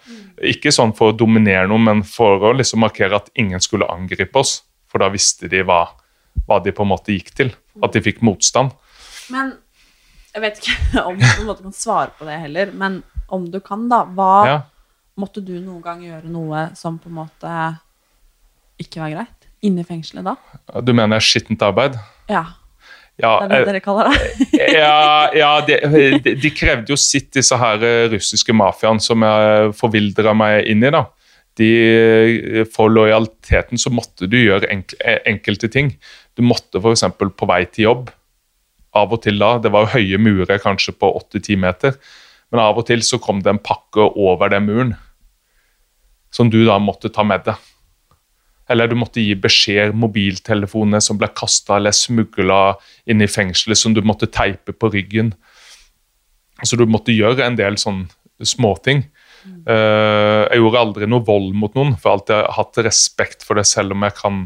Ikke 0.44 0.72
sånn 0.74 0.94
for 0.96 1.12
å 1.12 1.16
dominere 1.16 1.68
noe, 1.70 1.82
men 1.82 2.02
for 2.06 2.50
å 2.50 2.54
liksom 2.56 2.82
markere 2.84 3.16
at 3.16 3.30
ingen 3.34 3.62
skulle 3.62 3.88
angripe 3.92 4.38
oss. 4.38 4.60
For 4.90 5.02
da 5.02 5.10
visste 5.12 5.50
de 5.52 5.62
hva, 5.66 5.84
hva 6.46 6.60
de 6.64 6.74
på 6.74 6.84
en 6.84 6.92
måte 6.92 7.14
gikk 7.14 7.32
til. 7.36 7.54
At 7.84 7.96
de 7.96 8.04
fikk 8.04 8.22
motstand. 8.24 8.74
Men 9.32 9.54
jeg 10.32 10.44
vet 10.44 10.60
ikke 10.60 11.04
om 11.08 11.18
du 11.18 11.24
på 11.26 11.42
en 11.44 11.50
måte 11.50 11.66
kan 11.66 11.76
svare 11.76 12.12
på 12.18 12.28
det 12.28 12.40
heller, 12.44 12.72
men 12.76 13.02
om 13.32 13.48
du 13.50 13.58
kan, 13.64 13.88
da. 13.90 14.04
Hva 14.06 14.34
ja. 14.46 14.60
måtte 15.20 15.42
du 15.44 15.56
noen 15.58 15.82
gang 15.84 16.04
gjøre 16.04 16.30
noe 16.30 16.68
som 16.78 17.00
på 17.02 17.10
en 17.10 17.20
måte 17.24 17.56
ikke 18.80 19.00
var 19.00 19.14
greit? 19.14 19.36
inne 19.64 19.82
i 19.82 19.88
fengselet 19.88 20.26
da? 20.26 20.36
Du 20.84 20.92
mener 20.96 21.22
skittent 21.22 21.62
arbeid? 21.64 21.98
Ja. 22.30 22.44
Ja 23.22 23.32
det 23.42 23.46
er 23.46 23.64
det 23.64 23.70
dere 23.70 23.82
kaller 23.84 24.10
det? 24.12 24.48
ja, 24.76 25.28
ja 25.36 25.52
de, 25.66 25.78
de, 26.20 26.34
de, 26.36 26.50
krevde 26.52 26.92
jo 26.92 26.98
sitt, 27.00 27.30
disse 27.36 27.56
her 27.60 27.84
eh, 27.86 28.08
russiske 28.12 28.52
mafiaene 28.56 29.02
som 29.02 29.24
jeg 29.24 29.70
forvildra 29.78 30.34
meg 30.36 30.68
inn 30.72 30.84
i. 30.84 30.92
da. 30.92 31.06
De, 31.56 31.70
for 32.74 32.92
lojaliteten 32.92 33.80
så 33.80 33.88
måtte 33.94 34.28
du 34.28 34.36
gjøre 34.36 34.68
enk, 34.72 34.92
enkelte 35.24 35.70
ting. 35.72 35.94
Du 36.36 36.44
måtte 36.44 36.82
f.eks. 36.82 37.06
på 37.16 37.48
vei 37.48 37.62
til 37.70 37.88
jobb. 37.88 38.12
Av 38.96 39.12
og 39.12 39.22
til 39.24 39.40
da, 39.40 39.56
Det 39.60 39.72
var 39.72 39.86
jo 39.86 39.96
høye 39.96 40.20
murer 40.20 40.60
kanskje 40.60 40.92
på 40.96 41.08
8-10 41.18 41.60
meter, 41.60 41.96
men 42.52 42.62
av 42.62 42.78
og 42.78 42.86
til 42.88 43.02
så 43.04 43.18
kom 43.20 43.42
det 43.44 43.50
en 43.52 43.60
pakke 43.60 44.04
over 44.16 44.52
den 44.52 44.68
muren 44.68 44.94
som 46.32 46.50
du 46.52 46.60
da 46.66 46.76
måtte 46.82 47.10
ta 47.12 47.24
med 47.26 47.44
deg. 47.46 47.56
Eller 48.68 48.90
du 48.90 48.96
måtte 48.98 49.22
gi 49.22 49.34
beskjed 49.38 49.94
mobiltelefonene 49.94 51.00
som 51.04 51.18
ble 51.20 51.28
kasta 51.38 51.78
eller 51.78 51.94
smugla 51.94 52.76
inn 53.06 53.22
i 53.22 53.30
fengselet, 53.30 53.78
som 53.78 53.94
du 53.94 54.02
måtte 54.02 54.30
teipe 54.32 54.74
på 54.74 54.90
ryggen. 54.90 55.32
Så 56.64 56.78
du 56.78 56.86
måtte 56.88 57.14
gjøre 57.14 57.44
en 57.46 57.58
del 57.58 57.78
sånn 57.78 58.06
småting. 58.42 59.04
Mm. 59.46 59.62
Uh, 59.68 60.42
jeg 60.50 60.60
gjorde 60.62 60.82
aldri 60.82 61.08
noe 61.08 61.24
vold 61.26 61.54
mot 61.54 61.74
noen, 61.78 61.94
for 61.94 62.10
jeg 62.10 62.12
har 62.12 62.18
alltid 62.18 62.52
hatt 62.58 62.84
respekt 62.88 63.46
for 63.46 63.58
det, 63.58 63.66
selv 63.68 63.94
om 63.94 64.02
jeg 64.02 64.16
kan, 64.18 64.42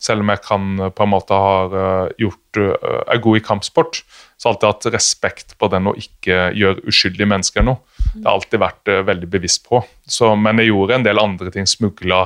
selv 0.00 0.24
om 0.24 0.32
jeg 0.32 0.42
kan 0.46 0.68
på 0.96 1.04
en 1.04 1.12
måte 1.12 1.40
har 1.44 1.76
uh, 1.76 2.12
gjort 2.22 2.60
uh, 2.62 3.02
er 3.04 3.22
god 3.22 3.40
i 3.40 3.44
kampsport. 3.44 4.02
Så 4.40 4.48
har 4.48 4.54
jeg 4.54 4.60
alltid 4.62 4.70
hatt 4.70 4.94
respekt 4.96 5.58
på 5.60 5.68
den 5.68 5.90
å 5.90 5.96
ikke 6.00 6.46
gjøre 6.56 6.86
uskyldige 6.88 7.28
mennesker 7.28 7.66
noe. 7.66 7.82
Det 8.14 8.24
har 8.24 8.38
alltid 8.38 8.62
vært 8.62 8.90
veldig 9.10 9.28
bevisst 9.30 9.66
på. 9.68 9.82
Så, 10.08 10.32
men 10.32 10.62
jeg 10.62 10.70
gjorde 10.70 10.96
en 10.96 11.04
del 11.04 11.20
andre 11.20 11.52
ting. 11.52 11.68
Smugla 11.68 12.24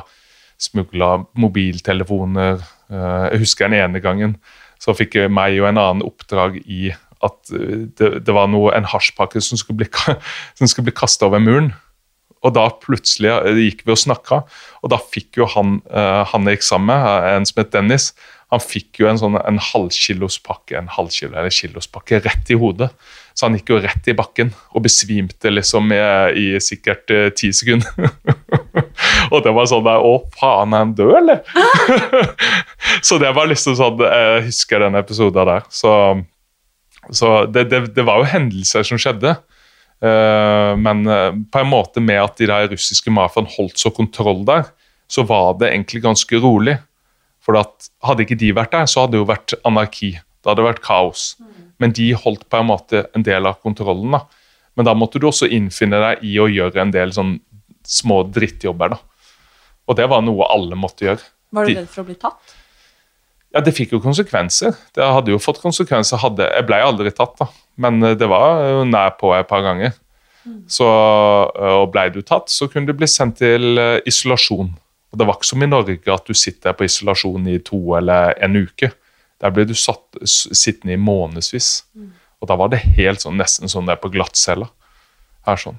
smugla 0.61 1.25
mobiltelefoner. 1.39 2.61
Eh, 2.91 3.25
jeg 3.33 3.43
husker 3.45 3.69
den 3.69 3.81
ene 3.81 4.03
gangen 4.05 4.37
så 4.83 4.93
fikk 4.97 5.17
meg 5.33 5.57
og 5.61 5.71
en 5.71 5.81
annen 5.81 6.05
oppdrag 6.05 6.59
i 6.65 6.91
at 7.25 7.55
eh, 7.55 7.89
det, 7.97 8.11
det 8.27 8.37
var 8.37 8.51
noe, 8.53 8.75
en 8.77 8.89
hasjpakke 8.89 9.43
som 9.45 9.61
skulle 9.61 9.85
bli, 9.85 9.91
som 10.59 10.85
bli 10.85 10.95
kasta 10.95 11.29
over 11.31 11.43
muren. 11.43 11.73
Og 12.45 12.53
da 12.57 12.67
plutselig 12.83 13.33
eh, 13.33 13.65
gikk 13.71 13.85
vi 13.87 13.95
og 13.95 14.03
snakka, 14.03 14.45
og 14.85 14.93
da 14.93 15.01
fikk 15.01 15.41
jo 15.41 15.49
han 15.57 15.81
han 15.89 16.49
gikk 16.51 16.65
sammen 16.67 16.93
med, 16.93 17.29
en 17.33 17.49
som 17.49 17.63
het 17.63 17.73
Dennis, 17.73 18.13
han 18.53 18.61
fikk 18.63 19.01
jo 19.01 19.09
en 19.11 19.19
sånn 19.19 19.39
en 19.41 19.59
halvkilospakke 19.59 20.77
en 20.79 20.91
halvkilo 20.93 21.41
rett 22.23 22.53
i 22.53 22.59
hodet. 22.61 22.93
Så 23.35 23.49
han 23.49 23.57
gikk 23.59 23.73
jo 23.73 23.81
rett 23.83 24.07
i 24.07 24.15
bakken 24.15 24.53
og 24.77 24.85
besvimte 24.85 25.51
liksom 25.51 25.91
i, 25.97 26.03
i 26.39 26.47
sikkert 26.63 27.11
ti 27.41 27.51
sekunder. 27.57 28.13
Og 29.33 29.41
det 29.45 29.53
var 29.55 29.69
sånn 29.71 29.85
der, 29.87 30.03
Å, 30.03 30.15
faen, 30.35 30.75
er 30.75 30.85
han 30.85 30.95
død, 30.99 31.15
eller? 31.21 31.43
så 33.07 33.19
det 33.23 33.33
var 33.37 33.51
liksom 33.51 33.77
sånn 33.79 34.03
Jeg 34.05 34.47
husker 34.49 34.85
den 34.85 34.99
episoden 34.99 35.51
der. 35.51 35.67
Så, 35.73 35.93
så 37.11 37.35
det, 37.51 37.69
det, 37.73 37.85
det, 37.97 38.07
var 38.07 38.23
jo 38.23 38.31
hendelser 38.33 38.87
som 38.87 39.01
skjedde. 39.01 39.37
Uh, 40.05 40.75
men 40.77 41.05
uh, 41.09 41.31
på 41.33 41.63
en 41.63 41.71
måte 41.71 42.03
med 42.03 42.21
at 42.21 42.37
de 42.41 42.51
der 42.51 42.69
russiske 42.73 43.13
mafiaen 43.15 43.49
holdt 43.55 43.81
så 43.81 43.93
kontroll 43.95 44.43
der, 44.49 44.67
så 45.09 45.25
var 45.29 45.55
det 45.61 45.71
egentlig 45.71 46.03
ganske 46.05 46.41
rolig. 46.43 46.77
For 47.45 47.61
at 47.61 47.91
hadde 48.05 48.25
ikke 48.25 48.41
de 48.41 48.55
vært 48.57 48.73
der, 48.73 48.89
så 48.91 49.05
hadde 49.05 49.17
det 49.17 49.23
jo 49.23 49.29
vært 49.29 49.57
anarki. 49.69 50.15
Det 50.17 50.51
hadde 50.51 50.65
vært 50.65 50.85
kaos. 50.85 51.35
Men 51.81 51.93
de 51.97 52.11
holdt 52.17 52.47
på 52.49 52.61
en 52.61 52.71
måte 52.71 53.05
en 53.17 53.25
del 53.25 53.49
av 53.49 53.61
kontrollen. 53.65 54.17
da. 54.17 54.25
Men 54.75 54.89
da 54.89 54.95
måtte 54.97 55.21
du 55.21 55.29
også 55.29 55.49
innfinne 55.53 56.01
deg 56.03 56.25
i 56.27 56.39
å 56.41 56.49
gjøre 56.51 56.83
en 56.83 56.95
del 56.95 57.13
sånn 57.15 57.37
små 57.89 58.23
drittjobber. 58.35 58.95
da. 58.95 59.01
Og 59.89 59.97
det 59.99 60.07
var 60.11 60.23
noe 60.25 60.49
alle 60.53 60.79
måtte 60.79 61.09
gjøre. 61.09 61.25
Var 61.55 61.69
du 61.69 61.75
redd 61.77 61.91
for 61.91 62.05
å 62.05 62.09
bli 62.09 62.17
tatt? 62.21 62.55
Ja, 63.55 63.63
det 63.63 63.75
fikk 63.77 63.93
jo 63.95 64.01
konsekvenser. 64.03 64.75
Det 64.97 65.05
hadde 65.05 65.31
jo 65.31 65.39
fått 65.39 65.61
konsekvenser. 65.63 66.19
Hadde, 66.25 66.49
jeg 66.51 66.67
ble 66.67 66.81
aldri 66.83 67.13
tatt, 67.15 67.37
da. 67.39 67.47
Men 67.79 68.03
eh, 68.03 68.17
det 68.19 68.27
var 68.31 68.65
jo 68.67 68.81
nær 68.89 69.15
på 69.21 69.31
et 69.37 69.47
par 69.51 69.63
ganger. 69.67 69.95
Så, 70.69 70.87
eh, 71.55 71.77
og 71.79 71.93
ble 71.95 72.09
du 72.13 72.21
tatt, 72.27 72.51
så 72.53 72.69
kunne 72.71 72.91
du 72.91 72.97
bli 72.99 73.09
sendt 73.09 73.39
til 73.41 73.79
eh, 73.81 74.01
isolasjon. 74.11 74.73
Og 75.15 75.21
det 75.21 75.29
var 75.29 75.39
ikke 75.39 75.53
som 75.53 75.63
i 75.63 75.71
Norge 75.71 76.11
at 76.11 76.27
du 76.27 76.35
sitter 76.35 76.75
på 76.75 76.89
isolasjon 76.89 77.47
i 77.53 77.61
to 77.63 77.79
eller 77.95 78.35
en 78.43 78.59
uke. 78.59 78.91
Der 79.43 79.55
ble 79.55 79.67
du 79.69 79.75
satt, 79.79 80.03
sittende 80.27 80.97
i 80.97 81.01
månedsvis. 81.01 81.85
Og 82.43 82.51
da 82.51 82.57
var 82.59 82.73
det 82.73 82.83
helt 82.99 83.23
sånn, 83.23 83.39
nesten 83.39 83.71
sånn 83.71 83.87
der 83.87 84.01
på 84.03 84.11
glattcella. 84.11 84.67
Her 85.47 85.61
sånn. 85.61 85.79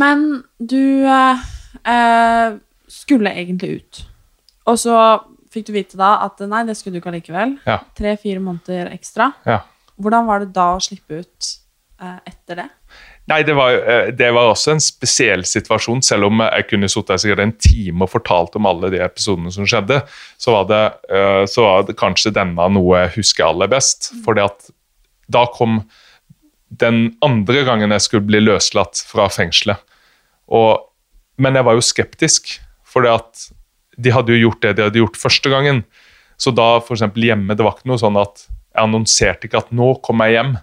Men 0.00 0.42
du 0.58 1.06
eh, 1.06 2.56
skulle 2.90 3.34
egentlig 3.34 3.70
ut. 3.78 4.02
Og 4.70 4.78
så 4.80 4.96
fikk 5.54 5.68
du 5.68 5.74
vite 5.76 5.98
da 6.00 6.16
at 6.24 6.40
nei, 6.50 6.64
det 6.66 6.76
skulle 6.78 6.96
du 6.96 7.02
ikke 7.02 7.12
allikevel. 7.12 7.58
Ja. 7.68 7.80
Tre-fire 7.96 8.42
måneder 8.42 8.90
ekstra. 8.94 9.30
Ja. 9.46 9.60
Hvordan 10.00 10.26
var 10.26 10.42
det 10.42 10.54
da 10.54 10.72
å 10.74 10.82
slippe 10.82 11.22
ut 11.22 11.50
eh, 12.02 12.18
etter 12.30 12.64
det? 12.64 12.70
Nei, 13.30 13.40
det 13.46 13.54
var, 13.56 13.72
eh, 13.72 14.10
det 14.12 14.28
var 14.36 14.50
også 14.50 14.74
en 14.74 14.82
spesiell 14.84 15.46
situasjon. 15.48 16.02
Selv 16.04 16.28
om 16.28 16.42
jeg 16.44 16.66
kunne 16.68 16.90
sittet 16.92 17.22
sikkert 17.22 17.44
en 17.44 17.54
time 17.56 18.04
og 18.04 18.12
fortalt 18.12 18.58
om 18.58 18.68
alle 18.68 18.90
de 18.92 19.00
episodene 19.04 19.52
som 19.54 19.68
skjedde, 19.68 20.02
så 20.40 20.56
var 20.58 20.68
det, 20.68 20.82
eh, 21.08 21.44
så 21.48 21.64
var 21.64 21.86
det 21.88 21.96
kanskje 22.00 22.34
denne 22.36 22.68
noe 22.74 23.04
jeg 23.04 23.14
husker 23.20 23.48
aller 23.48 23.70
best. 23.72 24.10
Fordi 24.26 24.44
at 24.44 24.68
da 25.32 25.46
kom 25.54 25.80
den 26.80 27.14
andre 27.24 27.64
gangen 27.66 27.94
jeg 27.94 28.04
skulle 28.06 28.26
bli 28.28 28.40
løslatt 28.42 29.02
fra 29.08 29.28
fengselet. 29.32 29.80
Og, 30.52 30.86
men 31.40 31.56
jeg 31.58 31.66
var 31.66 31.78
jo 31.78 31.84
skeptisk, 31.84 32.58
at 32.94 33.48
de 33.98 34.12
hadde 34.14 34.34
jo 34.34 34.46
gjort 34.46 34.60
det 34.62 34.76
de 34.78 34.84
hadde 34.86 35.00
gjort 35.00 35.18
første 35.18 35.50
gangen. 35.50 35.82
Så 36.38 36.52
da 36.54 36.78
for 36.82 36.98
hjemme, 36.98 37.54
det 37.54 37.64
var 37.64 37.76
ikke 37.76 37.90
noe 37.90 38.00
sånn 38.00 38.18
at 38.20 38.46
jeg 38.46 38.82
annonserte 38.82 39.48
ikke 39.48 39.62
at 39.64 39.74
nå 39.74 39.94
kommer 40.04 40.30
jeg 40.30 40.38
hjem. 40.38 40.54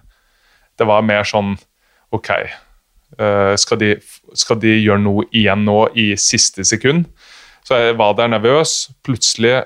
Det 0.80 0.88
var 0.88 1.04
mer 1.04 1.28
sånn 1.28 1.54
OK, 2.12 2.30
eh, 2.32 3.52
skal, 3.60 3.80
de, 3.80 3.94
skal 4.36 4.60
de 4.60 4.74
gjøre 4.78 5.04
noe 5.04 5.28
igjen 5.32 5.64
nå 5.64 5.78
i 5.96 6.12
siste 6.20 6.64
sekund? 6.68 7.06
Så 7.64 7.78
jeg 7.78 7.96
var 8.00 8.16
der 8.18 8.32
nervøs. 8.32 8.90
Plutselig 9.06 9.62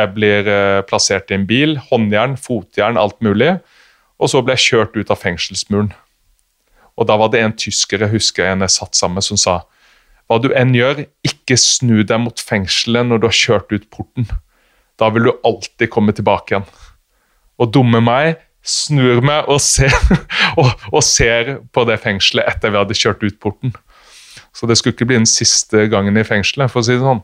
jeg 0.00 0.12
blir 0.16 0.48
eh, 0.48 0.80
plassert 0.88 1.30
i 1.32 1.38
en 1.38 1.46
bil. 1.48 1.76
Håndjern, 1.88 2.36
fotjern, 2.40 3.00
alt 3.00 3.20
mulig. 3.24 3.58
Og 4.20 4.30
så 4.32 4.42
ble 4.44 4.56
jeg 4.56 4.66
kjørt 4.68 4.96
ut 4.98 5.10
av 5.12 5.20
fengselsmuren. 5.20 5.92
Og 7.00 7.08
da 7.08 7.16
var 7.16 7.32
det 7.32 7.40
en 7.40 7.56
tysker 7.56 8.04
jeg 8.04 8.12
husker 8.12 8.44
en 8.46 8.66
jeg 8.66 8.76
satt 8.76 8.98
sammen 8.98 9.20
med, 9.20 9.26
som 9.26 9.40
sa 9.40 9.62
hva 10.30 10.36
du 10.38 10.52
enn 10.54 10.76
gjør, 10.76 11.00
ikke 11.26 11.56
snu 11.58 12.04
deg 12.06 12.20
mot 12.22 12.38
fengselet 12.38 13.08
når 13.08 13.18
du 13.18 13.26
har 13.26 13.34
kjørt 13.34 13.72
ut 13.74 13.88
porten. 13.90 14.28
Da 15.00 15.08
vil 15.10 15.26
du 15.26 15.32
alltid 15.48 15.90
komme 15.90 16.14
tilbake 16.14 16.54
igjen. 16.54 16.68
Og 17.58 17.72
dumme 17.74 17.98
meg 18.04 18.36
snur 18.62 19.22
meg 19.24 19.48
og 19.50 19.60
ser, 19.64 19.94
og, 20.60 20.70
og 20.92 21.02
ser 21.04 21.56
på 21.72 21.84
det 21.88 21.98
fengselet 22.02 22.48
etter 22.50 22.72
vi 22.72 22.80
hadde 22.80 22.98
kjørt 22.98 23.24
ut 23.24 23.40
porten. 23.42 23.74
Så 24.54 24.66
det 24.66 24.76
skulle 24.78 24.96
ikke 24.96 25.08
bli 25.08 25.20
den 25.20 25.30
siste 25.30 25.86
gangen 25.90 26.18
i 26.18 26.26
fengselet, 26.26 26.72
for 26.72 26.82
å 26.82 26.86
si 26.86 26.96
det 26.96 27.04
sånn. 27.04 27.22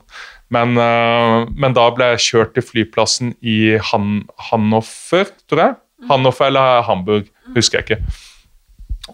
Men, 0.55 0.77
eh, 0.79 1.41
men 1.59 1.75
da 1.77 1.89
ble 1.95 2.13
jeg 2.15 2.25
kjørt 2.29 2.55
til 2.55 2.65
flyplassen 2.65 3.35
i 3.43 3.77
Han, 3.91 4.25
Hannover, 4.49 5.33
tror 5.51 5.63
jeg. 5.63 5.75
Hannover 6.11 6.47
eller 6.51 6.83
Hamburg, 6.87 7.29
husker 7.55 7.79
jeg 7.81 7.85
ikke. 7.87 8.03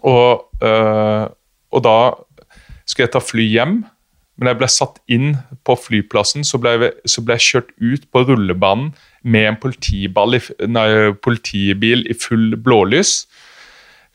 Og, 0.03 0.49
øh, 0.63 1.27
og 1.73 1.83
da 1.85 1.95
skulle 2.85 3.05
jeg 3.07 3.13
ta 3.15 3.21
fly 3.23 3.45
hjem, 3.53 3.77
men 4.37 4.49
jeg 4.49 4.57
ble 4.59 4.67
satt 4.71 4.97
inn 5.13 5.35
på 5.65 5.75
flyplassen, 5.77 6.43
så 6.43 6.57
ble, 6.61 6.73
jeg, 6.81 6.93
så 7.07 7.21
ble 7.23 7.37
jeg 7.37 7.45
kjørt 7.47 7.69
ut 7.79 8.07
på 8.11 8.23
rullebanen 8.27 8.89
med 9.23 9.45
en 9.51 9.59
politiball 9.61 10.35
i, 10.35 10.41
nei, 10.67 10.87
politibil 11.23 12.01
i 12.09 12.15
full 12.17 12.55
blålys. 12.65 13.27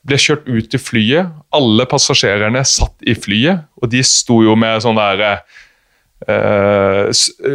Ble 0.07 0.19
kjørt 0.21 0.45
ut 0.47 0.67
til 0.71 0.79
flyet. 0.83 1.31
Alle 1.55 1.87
passasjerene 1.89 2.61
satt 2.67 2.99
i 3.07 3.15
flyet, 3.17 3.65
og 3.81 3.89
de 3.91 4.03
sto 4.05 4.41
jo 4.45 4.53
med 4.59 4.83
sånn 4.83 4.99
der 4.99 5.23
s- 5.23 5.41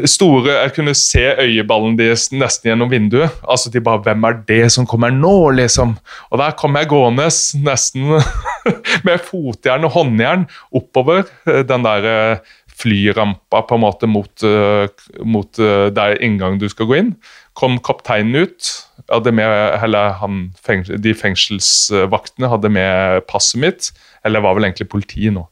store 0.09 0.55
Jeg 0.55 0.71
kunne 0.73 0.95
se 0.97 1.21
øyeballen 1.37 1.99
deres 1.99 2.31
nesten 2.33 2.71
gjennom 2.71 2.89
vinduet. 2.91 3.31
Altså 3.45 3.71
De 3.71 3.81
bare 3.81 4.01
'Hvem 4.01 4.25
er 4.25 4.41
det 4.49 4.73
som 4.73 4.87
kommer 4.87 5.11
nå?' 5.11 5.53
liksom. 5.53 5.97
Og 6.31 6.39
der 6.39 6.57
kom 6.57 6.77
jeg 6.77 6.89
gående 6.89 7.29
nesten 7.61 8.23
med 9.07 9.21
fotjern 9.21 9.85
og 9.85 9.91
håndjern 9.91 10.47
oppover 10.73 11.25
eh, 11.47 11.63
den 11.63 11.85
der 11.85 12.09
eh, 12.09 12.39
flyrampa 12.75 13.63
på 13.69 13.77
en 13.77 13.85
måte 13.85 14.09
mot, 14.11 14.43
eh, 14.43 14.89
mot 15.25 15.59
eh, 15.59 15.91
der 15.95 16.19
inngang 16.23 16.59
du 16.59 16.69
skal 16.71 16.89
gå 16.91 16.99
inn. 16.99 17.15
Kom 17.55 17.79
kapteinen 17.79 18.47
ut. 18.47 18.71
Hadde 19.11 19.35
med, 19.37 19.51
eller 19.85 20.17
han, 20.21 20.49
de 20.89 21.15
fengselsvaktene 21.15 22.51
hadde 22.51 22.73
med 22.73 23.27
passet 23.31 23.61
mitt. 23.63 23.91
Eller 24.25 24.43
var 24.43 24.57
vel 24.57 24.67
egentlig 24.69 24.91
politi 24.91 25.31
nå. 25.31 25.47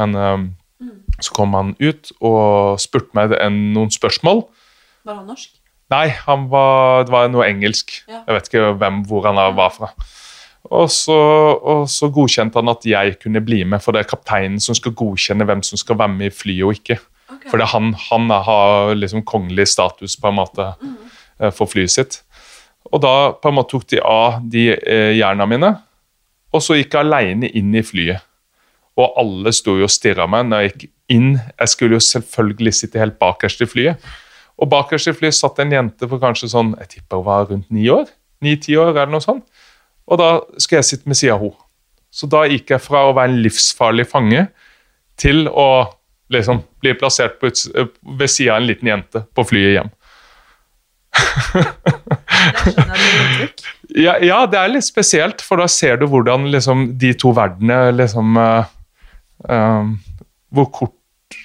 Men 0.00 0.14
eh, 0.14 0.36
så 1.18 1.34
kom 1.34 1.54
han 1.58 1.74
ut 1.82 2.12
og 2.22 2.78
spurte 2.82 3.16
meg 3.18 3.34
en, 3.40 3.56
noen 3.74 3.90
spørsmål. 3.90 4.44
Var 5.08 5.18
han 5.20 5.26
norsk? 5.26 5.50
Nei, 5.92 6.06
han 6.26 6.46
var, 6.52 7.06
det 7.08 7.14
var 7.14 7.30
noe 7.32 7.48
engelsk. 7.48 8.02
Ja. 8.06 8.22
Jeg 8.28 8.36
vet 8.36 8.50
ikke 8.50 8.72
hvem, 8.78 9.02
hvor 9.08 9.26
han 9.26 9.40
var 9.56 9.72
fra. 9.74 9.90
Og 10.68 10.90
så, 10.92 11.16
og 11.16 11.86
så 11.88 12.10
godkjente 12.12 12.60
han 12.60 12.68
at 12.68 12.84
jeg 12.86 13.16
kunne 13.22 13.40
bli 13.44 13.62
med, 13.64 13.80
for 13.80 13.96
det 13.96 14.02
er 14.02 14.10
kapteinen 14.10 14.60
som 14.60 14.76
skal 14.76 14.92
godkjenne 14.98 15.46
hvem 15.48 15.64
som 15.64 15.80
skal 15.80 15.96
være 15.98 16.12
med 16.12 16.28
i 16.28 16.34
flyet 16.34 16.66
og 16.66 16.76
ikke. 16.76 16.98
Okay. 17.28 17.50
Fordi 17.52 17.68
han, 17.72 17.92
han 18.10 18.30
har 18.48 18.94
liksom 18.98 19.24
kongelig 19.28 19.70
status 19.72 20.18
på 20.20 20.28
en 20.28 20.38
måte 20.38 20.70
mm. 20.76 20.96
for 21.56 21.70
flyet 21.70 21.94
sitt. 21.94 22.20
Og 22.92 23.00
da 23.04 23.32
på 23.36 23.50
en 23.50 23.56
måte 23.56 23.72
tok 23.72 23.88
de 23.88 24.00
av 24.04 24.42
de 24.44 24.70
eh, 24.76 25.14
jerna 25.16 25.48
mine, 25.48 25.72
og 26.52 26.64
så 26.64 26.76
gikk 26.78 26.96
jeg 26.96 27.04
alene 27.04 27.50
inn 27.56 27.74
i 27.76 27.84
flyet. 27.84 28.24
Og 28.98 29.20
alle 29.20 29.52
sto 29.54 29.76
jo 29.78 29.86
og 29.86 29.92
stirra 29.94 30.26
meg 30.30 30.48
når 30.48 30.64
jeg 30.64 30.72
gikk 30.72 30.88
inn. 31.14 31.30
Jeg 31.38 31.72
skulle 31.72 31.98
jo 31.98 32.04
selvfølgelig 32.04 32.74
sitte 32.74 33.00
helt 33.00 33.18
bakerst 33.20 33.62
i 33.62 33.68
flyet. 33.70 34.08
Og 34.58 34.70
bakerst 34.72 35.12
i 35.12 35.14
flyet 35.14 35.36
satt 35.38 35.60
en 35.62 35.72
jente 35.72 36.08
på 36.10 36.18
kanskje 36.18 36.50
sånn, 36.50 36.74
jeg 36.82 36.96
tipper 36.96 37.20
hun 37.20 37.28
var 37.28 37.46
rundt 37.50 37.68
ni 37.74 37.86
år. 37.94 38.08
Ni-ti 38.44 38.74
år, 38.78 38.90
eller 38.94 39.12
noe 39.14 39.22
sånt. 39.22 39.46
Og 40.08 40.18
da 40.18 40.28
skulle 40.56 40.80
jeg 40.82 40.90
sitte 40.90 41.10
ved 41.10 41.20
sida 41.20 41.36
av 41.36 41.44
henne. 41.44 41.64
Så 42.10 42.26
da 42.32 42.46
gikk 42.48 42.72
jeg 42.72 42.80
fra 42.80 43.04
å 43.06 43.14
være 43.14 43.34
en 43.34 43.42
livsfarlig 43.44 44.06
fange 44.08 44.46
til 45.20 45.44
å 45.48 45.68
liksom 46.32 46.62
bli 46.82 46.94
plassert 46.98 47.36
på 47.40 47.50
uts 47.52 47.66
ved 47.74 48.30
sida 48.32 48.56
av 48.56 48.62
en 48.62 48.68
liten 48.68 48.88
jente 48.88 49.22
på 49.36 49.44
flyet 49.48 49.76
hjem. 49.76 49.92
Ja, 53.98 54.18
ja, 54.20 54.42
det 54.46 54.58
er 54.60 54.68
litt 54.70 54.84
spesielt, 54.86 55.40
for 55.42 55.60
da 55.60 55.66
ser 55.70 55.96
du 56.00 56.04
hvordan 56.12 56.50
liksom, 56.52 56.98
de 57.00 57.14
to 57.18 57.32
verdenene 57.36 57.94
liksom 57.96 58.36
eh, 58.36 58.58
eh, 58.58 58.66
Hvor 59.46 60.66
kort 60.74 61.36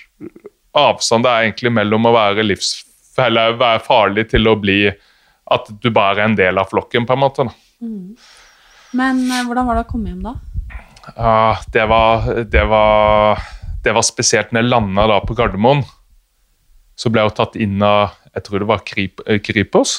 avstand 0.74 1.26
det 1.26 1.32
er 1.32 1.48
egentlig 1.48 1.74
mellom 1.76 2.10
å 2.10 2.16
være 2.16 2.46
livs... 2.48 2.80
Eller 3.22 3.54
være 3.60 3.84
farlig 3.86 4.24
til 4.32 4.50
å 4.50 4.56
bli 4.58 4.88
At 4.90 5.68
du 5.84 5.92
bare 5.94 6.24
er 6.24 6.32
en 6.32 6.38
del 6.40 6.58
av 6.58 6.72
flokken, 6.72 7.06
på 7.06 7.14
en 7.14 7.22
måte. 7.22 7.46
Da. 7.46 7.54
Men 8.98 9.20
eh, 9.28 9.44
hvordan 9.46 9.68
var 9.68 9.78
det 9.78 9.84
å 9.86 9.92
komme 9.92 10.10
hjem 10.10 10.24
da? 10.26 10.34
Uh, 11.14 11.60
det, 11.76 11.84
var, 11.92 12.26
det, 12.48 12.64
var, 12.72 13.44
det 13.84 13.94
var 13.94 14.06
spesielt 14.08 14.54
når 14.54 14.64
jeg 14.64 14.72
landa 14.72 15.06
da 15.12 15.20
på 15.22 15.36
Gardermoen. 15.38 15.84
Så 16.98 17.12
ble 17.12 17.22
jeg 17.22 17.34
jo 17.34 17.38
tatt 17.42 17.60
inn 17.62 17.82
av 17.86 18.16
jeg 18.34 18.48
tror 18.48 18.64
det 18.64 18.70
var 18.70 18.82
eh, 18.98 19.40
Kripos, 19.46 19.92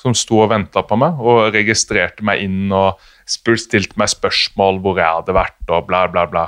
som 0.00 0.16
sto 0.16 0.40
og 0.44 0.50
venta 0.52 0.82
på 0.84 0.96
meg 1.00 1.20
og 1.20 1.50
registrerte 1.54 2.24
meg 2.26 2.44
inn 2.44 2.72
og 2.74 3.00
stilte 3.28 3.96
meg 4.00 4.10
spørsmål 4.12 4.80
hvor 4.84 5.00
jeg 5.00 5.20
hadde 5.20 5.36
vært 5.36 5.72
og 5.72 5.88
bla, 5.88 6.04
bla, 6.12 6.24
bla. 6.30 6.46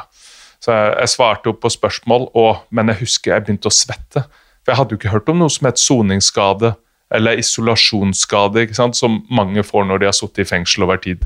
Så 0.66 0.74
jeg, 0.74 0.94
jeg 0.98 1.12
svarte 1.12 1.46
jo 1.46 1.54
på 1.62 1.70
spørsmål, 1.70 2.26
og, 2.34 2.64
men 2.74 2.90
jeg 2.90 3.04
husker 3.04 3.36
jeg 3.36 3.46
begynte 3.46 3.70
å 3.70 3.74
svette. 3.74 4.24
For 4.64 4.72
jeg 4.72 4.80
hadde 4.80 4.96
jo 4.96 4.98
ikke 4.98 5.12
hørt 5.12 5.30
om 5.30 5.38
noe 5.38 5.52
som 5.52 5.68
het 5.68 5.78
soningsskade 5.78 6.72
eller 7.14 7.38
isolasjonsskade, 7.38 8.64
som 8.74 9.20
mange 9.30 9.62
får 9.62 9.86
når 9.86 10.02
de 10.02 10.08
har 10.10 10.16
sittet 10.16 10.42
i 10.42 10.48
fengsel 10.48 10.82
over 10.88 10.98
tid. 10.98 11.22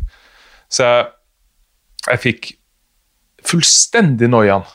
Så 0.68 0.84
jeg, 0.84 1.06
jeg 2.10 2.22
fikk 2.26 2.50
fullstendig 3.48 4.28
noiaen 4.28 4.68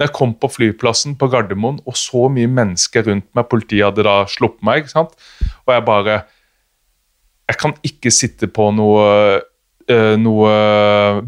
da 0.00 0.06
jeg 0.06 0.14
kom 0.16 0.32
på 0.40 0.48
flyplassen 0.48 1.18
på 1.20 1.28
Gardermoen 1.30 1.82
og 1.84 1.96
så 2.00 2.24
mye 2.32 2.48
mennesker 2.50 3.04
rundt 3.10 3.28
meg. 3.36 3.44
Politiet 3.50 3.84
hadde 3.84 4.06
da 4.06 4.22
sluppet 4.30 4.64
meg. 4.64 4.88
Og 4.96 5.74
jeg 5.74 5.84
bare 5.86 6.22
Jeg 7.50 7.58
kan 7.60 7.74
ikke 7.84 8.10
sitte 8.10 8.46
på 8.48 8.70
noe, 8.72 9.42
noe 10.20 10.52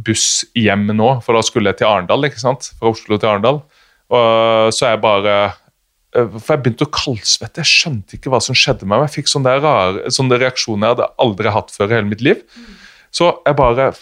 buss 0.07 0.45
hjem 0.59 0.87
nå, 0.93 1.11
for 1.25 1.37
da 1.37 1.43
skulle 1.45 1.73
jeg 1.73 1.83
til 1.83 1.91
Arendal. 1.91 2.27
ikke 2.29 2.43
sant? 2.43 2.71
Fra 2.79 2.93
Oslo 2.95 3.19
til 3.19 3.31
Arendal. 3.31 3.61
Og 4.13 4.73
så 4.75 4.93
jeg 4.93 5.01
bare 5.03 5.35
eh, 6.15 6.37
For 6.37 6.55
jeg 6.55 6.63
begynte 6.65 6.87
å 6.87 6.95
kaldsvette. 6.95 7.65
Jeg 7.65 7.71
skjønte 7.71 8.19
ikke 8.19 8.33
hva 8.33 8.41
som 8.45 8.57
skjedde 8.59 8.87
med 8.87 8.99
meg. 8.99 9.09
Jeg 9.09 9.23
fikk 9.23 9.33
sånne, 9.33 9.57
rare, 9.65 10.13
sånne 10.15 10.41
reaksjoner 10.43 10.87
jeg 10.87 10.97
hadde 10.97 11.11
aldri 11.25 11.55
hatt 11.55 11.75
før 11.75 11.91
i 11.91 11.99
hele 11.99 12.11
mitt 12.11 12.25
liv. 12.25 12.43
Så 13.15 13.31
jeg 13.47 13.59
bare 13.59 13.93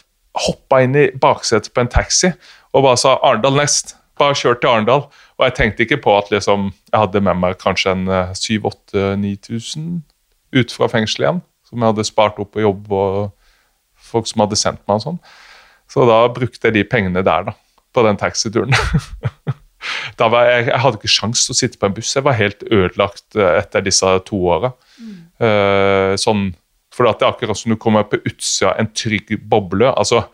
hoppa 0.47 0.81
inn 0.83 0.97
i 0.97 1.11
baksetet 1.21 1.75
på 1.75 1.83
en 1.83 1.91
taxi 1.93 2.33
og 2.73 2.87
bare 2.87 2.97
sa 2.97 3.19
'Arendal 3.19 3.59
nest'. 3.59 3.95
Bare 4.19 4.37
kjørt 4.37 4.61
til 4.61 4.71
Arendal. 4.71 5.07
Og 5.39 5.45
jeg 5.45 5.55
tenkte 5.59 5.85
ikke 5.85 6.03
på 6.05 6.17
at 6.19 6.31
liksom, 6.31 6.73
jeg 6.93 7.01
hadde 7.01 7.21
med 7.21 7.37
meg 7.41 7.59
kanskje 7.59 7.93
en 7.93 8.07
7000-9000 8.07 10.03
ut 10.53 10.73
fra 10.73 10.89
fengselet 10.89 11.27
igjen. 11.27 11.43
Som 11.69 11.79
jeg 11.79 11.93
hadde 11.93 12.05
spart 12.05 12.39
opp 12.39 12.53
på 12.53 12.65
jobb 12.65 12.93
og 12.93 13.33
folk 14.13 14.29
som 14.31 14.45
hadde 14.45 14.59
sendt 14.61 14.83
meg 14.87 15.01
og 15.01 15.07
sånn. 15.07 15.19
Så 15.93 16.07
da 16.09 16.23
brukte 16.33 16.69
jeg 16.69 16.79
de 16.79 16.87
pengene 16.89 17.25
der, 17.25 17.51
da. 17.51 17.57
På 17.93 18.05
den 18.07 18.17
taxituren. 18.17 18.73
da 20.21 20.29
var 20.33 20.49
jeg, 20.49 20.69
jeg 20.71 20.81
hadde 20.85 21.01
ikke 21.01 21.11
sjans 21.13 21.45
til 21.45 21.55
å 21.55 21.59
sitte 21.59 21.81
på 21.81 21.89
en 21.89 21.97
buss. 21.97 22.15
Jeg 22.17 22.25
var 22.25 22.39
helt 22.39 22.65
ødelagt 22.71 23.37
eh, 23.37 23.59
etter 23.59 23.85
disse 23.85 24.13
to 24.29 24.41
åra. 24.55 24.73
Mm. 24.97 25.19
Uh, 25.43 26.13
sånn, 26.21 26.47
for 26.95 27.09
det 27.09 27.25
er 27.25 27.33
akkurat 27.33 27.59
som 27.59 27.73
du 27.73 27.79
kommer 27.81 28.07
på 28.09 28.21
utsida 28.29 28.77
en 28.81 28.89
trygg 28.97 29.35
boble. 29.51 29.91
altså 29.91 30.25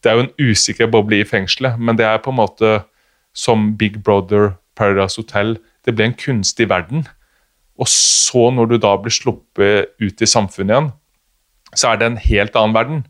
Det 0.00 0.10
er 0.10 0.18
jo 0.18 0.26
en 0.26 0.52
usikker 0.52 0.90
boble 0.92 1.20
i 1.20 1.28
fengselet, 1.28 1.76
men 1.80 1.98
det 1.98 2.06
er 2.08 2.22
på 2.22 2.32
en 2.32 2.40
måte 2.40 2.72
som 3.36 3.72
Big 3.76 4.00
Brother, 4.04 4.54
Paradise 4.76 5.20
Hotel. 5.20 5.56
Det 5.84 5.96
blir 5.96 6.10
en 6.10 6.18
kunstig 6.18 6.68
verden. 6.70 7.06
Og 7.80 7.88
så, 7.88 8.50
når 8.54 8.72
du 8.72 8.76
da 8.80 8.96
blir 9.00 9.12
sluppet 9.12 9.92
ut 10.00 10.22
i 10.22 10.28
samfunnet 10.28 10.72
igjen, 10.72 10.92
så 11.74 11.92
er 11.92 11.98
det 11.98 12.10
en 12.10 12.20
helt 12.20 12.56
annen 12.56 12.76
verden 12.76 13.00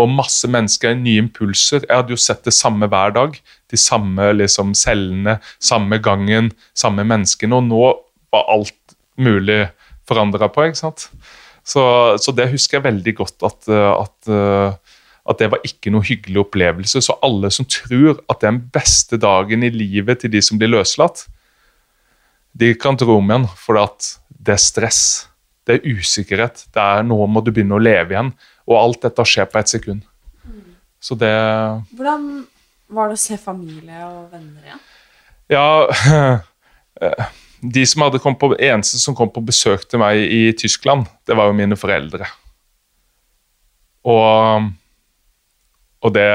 og 0.00 0.12
masse 0.12 0.48
mennesker, 0.50 0.96
nye 0.98 1.24
impulser. 1.24 1.84
Jeg 1.86 1.94
hadde 1.94 2.14
jo 2.14 2.20
sett 2.20 2.44
det 2.46 2.54
samme 2.56 2.88
hver 2.90 3.14
dag. 3.16 3.36
De 3.70 3.78
samme 3.80 4.30
liksom, 4.36 4.74
cellene, 4.78 5.38
samme 5.62 6.00
gangen, 6.02 6.50
samme 6.76 7.04
menneskene. 7.06 7.58
Og 7.58 7.68
nå 7.68 7.84
var 8.34 8.48
alt 8.54 8.96
mulig 9.20 9.64
forandra 10.08 10.50
på. 10.50 10.68
ikke 10.68 10.82
sant? 10.82 11.08
Så, 11.66 11.82
så, 12.18 12.34
det 12.34 12.50
husker 12.50 12.78
jeg 12.78 12.88
veldig 12.88 13.14
godt 13.18 13.44
at, 13.46 13.68
at, 13.70 14.30
at, 14.32 15.36
det 15.38 15.50
var 15.52 15.66
ikke 15.66 15.92
noe 15.94 16.06
hyggelig 16.06 16.44
opplevelse. 16.46 17.02
Så 17.04 17.18
alle 17.24 17.52
som 17.54 17.68
tror 17.68 18.16
at 18.26 18.40
det 18.40 18.48
er 18.48 18.56
den 18.56 18.64
beste 18.74 19.20
dagen 19.20 19.66
i 19.66 19.72
livet 19.74 20.24
til 20.24 20.32
de 20.32 20.42
som 20.44 20.60
blir 20.60 20.72
løslatt, 20.72 21.26
de 22.60 22.72
kan 22.74 22.96
tro 22.98 23.20
om 23.20 23.28
igjen, 23.30 23.46
for 23.60 23.78
det 23.78 24.56
er 24.56 24.62
stress. 24.62 25.02
Det 25.66 25.76
er 25.76 25.92
usikkerhet. 26.00 26.64
Det 26.74 26.82
er 26.82 27.04
Nå 27.06 27.20
må 27.30 27.44
du 27.44 27.52
begynne 27.52 27.76
å 27.76 27.82
leve 27.82 28.16
igjen. 28.16 28.32
Og 28.70 28.78
alt 28.78 29.02
dette 29.02 29.26
skjer 29.26 29.48
på 29.50 29.58
ett 29.60 29.72
sekund. 29.72 30.04
Mm. 30.46 30.76
Så 31.02 31.16
det 31.18 31.34
Hvordan 31.98 32.30
var 32.90 33.10
det 33.10 33.18
å 33.18 33.22
se 33.22 33.38
familie 33.40 34.04
og 34.06 34.30
venner 34.32 34.66
igjen? 34.66 34.86
Ja 35.50 35.66
De 37.60 37.82
som 37.88 38.04
hadde 38.06 38.20
kommet 38.22 38.40
på, 38.40 38.54
eneste 38.56 39.00
som 39.02 39.16
kom 39.16 39.28
på 39.32 39.42
besøk 39.44 39.84
til 39.90 40.00
meg 40.00 40.22
i 40.22 40.54
Tyskland, 40.56 41.04
det 41.28 41.36
var 41.36 41.50
jo 41.50 41.56
mine 41.58 41.76
foreldre. 41.76 42.24
Og, 44.08 44.70
og 46.00 46.14
det 46.16 46.30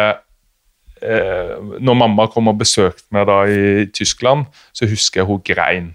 eh, 1.01 1.55
Når 1.81 1.97
mamma 1.97 2.27
kom 2.29 2.51
og 2.51 2.59
besøkte 2.59 3.09
meg 3.15 3.25
da 3.29 3.39
i 3.49 3.87
Tyskland, 3.89 4.45
så 4.69 4.85
husker 4.89 5.23
jeg 5.23 5.29
hun 5.31 5.41
grein. 5.49 5.89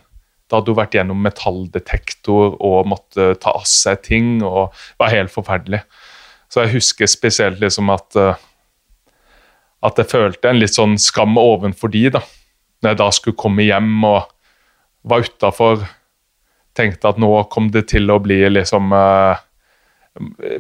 Da 0.51 0.59
hadde 0.59 0.75
hun 0.75 0.81
vært 0.81 0.99
gjennom 0.99 1.23
metalldetektor 1.23 2.57
og 2.59 2.91
måtte 2.91 3.31
ta 3.39 3.55
av 3.55 3.69
seg 3.71 4.03
ting. 4.09 4.41
og 4.43 4.75
Det 4.75 5.05
var 5.05 5.15
helt 5.15 5.35
forferdelig. 5.35 5.85
Så 6.51 6.65
jeg 6.65 6.75
husker 6.75 7.07
spesielt 7.11 7.61
liksom 7.63 7.93
at 7.95 8.17
uh, 8.19 8.35
at 9.87 10.01
jeg 10.01 10.11
følte 10.11 10.51
en 10.51 10.61
litt 10.61 10.77
sånn 10.77 10.99
skam 11.01 11.39
ovenfor 11.41 11.93
de 11.93 12.07
da. 12.17 12.23
Når 12.81 12.93
jeg 12.93 13.01
da 13.01 13.09
skulle 13.17 13.41
komme 13.41 13.65
hjem 13.65 14.05
og 14.09 14.29
var 15.09 15.25
utafor, 15.25 15.87
tenkte 16.77 17.09
at 17.09 17.21
nå 17.21 17.31
kom 17.53 17.71
det 17.73 17.87
til 17.93 18.13
å 18.13 18.21
bli 18.23 18.43
liksom 18.53 18.93
uh, 18.95 19.39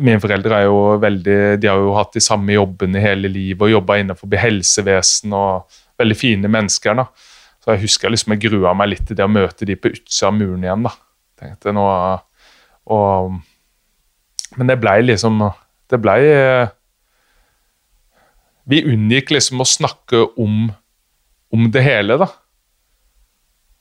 Mine 0.00 0.20
foreldre 0.22 0.60
er 0.60 0.68
jo 0.68 0.76
veldig, 1.02 1.36
de 1.60 1.68
har 1.68 1.80
jo 1.82 1.90
hatt 1.96 2.14
de 2.14 2.20
samme 2.22 2.54
jobbene 2.54 3.00
hele 3.02 3.28
livet 3.28 3.64
og 3.66 3.72
jobba 3.72 3.96
innenfor 3.98 4.36
helsevesen 4.38 5.34
og 5.36 5.80
veldig 6.00 6.16
fine 6.16 6.48
mennesker. 6.48 6.94
da. 6.96 7.08
Så 7.60 7.74
jeg 7.74 7.82
husker 7.82 8.14
liksom 8.14 8.36
jeg 8.36 8.44
grua 8.46 8.72
meg 8.78 8.92
litt 8.92 9.02
til 9.08 9.18
det 9.18 9.26
å 9.26 9.32
møte 9.32 9.66
de 9.68 9.74
på 9.76 9.90
utsida 9.90 10.30
av 10.30 10.36
muren 10.38 10.62
igjen. 10.64 10.86
da. 10.86 10.94
Tenkte 11.42 11.74
nå, 11.74 11.84
og, 12.94 13.34
Men 14.56 14.70
det 14.70 14.78
blei 14.80 15.00
liksom 15.02 15.42
det 15.90 16.00
blei 16.02 16.20
eh, 16.26 16.70
Vi 18.70 18.84
unngikk 18.86 19.32
liksom 19.34 19.62
å 19.62 19.66
snakke 19.66 20.22
om, 20.38 20.70
om 21.50 21.70
det 21.74 21.82
hele, 21.82 22.18
da. 22.20 22.28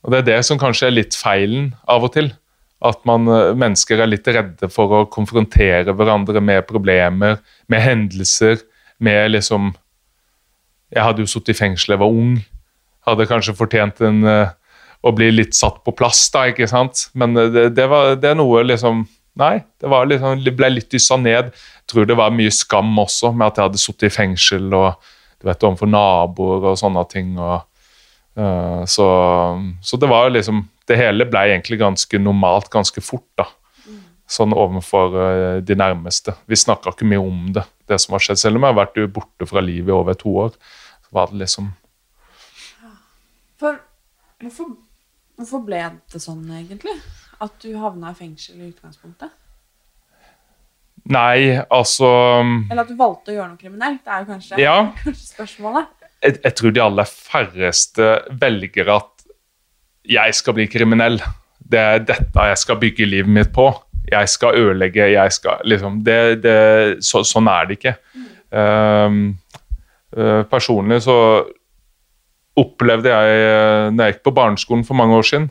Og 0.02 0.12
Det 0.12 0.20
er 0.20 0.28
det 0.30 0.38
som 0.48 0.58
kanskje 0.60 0.88
er 0.88 0.96
litt 0.96 1.16
feilen 1.18 1.74
av 1.88 2.06
og 2.08 2.14
til. 2.16 2.32
At 2.80 3.04
man, 3.08 3.28
eh, 3.28 3.52
mennesker 3.54 4.00
er 4.00 4.08
litt 4.08 4.28
redde 4.28 4.70
for 4.72 4.96
å 4.96 5.08
konfrontere 5.12 5.92
hverandre 5.92 6.40
med 6.40 6.66
problemer, 6.68 7.38
med 7.68 7.84
hendelser, 7.84 8.64
med 8.98 9.36
liksom 9.36 9.74
Jeg 10.90 11.04
hadde 11.06 11.22
jo 11.22 11.30
sittet 11.30 11.54
i 11.54 11.58
fengsel 11.60 11.92
jeg 11.92 12.00
var 12.00 12.10
ung. 12.10 12.40
Hadde 13.06 13.28
kanskje 13.30 13.54
fortjent 13.54 14.00
en, 14.02 14.24
uh, 14.26 14.50
å 15.06 15.12
bli 15.14 15.28
litt 15.30 15.54
satt 15.54 15.84
på 15.86 15.94
plass, 15.94 16.24
da, 16.34 16.48
ikke 16.50 16.66
sant? 16.66 17.04
Men 17.14 17.36
det, 17.38 17.68
det, 17.76 17.86
var, 17.86 18.16
det 18.18 18.32
er 18.32 18.34
noe 18.34 18.64
liksom 18.66 19.04
Nei, 19.40 19.62
det, 19.80 19.88
liksom, 20.10 20.42
det 20.44 20.52
ble 20.56 20.68
litt 20.74 20.90
dyssa 20.92 21.16
ned. 21.20 21.52
Jeg 21.54 21.88
tror 21.90 22.08
det 22.08 22.18
var 22.18 22.34
mye 22.34 22.52
skam 22.52 22.92
også, 23.00 23.32
med 23.32 23.48
at 23.48 23.60
jeg 23.60 23.70
hadde 23.70 23.80
sittet 23.80 24.10
i 24.10 24.14
fengsel 24.14 24.68
og 24.76 25.10
du 25.40 25.48
vet, 25.48 25.62
overfor 25.64 25.88
naboer 25.88 26.66
og 26.70 26.76
sånne 26.78 27.04
ting. 27.08 27.32
Og, 27.40 27.62
uh, 28.36 28.82
så, 28.84 29.06
så, 29.82 30.00
det 30.00 30.10
var 30.10 30.28
liksom 30.32 30.66
Det 30.90 30.98
hele 30.98 31.22
ble 31.30 31.44
egentlig 31.52 31.78
ganske 31.80 32.18
normalt 32.18 32.68
ganske 32.72 33.00
fort, 33.04 33.28
da. 33.38 33.46
Sånn 34.30 34.52
overfor 34.54 35.14
uh, 35.14 35.56
de 35.62 35.76
nærmeste. 35.78 36.34
Vi 36.50 36.58
snakka 36.58 36.92
ikke 36.92 37.08
mye 37.08 37.22
om 37.22 37.52
det, 37.54 37.64
det 37.88 38.00
som 38.02 38.16
har 38.16 38.24
skjedd. 38.26 38.42
Selv 38.42 38.58
om 38.58 38.66
jeg 38.66 38.74
har 38.74 38.80
vært 38.82 39.00
borte 39.14 39.48
fra 39.48 39.62
livet 39.64 39.94
i 39.94 39.96
over 39.96 40.18
to 40.18 40.34
år, 40.44 40.52
så 41.06 41.16
var 41.16 41.30
det 41.30 41.44
liksom 41.44 41.72
For 43.60 43.80
hvorfor, 44.42 44.74
hvorfor 45.38 45.64
ble 45.64 45.80
det 46.12 46.20
sånn, 46.22 46.44
egentlig? 46.58 46.98
At 47.40 47.62
du 47.62 47.70
havna 47.80 48.12
i 48.12 48.18
fengsel 48.18 48.60
i 48.60 48.68
utgangspunktet? 48.70 49.32
Nei, 51.10 51.56
altså 51.72 52.08
um, 52.44 52.56
Eller 52.70 52.84
at 52.84 52.90
du 52.90 52.98
valgte 52.98 53.32
å 53.32 53.36
gjøre 53.38 53.48
noe 53.54 53.60
kriminelt. 53.60 54.02
Det 54.04 54.12
er 54.12 54.24
jo 54.24 54.28
kanskje, 54.28 54.60
ja, 54.60 54.76
kanskje 55.04 55.26
spørsmålet. 55.32 55.92
Jeg, 56.20 56.36
jeg, 56.44 56.54
tror 56.58 56.74
de 56.76 56.82
aller 56.84 57.12
færreste 57.30 58.08
velger 58.42 58.90
at 58.92 59.28
jeg 60.10 60.36
skal 60.36 60.56
bli 60.58 60.66
kriminell. 60.68 61.20
Det 61.70 61.80
er 61.80 62.02
dette 62.04 62.48
jeg 62.50 62.58
skal 62.60 62.80
bygge 62.82 63.08
livet 63.08 63.32
mitt 63.32 63.54
på. 63.54 63.70
Jeg 64.10 64.28
skal 64.32 64.58
ødelegge, 64.58 65.06
jeg 65.12 65.32
skal 65.32 65.62
liksom 65.68 66.00
det, 66.04 66.18
det, 66.44 66.58
så, 67.04 67.22
Sånn 67.26 67.48
er 67.52 67.68
det 67.68 67.78
ikke. 67.78 67.94
Mm. 68.50 69.24
Uh, 70.10 70.42
personlig 70.50 70.98
så 71.04 71.16
opplevde 72.58 73.12
jeg, 73.12 73.42
uh, 73.46 73.88
når 73.94 74.02
jeg 74.02 74.16
gikk 74.16 74.24
på 74.26 74.34
barneskolen 74.34 74.82
for 74.84 74.98
mange 74.98 75.16
år 75.20 75.28
siden 75.28 75.46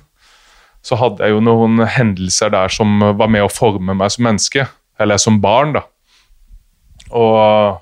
så 0.85 0.97
hadde 0.99 1.25
jeg 1.25 1.35
jo 1.35 1.43
noen 1.43 1.83
hendelser 1.91 2.51
der 2.53 2.71
som 2.71 3.01
var 3.19 3.29
med 3.31 3.43
å 3.45 3.51
forme 3.51 3.95
meg 3.97 4.13
som 4.13 4.25
menneske. 4.27 4.65
Eller 4.99 5.19
som 5.21 5.39
barn, 5.43 5.75
da. 5.77 5.83
Og, 7.15 7.79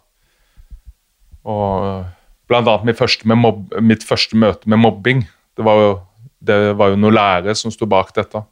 og 1.48 2.04
blant 2.50 2.70
annet 2.70 2.92
mitt 2.92 3.00
første, 3.00 3.28
mob, 3.34 3.66
mitt 3.82 4.06
første, 4.06 4.38
møte 4.40 4.70
med 4.70 4.82
mobbing. 4.84 5.26
Det 5.58 5.66
var 5.66 5.82
jo, 5.82 5.90
det 6.46 6.60
var 6.78 6.94
jo 6.94 7.02
noen 7.02 7.18
lærere 7.18 7.58
som 7.58 7.74
sto 7.74 7.90
bak 7.90 8.14
dette. 8.18 8.44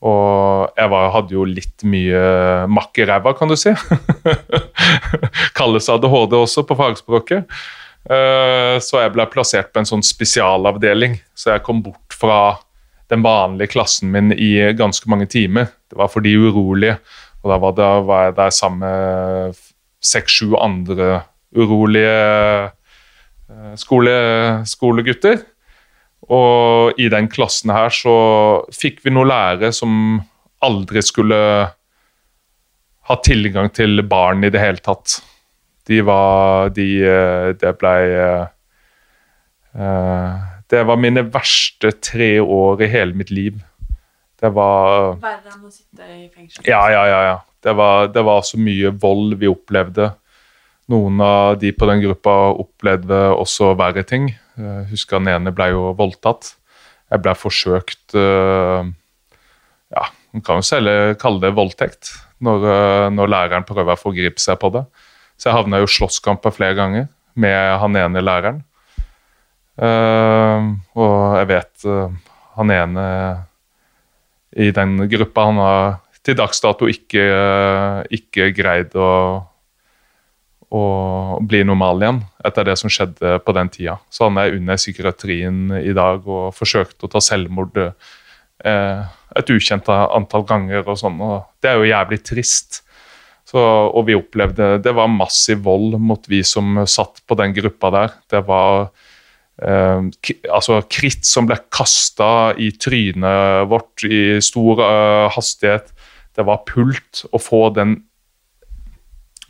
Og 0.00 0.78
jeg 0.78 0.88
var, 0.94 1.10
hadde 1.12 1.36
jo 1.36 1.44
litt 1.44 1.84
mye 1.84 2.22
makk 2.72 3.02
i 3.02 3.06
ræva, 3.10 3.34
kan 3.36 3.50
du 3.50 3.56
si. 3.58 3.74
Kalles 5.58 5.90
ADHD 5.92 6.38
også 6.38 6.64
på 6.64 6.78
fagspråket. 6.78 7.60
Eh, 8.08 8.76
så 8.80 9.02
jeg 9.02 9.12
ble 9.12 9.26
plassert 9.28 9.74
på 9.74 9.82
en 9.82 9.88
sånn 9.90 10.04
spesialavdeling, 10.06 11.18
så 11.36 11.54
jeg 11.54 11.64
kom 11.66 11.82
bort 11.84 12.16
fra 12.16 12.56
den 13.10 13.24
vanlige 13.26 13.72
klassen 13.74 14.12
min 14.14 14.32
i 14.32 14.54
ganske 14.78 15.10
mange 15.10 15.26
timer. 15.30 15.70
Det 15.90 15.98
var 15.98 16.10
for 16.12 16.24
de 16.24 16.36
urolige. 16.38 16.98
Og 17.42 17.50
da 17.50 17.58
var, 17.58 17.74
det, 17.76 17.88
var 18.06 18.24
jeg 18.28 18.36
der 18.36 18.50
sammen 18.54 18.84
med 18.84 19.60
seks-sju 20.04 20.54
andre 20.60 21.22
urolige 21.56 22.12
eh, 23.50 23.74
skole, 23.80 24.14
skolegutter. 24.68 25.42
Og 26.30 27.00
i 27.00 27.08
den 27.10 27.28
klassen 27.32 27.72
her 27.74 27.90
så 27.94 28.14
fikk 28.74 29.00
vi 29.04 29.14
noen 29.14 29.32
lære 29.32 29.72
som 29.74 30.20
aldri 30.62 31.02
skulle 31.02 31.40
ha 33.10 33.16
tilgang 33.24 33.70
til 33.74 34.04
barn 34.06 34.44
i 34.44 34.52
det 34.52 34.62
hele 34.62 34.84
tatt. 34.84 35.18
De 35.88 36.02
var 36.06 36.70
De 36.76 36.86
eh, 37.02 37.50
Det 37.58 37.72
blei 37.80 38.02
uh, 39.74 40.49
det 40.70 40.84
var 40.86 41.00
mine 41.00 41.24
verste 41.32 41.92
tre 41.98 42.36
år 42.40 42.82
i 42.84 42.88
hele 42.90 43.16
mitt 43.18 43.32
liv. 43.34 43.58
Det 44.40 44.50
var 44.56 45.16
Verre 45.20 45.52
enn 45.52 45.66
å 45.66 45.72
sitte 45.72 46.06
i 46.06 46.28
fengsel? 46.32 46.64
Ja, 46.68 46.80
ja, 46.92 47.02
ja. 47.08 47.20
ja. 47.26 47.38
Det, 47.60 47.74
var, 47.76 48.08
det 48.14 48.22
var 48.24 48.44
så 48.46 48.60
mye 48.60 48.92
vold 49.02 49.36
vi 49.40 49.50
opplevde. 49.50 50.12
Noen 50.90 51.20
av 51.22 51.58
de 51.60 51.72
på 51.76 51.86
den 51.90 52.00
gruppa 52.02 52.36
opplevde 52.54 53.18
også 53.34 53.74
verre 53.78 54.02
ting. 54.06 54.30
Jeg 54.56 54.86
husker 54.90 55.20
den 55.20 55.34
ene 55.34 55.52
ble 55.54 55.70
jo 55.74 55.90
voldtatt. 55.98 56.54
Jeg 57.10 57.22
ble 57.24 57.34
forsøkt 57.34 58.14
uh, 58.14 58.86
Ja, 59.90 60.08
man 60.30 60.44
kan 60.46 60.60
jo 60.60 60.66
selv 60.66 61.18
kalle 61.20 61.42
det 61.42 61.56
voldtekt 61.58 62.12
når, 62.38 62.64
uh, 62.64 63.06
når 63.12 63.32
læreren 63.34 63.66
prøver 63.66 63.96
å 63.96 64.00
forgripe 64.00 64.42
seg 64.42 64.60
på 64.62 64.70
det. 64.74 64.86
Så 65.36 65.50
jeg 65.50 65.58
havna 65.58 65.82
i 65.82 65.88
slåsskamper 65.90 66.54
flere 66.54 66.78
ganger 66.78 67.08
med 67.34 67.78
han 67.82 67.98
ene 67.98 68.22
læreren. 68.22 68.62
Uh, 69.80 70.76
og 71.00 71.38
jeg 71.38 71.46
vet 71.48 71.84
uh, 71.88 72.12
han 72.58 72.72
ene 72.74 73.04
i 74.60 74.68
den 74.76 75.06
gruppa 75.08 75.46
han 75.48 75.60
har 75.62 75.86
til 76.20 76.36
dags 76.36 76.60
dato 76.60 76.88
ikke, 76.90 77.22
uh, 77.24 78.02
ikke 78.12 78.50
greid 78.52 78.92
å, 79.00 79.12
å, 80.68 80.82
bli 81.40 81.62
normal 81.64 82.04
igjen 82.04 82.20
etter 82.44 82.68
det 82.68 82.76
som 82.76 82.92
skjedde 82.92 83.38
på 83.46 83.56
den 83.56 83.72
tida. 83.72 83.96
Så 84.12 84.28
han 84.28 84.36
er 84.42 84.58
under 84.58 84.76
psykiatrien 84.76 85.72
i 85.80 85.96
dag 85.96 86.28
og 86.28 86.52
forsøkte 86.58 87.08
å 87.08 87.14
ta 87.16 87.24
selvmord 87.24 87.80
et 88.60 89.50
ukjent 89.54 89.86
antall 89.88 90.42
ganger. 90.44 90.82
og 90.84 90.98
sånn, 91.00 91.16
og 91.24 91.48
Det 91.62 91.70
er 91.70 91.78
jo 91.80 91.88
jævlig 91.88 92.18
trist. 92.20 92.82
Så, 93.48 93.56
og 93.58 94.04
vi 94.06 94.14
opplevde 94.14 94.76
Det 94.84 94.92
var 94.94 95.08
massiv 95.08 95.64
vold 95.64 95.96
mot 95.98 96.28
vi 96.28 96.42
som 96.44 96.82
satt 96.84 97.22
på 97.24 97.38
den 97.40 97.56
gruppa 97.56 97.90
der. 97.94 98.12
Det 98.28 98.44
var 98.44 98.90
eh, 99.62 100.36
altså 100.50 100.80
kritt 100.90 101.26
som 101.28 101.48
ble 101.48 101.58
kasta 101.72 102.52
i 102.60 102.70
trynet 102.80 103.66
vårt 103.70 104.04
i 104.06 104.38
stor 104.44 104.82
uh, 104.82 105.26
hastighet. 105.34 105.92
Det 106.36 106.46
var 106.46 106.64
pult 106.68 107.24
å 107.32 107.40
få 107.42 107.68
den 107.76 107.98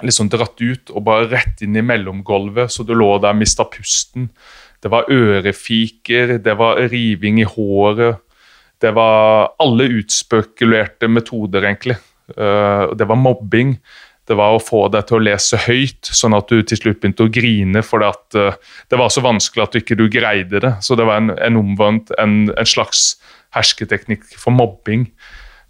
liksom 0.00 0.30
dratt 0.32 0.61
ut 0.61 0.90
og 0.94 1.04
bare 1.04 1.28
rett 1.28 1.61
inn 1.64 1.76
i 1.76 1.84
mellomgulvet, 1.84 2.72
så 2.72 2.86
du 2.86 2.94
lå 2.96 3.12
der 3.20 3.34
og 3.34 3.40
mista 3.42 3.66
pusten. 3.68 4.30
Det 4.80 4.88
var 4.92 5.11
ørefiker, 5.12 6.38
det 6.40 6.56
var 6.56 6.80
riving 6.88 7.42
i 7.42 7.48
håret. 7.48 8.22
Det 8.80 8.94
var 8.96 9.52
alle 9.61 9.90
utspekulerte 10.00 11.11
metoder, 11.12 11.66
egentlig. 11.68 11.98
Uh, 12.32 12.96
det 12.96 13.08
var 13.08 13.20
mobbing. 13.20 13.74
Det 14.28 14.36
var 14.38 14.54
å 14.54 14.62
få 14.62 14.84
deg 14.92 15.08
til 15.08 15.18
å 15.18 15.24
lese 15.24 15.58
høyt, 15.64 16.06
sånn 16.06 16.36
at 16.36 16.50
du 16.50 16.60
til 16.62 16.78
slutt 16.78 17.00
begynte 17.00 17.26
å 17.26 17.32
grine 17.32 17.82
fordi 17.82 18.10
at 18.10 18.38
uh, 18.38 18.76
det 18.92 19.00
var 19.00 19.10
så 19.10 19.24
vanskelig 19.24 19.64
at 19.64 19.74
du 19.74 19.80
ikke 19.80 20.08
greide 20.12 20.62
det. 20.62 20.72
Så 20.84 20.98
det 20.98 21.06
var 21.08 21.22
en, 21.22 21.32
en 21.34 21.58
omvendt, 21.58 22.12
en, 22.20 22.44
en, 22.54 22.68
slags 22.68 23.16
hersketeknikk 23.56 24.28
for 24.38 24.54
mobbing. 24.54 25.08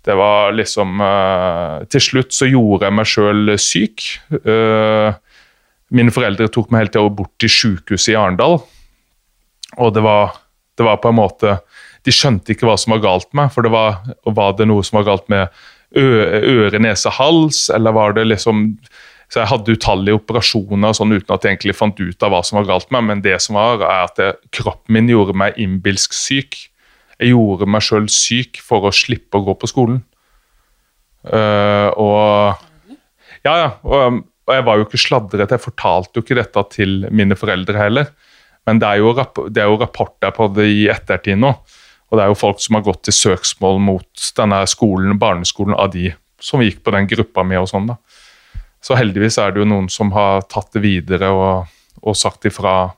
Det 0.05 0.17
var 0.17 0.53
liksom 0.57 1.01
uh, 1.01 1.87
Til 1.93 2.05
slutt 2.05 2.37
så 2.37 2.49
gjorde 2.49 2.89
jeg 2.89 2.99
meg 2.99 3.09
sjøl 3.09 3.57
syk. 3.61 4.07
Uh, 4.45 5.15
mine 5.91 6.13
foreldre 6.15 6.51
tok 6.53 6.71
meg 6.71 6.85
hele 6.85 6.95
tida 6.95 7.11
bort 7.11 7.35
til 7.41 7.53
sjukehuset 7.53 8.15
i 8.15 8.19
Arendal. 8.19 8.61
Og 9.79 9.95
det 9.95 10.03
var, 10.05 10.37
det 10.79 10.87
var, 10.87 10.99
på 11.03 11.11
en 11.11 11.19
måte 11.19 11.59
De 12.07 12.15
skjønte 12.15 12.55
ikke 12.55 12.67
hva 12.67 12.77
som 12.81 12.95
var 12.97 13.05
galt 13.05 13.29
med 13.33 13.45
meg, 13.45 13.53
for 13.55 13.67
det 13.67 13.73
var, 13.75 14.01
var 14.27 14.57
det 14.59 14.67
noe 14.71 14.85
som 14.87 15.01
var 15.01 15.09
galt 15.13 15.29
med 15.33 15.49
øre, 15.97 16.79
nese, 16.83 17.11
hals, 17.17 17.69
eller 17.75 17.95
var 17.97 18.13
det 18.15 18.29
liksom 18.29 18.69
så 19.31 19.45
Jeg 19.45 19.51
hadde 19.53 19.75
utallige 19.79 20.19
operasjoner 20.19 20.95
sånn 20.97 21.13
uten 21.15 21.31
at 21.31 21.45
jeg 21.47 21.55
egentlig 21.55 21.77
fant 21.79 22.01
ut 22.03 22.25
av 22.27 22.33
hva 22.35 22.41
som 22.43 22.57
var 22.59 22.67
galt 22.67 22.89
med 22.91 23.05
meg, 23.05 23.09
men 23.11 23.21
det 23.23 23.37
som 23.39 23.55
var, 23.55 23.79
er 23.79 24.09
at 24.09 24.19
jeg, 24.19 24.35
kroppen 24.59 24.97
min 24.97 25.11
gjorde 25.11 25.37
meg 25.39 25.55
innbilsk 25.55 26.17
syk. 26.19 26.57
Jeg 27.21 27.31
gjorde 27.31 27.69
meg 27.71 27.85
sjøl 27.87 28.09
syk 28.11 28.59
for 28.65 28.89
å 28.89 28.91
slippe 28.91 29.39
å 29.39 29.45
gå 29.47 29.55
på 29.55 29.71
skolen. 29.71 30.01
Uh, 31.23 31.95
og 31.95 32.59
Ja, 33.47 33.55
ja. 33.55 33.69
Og, 33.87 34.19
og, 34.49 34.51
jeg 34.51 34.67
var 34.67 34.81
jo 34.81 34.89
ikke 34.89 34.99
sladret. 34.99 35.55
Jeg 35.55 35.63
fortalte 35.63 36.19
jo 36.19 36.25
ikke 36.27 36.41
dette 36.41 36.65
til 36.75 37.07
mine 37.15 37.39
foreldre 37.39 37.79
heller. 37.79 38.11
Men 38.67 38.83
det 38.83 38.89
er 38.89 38.99
jo, 38.99 39.15
det 39.47 39.63
er 39.63 39.71
jo 39.71 39.79
rapporter 39.79 40.35
på 40.35 40.51
det 40.57 40.67
i 40.75 40.89
ettertid 40.91 41.39
nå. 41.39 41.55
Og 42.11 42.19
det 42.19 42.25
er 42.25 42.33
jo 42.33 42.39
folk 42.39 42.63
som 42.63 42.77
har 42.77 42.87
gått 42.87 43.05
til 43.07 43.15
søksmål 43.15 43.79
mot 43.83 44.31
denne 44.37 44.65
skolen, 44.71 45.19
barneskolen 45.19 45.77
av 45.79 45.93
de 45.95 46.11
som 46.43 46.63
gikk 46.65 46.83
på 46.83 46.95
den 46.95 47.07
gruppa 47.11 47.45
med 47.47 47.63
og 47.63 47.69
sånn. 47.71 47.91
da. 47.93 47.99
Så 48.83 48.97
heldigvis 48.97 49.39
er 49.39 49.53
det 49.53 49.63
jo 49.63 49.69
noen 49.69 49.91
som 49.93 50.11
har 50.17 50.43
tatt 50.51 50.73
det 50.75 50.83
videre 50.83 51.31
og, 51.37 51.71
og 52.01 52.17
sagt 52.19 52.49
ifra 52.49 52.93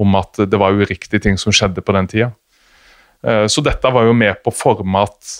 om 0.00 0.16
at 0.18 0.42
det 0.48 0.58
var 0.60 0.76
uriktige 0.76 1.22
ting 1.22 1.38
som 1.40 1.54
skjedde 1.54 1.84
på 1.84 1.94
den 1.96 2.08
tida. 2.10 2.30
Uh, 3.24 3.46
så 3.48 3.62
dette 3.64 3.92
var 3.92 4.08
jo 4.08 4.16
med 4.16 4.42
på 4.42 4.52
å 4.52 4.56
forme 4.56 5.04
at 5.06 5.36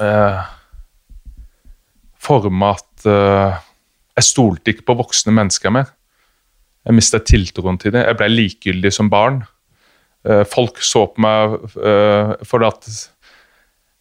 eh, 0.00 0.40
Forme 2.20 2.66
at 2.74 3.06
eh, 3.08 3.60
jeg 4.18 4.26
stolte 4.26 4.74
ikke 4.74 4.84
på 4.90 4.96
voksne 4.98 5.32
mennesker 5.32 5.72
mer. 5.72 5.86
Jeg 6.84 6.96
mistet 6.98 7.24
tiltroen 7.30 7.78
til 7.80 7.94
det. 7.94 8.02
Jeg 8.04 8.18
ble 8.18 8.28
likegyldig 8.28 8.92
som 8.92 9.08
barn. 9.12 9.38
Eh, 10.28 10.44
folk 10.44 10.82
så 10.84 11.06
på 11.08 11.22
meg 11.24 11.54
uh, 11.80 12.34
for 12.44 12.64
at 12.66 12.84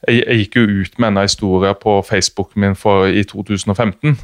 jeg, 0.03 0.19
jeg, 0.19 0.35
gikk 0.41 0.57
jo 0.57 0.65
ut 0.81 0.97
med 0.97 1.13
denne 1.13 1.23
historien 1.27 1.77
på 1.79 1.99
Facebooken 2.07 2.63
min 2.63 2.75
for, 2.75 3.07
i 3.07 3.23
2015. 3.27 4.17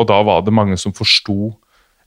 Og 0.00 0.08
da 0.08 0.18
var 0.26 0.42
det 0.42 0.54
mange 0.54 0.78
som 0.80 0.94
forsto 0.94 1.52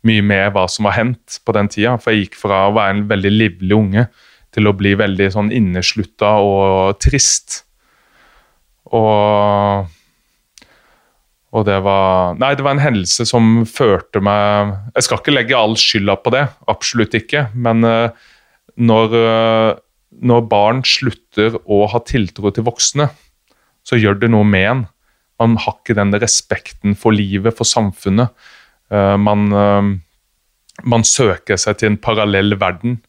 mye 0.05 0.23
mer 0.23 0.51
hva 0.53 0.65
som 0.69 0.87
var 0.87 0.97
hendt 0.99 1.39
på 1.47 1.55
den 1.55 1.71
tida. 1.71 1.95
For 2.01 2.11
jeg 2.11 2.25
gikk 2.25 2.39
fra 2.39 2.65
å 2.67 2.75
være 2.75 2.97
en 2.97 3.05
veldig 3.09 3.33
livlig 3.33 3.75
unge 3.75 4.07
til 4.55 4.67
å 4.67 4.75
bli 4.75 4.93
veldig 4.99 5.29
sånn 5.33 5.51
inneslutta 5.55 6.35
og 6.43 6.99
trist. 7.03 7.61
Og 8.91 9.91
og 11.55 11.63
det 11.63 11.77
var 11.85 12.35
Nei, 12.35 12.51
det 12.57 12.65
var 12.65 12.75
en 12.75 12.83
hendelse 12.83 13.23
som 13.29 13.61
førte 13.63 14.19
meg 14.19 14.73
Jeg 14.97 15.05
skal 15.07 15.21
ikke 15.21 15.35
legge 15.37 15.55
all 15.55 15.77
skylda 15.79 16.17
på 16.19 16.33
det, 16.35 16.41
absolutt 16.67 17.15
ikke. 17.15 17.47
Men 17.55 17.87
uh, 17.87 18.25
når, 18.75 19.15
eh, 19.15 19.77
når, 20.25 20.43
barn 20.51 20.83
slutter 20.87 21.55
å 21.65 21.85
ha 21.91 22.01
tiltro 22.07 22.51
til 22.51 22.67
voksne, 22.67 23.09
så 23.85 23.99
gjør 23.99 24.19
det 24.21 24.31
noe 24.33 24.47
med 24.47 24.67
en. 24.69 24.85
Man 25.39 25.57
har 25.61 25.77
ikke 25.77 25.97
den 25.97 26.15
respekten 26.19 26.95
for 26.97 27.15
livet, 27.15 27.55
for 27.57 27.67
samfunnet. 27.67 28.31
Eh, 28.91 29.15
man, 29.17 29.51
eh, 29.51 29.91
man 30.83 31.03
søker 31.03 31.59
seg 31.59 31.79
til 31.79 31.93
en 31.93 32.01
parallell 32.01 32.57
verden 32.59 32.99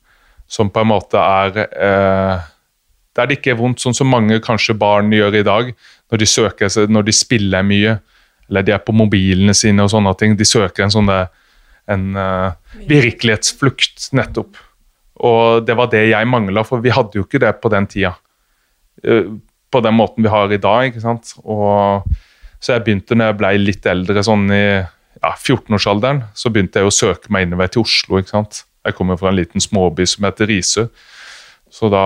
som 0.47 0.71
på 0.71 0.85
en 0.85 0.93
måte 0.93 1.19
er 1.19 2.45
Der 3.17 3.25
det 3.27 3.39
ikke 3.39 3.55
er 3.55 3.57
vondt, 3.57 3.81
sånn 3.81 3.95
som 3.97 4.11
mange 4.13 4.37
kanskje 4.45 4.75
barn 4.77 5.09
gjør 5.09 5.39
i 5.39 5.43
dag. 5.43 5.71
Når 6.13 6.19
de 6.21 6.27
søker 6.29 6.69
seg, 6.69 6.91
når 6.93 7.07
de 7.07 7.15
spiller 7.17 7.63
mye, 7.65 7.95
eller 8.51 8.63
de 8.63 8.75
er 8.75 8.83
på 8.85 8.93
mobilene 8.93 9.55
sine 9.57 9.87
og 9.87 9.89
sånne 9.89 10.13
ting. 10.21 10.35
De 10.37 10.45
søker 10.45 10.85
en 10.85 10.93
sånn 10.93 11.09
en, 11.09 12.05
uh, 12.13 12.53
virkelighetsflukt, 12.91 14.11
nettopp. 14.13 14.61
Og 15.25 15.65
det 15.65 15.77
var 15.79 15.91
det 15.93 16.07
jeg 16.11 16.29
mangla, 16.29 16.65
for 16.67 16.85
vi 16.85 16.93
hadde 16.93 17.17
jo 17.19 17.25
ikke 17.25 17.41
det 17.43 17.55
på 17.63 17.71
den 17.73 17.89
tida. 17.89 18.13
Eh, 19.05 19.33
på 19.73 19.83
den 19.83 19.97
måten 19.97 20.25
vi 20.25 20.33
har 20.33 20.53
i 20.53 20.61
dag. 20.61 20.89
ikke 20.89 21.05
sant? 21.05 21.35
Og, 21.45 22.05
så 22.61 22.77
jeg 22.77 22.85
begynte 22.87 23.17
når 23.17 23.33
jeg 23.33 23.39
ble 23.41 23.53
litt 23.61 23.89
eldre, 23.89 24.25
sånn 24.25 24.47
i 24.53 24.65
ja, 24.67 25.33
14-årsalderen, 25.33 26.25
så 26.37 26.53
begynte 26.53 26.83
jeg 26.83 26.91
å 26.91 26.95
søke 26.95 27.33
meg 27.33 27.47
innover 27.47 27.73
til 27.73 27.87
Oslo. 27.87 28.21
ikke 28.21 28.35
sant? 28.35 28.65
Jeg 28.87 28.97
kommer 28.99 29.19
fra 29.21 29.33
en 29.33 29.39
liten 29.39 29.63
småby 29.63 30.07
som 30.09 30.29
heter 30.29 30.49
Risø. 30.51 30.87
Så 31.73 31.91
da, 31.93 32.05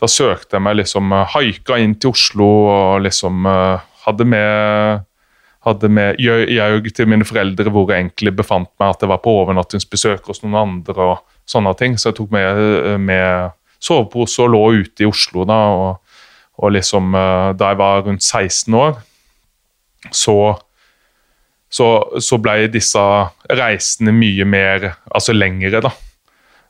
da 0.00 0.10
søkte 0.10 0.58
jeg 0.58 0.64
meg 0.64 0.78
liksom 0.78 1.12
eh, 1.12 1.34
Haika 1.34 1.80
inn 1.82 1.96
til 1.98 2.14
Oslo 2.14 2.50
og 2.70 3.02
liksom 3.04 3.48
uh, 3.48 3.82
hadde 4.06 4.28
med 4.28 5.02
hadde 5.64 5.88
med 5.88 6.18
jaug 6.20 6.90
til 6.92 7.08
mine 7.08 7.24
foreldre 7.24 7.70
hvor 7.72 7.88
jeg 7.88 8.02
egentlig 8.02 8.34
befant 8.36 8.68
meg, 8.76 8.90
at 8.92 9.00
jeg 9.00 9.08
var 9.08 9.22
på 9.24 9.32
overnattingsbesøk 9.40 10.26
hos 10.28 10.42
noen 10.42 10.58
andre. 10.60 11.06
og 11.06 11.33
sånne 11.48 11.74
ting. 11.78 11.98
Så 11.98 12.10
jeg 12.10 12.18
tok 12.20 12.34
med, 12.34 12.60
eh, 12.60 12.98
med 12.98 13.54
sovepose 13.82 14.42
og 14.44 14.54
lå 14.54 14.62
ute 14.84 15.04
i 15.04 15.08
Oslo 15.08 15.46
da. 15.48 15.60
Og, 15.74 16.20
og 16.62 16.76
liksom 16.76 17.14
eh, 17.14 17.50
Da 17.58 17.72
jeg 17.72 17.80
var 17.82 18.06
rundt 18.06 18.22
16 18.22 18.78
år, 18.80 19.00
så 20.12 20.38
så, 21.74 21.86
så 22.22 22.38
ble 22.38 22.68
disse 22.70 23.02
reisene 23.50 24.12
mye 24.14 24.44
mer 24.46 24.92
Altså 25.10 25.34
lengre, 25.34 25.80
da. 25.82 25.90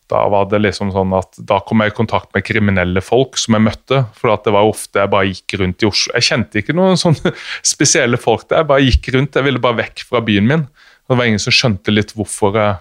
Da 0.09 0.23
var 0.33 0.47
det 0.49 0.61
liksom 0.61 0.93
sånn 0.95 1.13
at 1.17 1.37
da 1.49 1.59
kom 1.65 1.81
jeg 1.81 1.93
i 1.93 1.97
kontakt 1.97 2.31
med 2.37 2.45
kriminelle 2.45 3.01
folk 3.05 3.39
som 3.41 3.57
jeg 3.57 3.65
møtte. 3.67 4.03
For 4.17 4.33
det 4.33 4.53
var 4.53 4.69
ofte 4.69 5.01
jeg 5.01 5.13
bare 5.13 5.31
gikk 5.31 5.57
rundt 5.61 5.85
i 5.85 5.89
Oslo. 5.89 6.13
Jeg 6.17 6.29
kjente 6.29 6.61
ikke 6.61 6.77
noen 6.77 7.01
sånne 7.01 7.33
spesielle 7.75 8.21
folk 8.21 8.47
der. 8.49 8.63
Jeg 8.63 8.71
bare 8.71 8.85
gikk 8.85 9.11
rundt. 9.17 9.37
Jeg 9.37 9.49
ville 9.49 9.63
bare 9.65 9.81
vekk 9.81 10.05
fra 10.09 10.21
byen 10.25 10.49
min. 10.51 10.67
Det 11.05 11.19
var 11.21 11.29
ingen 11.29 11.43
som 11.43 11.57
skjønte 11.57 11.93
litt 11.93 12.13
hvorfor 12.17 12.57
jeg 12.61 12.77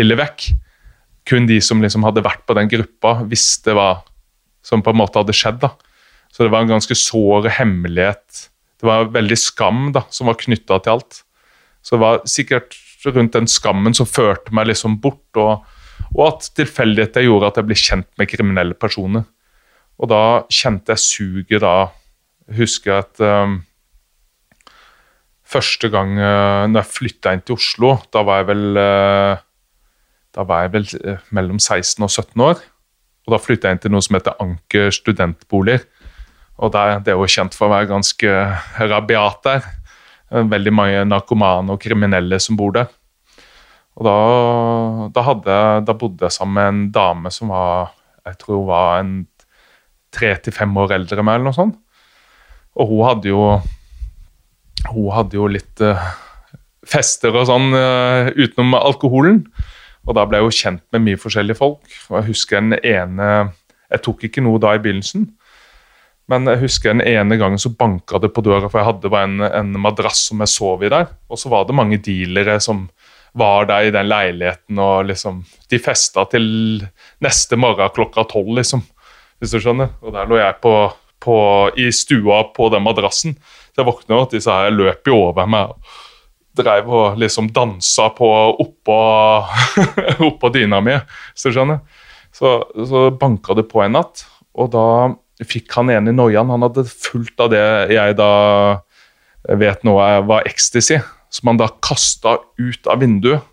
ville 0.00 0.16
vekk 0.20 0.50
kun 1.30 1.46
de 1.46 1.60
som 1.62 1.82
liksom 1.82 2.04
hadde 2.06 2.24
vært 2.26 2.42
på 2.48 2.56
den 2.58 2.70
gruppa, 2.70 3.20
visste 3.30 3.74
hva 3.76 4.02
som 4.66 4.82
på 4.84 4.92
en 4.92 5.00
måte 5.00 5.20
hadde 5.22 5.36
skjedd. 5.36 5.62
da. 5.62 5.72
Så 6.30 6.44
det 6.44 6.52
var 6.52 6.64
en 6.64 6.74
ganske 6.74 6.96
sår 6.96 7.48
hemmelighet. 7.56 8.46
Det 8.80 8.88
var 8.88 9.10
veldig 9.14 9.38
skam 9.38 9.90
da, 9.94 10.04
som 10.10 10.30
var 10.30 10.38
knytta 10.40 10.80
til 10.82 10.96
alt. 10.96 11.22
Så 11.82 11.96
det 11.96 12.02
var 12.02 12.22
sikkert 12.28 12.76
rundt 13.08 13.36
den 13.36 13.48
skammen 13.48 13.96
som 13.96 14.08
førte 14.08 14.52
meg 14.56 14.68
liksom 14.68 14.98
bort, 15.00 15.28
og, 15.40 15.64
og 16.12 16.22
at 16.26 16.50
tilfeldigheter 16.58 17.24
gjorde 17.24 17.50
at 17.50 17.60
jeg 17.60 17.68
ble 17.68 17.78
kjent 17.78 18.10
med 18.20 18.30
kriminelle 18.30 18.76
personer. 18.76 19.24
Og 20.00 20.10
da 20.12 20.22
kjente 20.52 20.96
jeg 20.96 21.06
suget 21.06 21.64
da 21.64 21.74
Husker 22.50 22.90
jeg 22.90 23.04
at 23.04 23.20
um, 23.22 23.52
første 25.46 25.86
gang 25.92 26.16
uh, 26.18 26.66
når 26.66 26.80
jeg 26.80 26.90
flytta 26.96 27.34
inn 27.36 27.44
til 27.46 27.54
Oslo, 27.54 27.92
da 28.10 28.24
var 28.26 28.40
jeg 28.40 28.48
vel 28.48 28.64
uh, 28.74 29.42
da 30.36 30.44
var 30.46 30.66
jeg 30.66 30.74
vel 30.74 30.86
eh, 31.04 31.24
mellom 31.34 31.58
16 31.58 32.04
og 32.06 32.10
17 32.10 32.44
år. 32.44 32.62
Og 33.26 33.34
Da 33.34 33.40
flytta 33.42 33.68
jeg 33.68 33.76
inn 33.76 33.82
til 33.84 33.92
noe 33.94 34.04
som 34.04 34.16
heter 34.16 34.38
Anker 34.42 34.94
studentboliger. 34.94 35.84
Og 36.60 36.72
der, 36.72 37.00
Det 37.00 37.12
er 37.12 37.18
jo 37.18 37.28
kjent 37.28 37.56
for 37.56 37.68
å 37.68 37.74
være 37.74 37.90
ganske 37.90 38.32
rabiat 38.92 39.42
der. 39.44 39.68
Veldig 40.30 40.72
mange 40.72 41.04
narkomane 41.08 41.74
og 41.74 41.80
kriminelle 41.82 42.38
som 42.38 42.56
bor 42.56 42.72
der. 42.76 42.90
Og 43.98 44.06
da, 44.06 44.16
da, 45.10 45.22
hadde, 45.26 45.56
da, 45.84 45.94
bodde 45.98 46.24
jeg 46.24 46.36
sammen 46.36 46.54
med 46.54 46.68
en 46.68 46.84
dame 46.94 47.32
som 47.34 47.50
var 47.50 47.90
jeg 48.26 48.38
tror 48.40 48.60
hun 48.60 48.68
var 48.68 49.00
en 49.00 49.12
tre 50.14 50.32
til 50.44 50.54
fem 50.54 50.72
år 50.76 50.94
eldre 50.98 51.20
enn 51.20 51.26
meg, 51.26 51.38
eller 51.38 51.50
noe 51.50 51.56
sånt. 51.56 51.78
Og 52.78 52.90
hun 52.92 53.06
hadde 53.08 53.30
jo 53.32 53.44
Hun 54.90 55.10
hadde 55.12 55.36
jo 55.36 55.44
litt 55.46 55.80
uh, 55.84 56.00
fester 56.88 57.34
og 57.36 57.44
sånn 57.50 57.74
uh, 57.76 58.30
utenom 58.32 58.72
alkoholen. 58.78 59.42
Og 60.08 60.16
da 60.16 60.24
ble 60.26 60.40
jeg 60.40 60.46
jo 60.46 60.56
kjent 60.62 60.84
med 60.94 61.04
mye 61.04 61.20
forskjellige 61.20 61.58
folk. 61.58 61.82
Og 62.08 62.20
jeg 62.20 62.30
husker 62.30 62.62
den 62.62 62.78
ene 62.78 63.28
Jeg 63.90 64.02
tok 64.06 64.24
ikke 64.28 64.42
noe 64.44 64.60
da 64.62 64.76
i 64.76 64.82
begynnelsen. 64.82 65.26
Men 66.30 66.46
jeg 66.46 66.60
husker 66.60 66.94
den 66.94 67.02
ene 67.02 67.36
gangen 67.40 67.58
så 67.58 67.72
banka 67.74 68.20
det 68.22 68.30
på 68.30 68.42
døra, 68.46 68.68
for 68.70 68.78
jeg 68.78 68.86
hadde 68.86 69.10
bare 69.10 69.26
en, 69.26 69.40
en 69.42 69.72
madrass 69.82 70.28
som 70.28 70.42
jeg 70.44 70.52
sov 70.52 70.84
i 70.86 70.90
der. 70.92 71.08
Og 71.26 71.40
så 71.42 71.50
var 71.50 71.66
det 71.66 71.74
mange 71.74 71.98
dealere 71.98 72.60
som 72.62 72.84
var 73.38 73.66
der 73.66 73.88
i 73.88 73.92
den 73.94 74.08
leiligheten, 74.10 74.78
og 74.78 75.06
liksom 75.10 75.44
De 75.70 75.78
festa 75.78 76.24
til 76.30 76.82
neste 77.22 77.58
morgen 77.58 77.90
klokka 77.94 78.24
tolv, 78.30 78.56
liksom. 78.58 78.82
Hvis 79.38 79.54
du 79.54 79.60
skjønner. 79.62 79.90
Og 80.02 80.14
der 80.14 80.30
lå 80.30 80.38
jeg 80.38 80.58
på, 80.62 80.74
på, 81.22 81.36
i 81.78 81.90
stua 81.94 82.44
på 82.54 82.68
den 82.74 82.82
madrassen. 82.86 83.34
Så 83.70 83.82
jeg 83.82 83.90
våkna, 83.90 84.22
og 84.22 84.30
disse 84.34 84.54
her 84.54 84.74
løp 84.74 85.06
jo 85.06 85.18
over 85.30 85.50
meg. 85.50 85.74
Dreiv 86.60 86.90
og 86.90 87.18
liksom 87.20 87.50
dansa 87.54 88.10
på 88.16 88.28
oppå, 88.62 88.98
oppå 90.28 90.52
dyna 90.54 90.82
mi, 90.84 90.98
hvis 91.32 91.46
du 91.46 91.56
skjønner. 91.56 91.80
Så, 92.36 92.60
så 92.86 93.08
banka 93.16 93.56
det 93.58 93.66
på 93.70 93.82
en 93.84 93.96
natt, 93.98 94.24
og 94.54 94.70
da 94.74 94.86
fikk 95.46 95.72
han 95.78 95.90
ene 95.92 96.14
noiaen. 96.14 96.52
Han 96.52 96.66
hadde 96.66 96.86
fulgt 96.90 97.40
av 97.42 97.50
det 97.52 97.64
jeg 97.94 98.16
da 98.18 98.32
vet 99.60 99.86
nå 99.86 99.96
var 100.28 100.48
ecstasy, 100.48 101.00
som 101.32 101.52
han 101.52 101.60
da 101.60 101.70
kasta 101.84 102.36
ut 102.60 102.90
av 102.90 103.00
vinduet. 103.02 103.46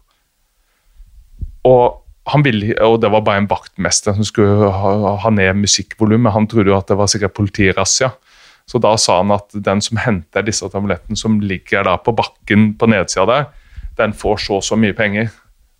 Og, 1.68 2.03
ville, 2.43 2.76
og 2.84 2.99
det 3.03 3.12
var 3.12 3.24
bare 3.26 3.43
en 3.43 3.49
vaktmester 3.49 4.16
som 4.16 4.28
skulle 4.28 4.72
ha, 4.72 4.93
ha 5.24 5.32
ned 5.34 5.60
musikkvolumet. 5.64 6.34
Han 6.36 6.47
trodde 6.49 6.72
jo 6.72 6.78
at 6.78 6.89
det 6.91 6.99
var 6.99 7.12
sikkert 7.12 7.36
politirazzia. 7.38 8.12
Så 8.68 8.82
da 8.84 8.93
sa 8.99 9.22
han 9.22 9.32
at 9.32 9.55
den 9.63 9.82
som 9.84 9.99
henter 10.03 10.43
disse 10.43 10.68
tablettene 10.72 11.20
som 11.20 11.39
ligger 11.39 11.88
da 11.88 11.95
på 12.03 12.13
bakken 12.15 12.74
på 12.80 12.89
nedsida 12.91 13.28
der, 13.30 13.45
den 13.97 14.13
får 14.13 14.41
så 14.43 14.59
og 14.59 14.65
så 14.68 14.78
mye 14.80 14.95
penger. 14.97 15.32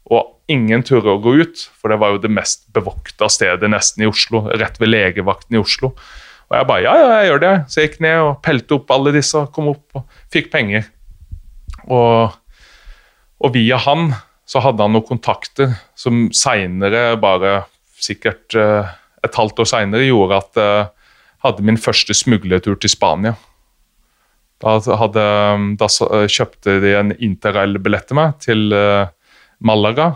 Og 0.08 0.38
ingen 0.50 0.86
turte 0.88 1.12
å 1.12 1.20
gå 1.22 1.36
ut, 1.44 1.66
for 1.76 1.92
det 1.92 2.00
var 2.02 2.14
jo 2.14 2.22
det 2.24 2.32
mest 2.32 2.66
bevokta 2.74 3.28
stedet 3.32 3.70
nesten 3.70 4.06
i 4.06 4.10
Oslo. 4.10 4.46
Rett 4.56 4.80
ved 4.80 4.94
legevakten 4.94 5.58
i 5.58 5.62
Oslo. 5.62 5.92
Og 6.48 6.56
jeg 6.56 6.68
bare 6.70 6.86
ja, 6.86 6.94
ja, 6.96 7.08
jeg 7.20 7.32
gjør 7.32 7.44
det. 7.44 7.54
Så 7.68 7.82
jeg 7.82 7.90
gikk 7.90 8.00
ned 8.08 8.20
og 8.24 8.38
pelte 8.46 8.78
opp 8.78 8.94
alle 8.96 9.14
disse, 9.18 9.44
kom 9.54 9.74
opp 9.74 10.00
og 10.00 10.22
fikk 10.34 10.48
penger. 10.54 10.88
Og, 11.92 12.38
og 13.44 13.56
via 13.56 13.80
han 13.84 14.14
så 14.48 14.64
hadde 14.64 14.86
han 14.86 14.96
noen 14.96 15.08
kontakter 15.08 15.76
som 16.00 16.30
seinere, 16.36 17.18
bare 17.20 17.66
sikkert 18.00 18.56
uh, 18.56 18.88
et 19.26 19.36
halvt 19.36 19.60
år 19.60 19.68
seinere, 19.68 20.08
gjorde 20.08 20.40
at 20.40 20.62
uh, 20.62 20.97
hadde 21.46 21.66
min 21.66 21.80
første 21.80 22.16
smuglertur 22.18 22.78
til 22.82 22.92
Spania. 22.92 23.36
Da, 24.64 24.78
hadde, 25.00 25.26
da 25.78 25.90
kjøpte 26.26 26.80
de 26.82 26.96
en 26.98 27.14
interrail-billett 27.14 28.08
til 28.10 28.18
meg 28.18 28.40
til 28.42 28.74
uh, 28.74 29.12
Malaga. 29.62 30.16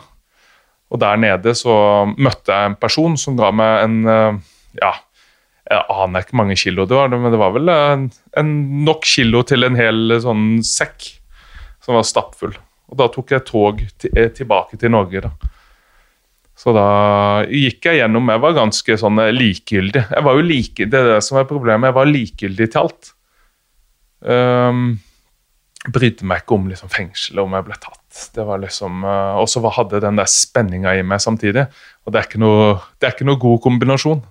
Og 0.92 1.00
der 1.00 1.20
nede 1.22 1.54
så 1.56 1.74
møtte 2.18 2.52
jeg 2.52 2.72
en 2.72 2.80
person 2.82 3.16
som 3.20 3.38
ga 3.40 3.52
meg 3.56 3.86
en 3.86 3.94
eh, 4.12 4.40
ja, 4.82 4.90
jeg 5.72 5.86
aner 5.94 6.26
ikke 6.26 6.36
mange 6.36 6.58
kilo 6.60 6.84
det 6.84 6.98
var, 6.98 7.14
men 7.14 7.32
det 7.32 7.40
var 7.40 7.54
vel 7.56 7.72
en, 7.72 8.10
en 8.36 8.50
nok 8.84 9.08
kilo 9.08 9.40
til 9.48 9.64
en 9.64 9.78
hel 9.80 10.18
sånn 10.20 10.60
sekk 10.68 11.08
som 11.86 11.96
var 11.96 12.04
stappfull. 12.08 12.58
Og 12.92 13.00
da 13.00 13.08
tok 13.14 13.32
jeg 13.32 13.46
tog 13.48 13.80
til, 14.04 14.20
tilbake 14.36 14.82
til 14.82 14.92
Norge. 14.92 15.24
da. 15.24 15.32
Så 16.58 16.74
da 16.76 16.88
gikk 17.48 17.88
jeg 17.88 18.02
gjennom 18.02 18.28
Jeg 18.30 18.42
var 18.44 18.58
ganske 18.58 18.98
sånn 19.00 19.22
likegyldig. 19.34 20.04
Jeg 20.12 20.26
var 20.28 20.38
jo 20.38 20.44
like, 20.46 20.86
Det 20.86 21.00
er 21.00 21.08
det 21.16 21.22
som 21.26 21.40
er 21.40 21.48
problemet. 21.50 21.90
Jeg 21.90 21.98
var 21.98 22.10
likegyldig 22.10 22.68
til 22.70 22.82
alt. 22.84 23.14
Um, 24.22 25.00
brydde 25.90 26.28
meg 26.30 26.44
ikke 26.44 26.60
om 26.60 26.68
liksom, 26.70 26.92
fengselet, 26.94 27.42
om 27.42 27.56
jeg 27.58 27.66
ble 27.66 27.78
tatt 27.82 27.98
det 28.36 28.44
var 28.46 28.60
liksom 28.62 29.06
uh, 29.08 29.40
Og 29.40 29.48
så 29.50 29.64
hadde 29.72 30.02
den 30.04 30.20
der 30.20 30.30
spenninga 30.30 30.94
i 31.00 31.04
meg 31.08 31.24
samtidig. 31.24 31.66
Og 32.06 32.14
det 32.14 32.22
er, 32.22 32.28
ikke 32.28 32.42
noe, 32.44 32.76
det 33.00 33.08
er 33.08 33.16
ikke 33.16 33.28
noe 33.30 33.42
god 33.42 33.62
kombinasjon. 33.64 34.24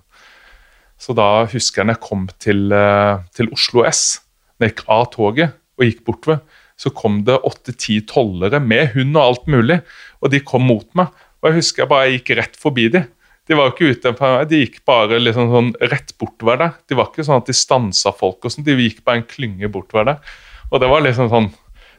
Så 1.01 1.15
da 1.17 1.47
husker 1.49 1.81
jeg 1.81 1.89
når 1.89 1.97
jeg 1.97 2.05
kom 2.05 2.27
til, 2.41 2.67
uh, 2.69 3.23
til 3.35 3.49
Oslo 3.55 3.85
S, 3.89 4.21
når 4.59 4.67
jeg 4.67 4.75
gikk 4.75 4.85
av 4.93 5.07
toget 5.15 5.57
og 5.79 5.87
gikk 5.87 6.03
bortover, 6.05 6.43
så 6.77 6.91
kom 6.93 7.21
det 7.25 7.41
åtte-ti 7.45 7.99
tollere 8.09 8.61
med 8.61 8.93
hund 8.95 9.17
og 9.17 9.23
alt 9.23 9.49
mulig, 9.53 9.81
og 10.21 10.31
de 10.33 10.41
kom 10.45 10.65
mot 10.69 10.87
meg. 10.97 11.09
Og 11.41 11.49
jeg 11.49 11.59
husker 11.59 11.83
jeg 11.83 11.91
bare 11.91 12.13
gikk 12.13 12.31
rett 12.37 12.59
forbi 12.59 12.87
dem. 12.93 13.09
De 13.49 13.57
var 13.57 13.71
ikke 13.71 13.89
ute 13.91 14.11
de 14.47 14.59
gikk 14.61 14.77
bare 14.87 15.17
liksom 15.19 15.49
sånn 15.51 15.71
rett 15.91 16.13
bortover 16.21 16.59
der. 16.61 16.75
De 16.87 16.95
var 16.95 17.09
ikke 17.09 17.25
sånn 17.25 17.41
at 17.41 17.49
de 17.49 17.55
stansa 17.57 18.13
folk, 18.13 18.45
og 18.45 18.53
sånn, 18.53 18.67
de 18.67 18.77
gikk 18.77 19.01
bare 19.03 19.21
en 19.21 19.27
klynge 19.27 19.67
bortover 19.73 20.11
der. 20.11 20.35
Og 20.71 20.79
det 20.79 20.89
var 20.91 21.03
liksom 21.03 21.31
sånn 21.31 21.49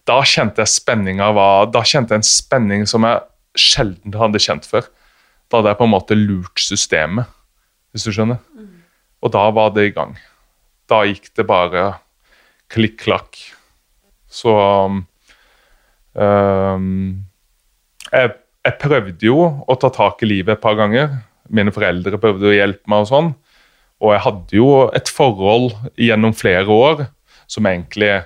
da 0.08 0.18
kjente 0.26 0.64
jeg 0.64 0.72
spenninga 0.72 1.28
Da 1.70 1.82
kjente 1.86 2.16
jeg 2.16 2.22
en 2.22 2.26
spenning 2.26 2.86
som 2.90 3.04
jeg 3.06 3.22
sjelden 3.58 4.14
hadde 4.18 4.40
kjent 4.42 4.66
før. 4.66 4.88
Da 5.50 5.60
hadde 5.60 5.74
jeg 5.74 5.78
på 5.78 5.86
en 5.86 5.92
måte 5.92 6.16
lurt 6.16 6.62
systemet, 6.62 7.28
hvis 7.92 8.06
du 8.08 8.14
skjønner. 8.14 8.40
Og 9.22 9.32
da 9.34 9.44
var 9.54 9.74
det 9.76 9.84
i 9.86 9.94
gang. 9.94 10.16
Da 10.90 11.04
gikk 11.06 11.30
det 11.36 11.46
bare 11.46 12.00
klikk-klakk. 12.72 13.36
Så 14.32 14.54
um, 14.56 15.04
jeg, 18.10 18.32
jeg, 18.62 18.78
prøvde 18.80 19.26
jo 19.26 19.38
å 19.66 19.76
ta 19.80 19.90
tak 19.92 20.22
i 20.22 20.30
livet 20.30 20.56
et 20.56 20.62
par 20.62 20.76
ganger. 20.78 21.10
Mine 21.52 21.74
foreldre 21.74 22.20
prøvde 22.22 22.50
å 22.50 22.54
hjelpe 22.54 22.90
meg 22.90 23.04
og 23.04 23.10
sånn. 23.10 23.32
Og 24.02 24.14
jeg 24.14 24.24
hadde 24.24 24.58
jo 24.58 24.68
et 24.94 25.10
forhold 25.10 25.72
gjennom 26.00 26.34
flere 26.34 26.66
år 26.74 27.06
som 27.50 27.66
egentlig 27.68 28.22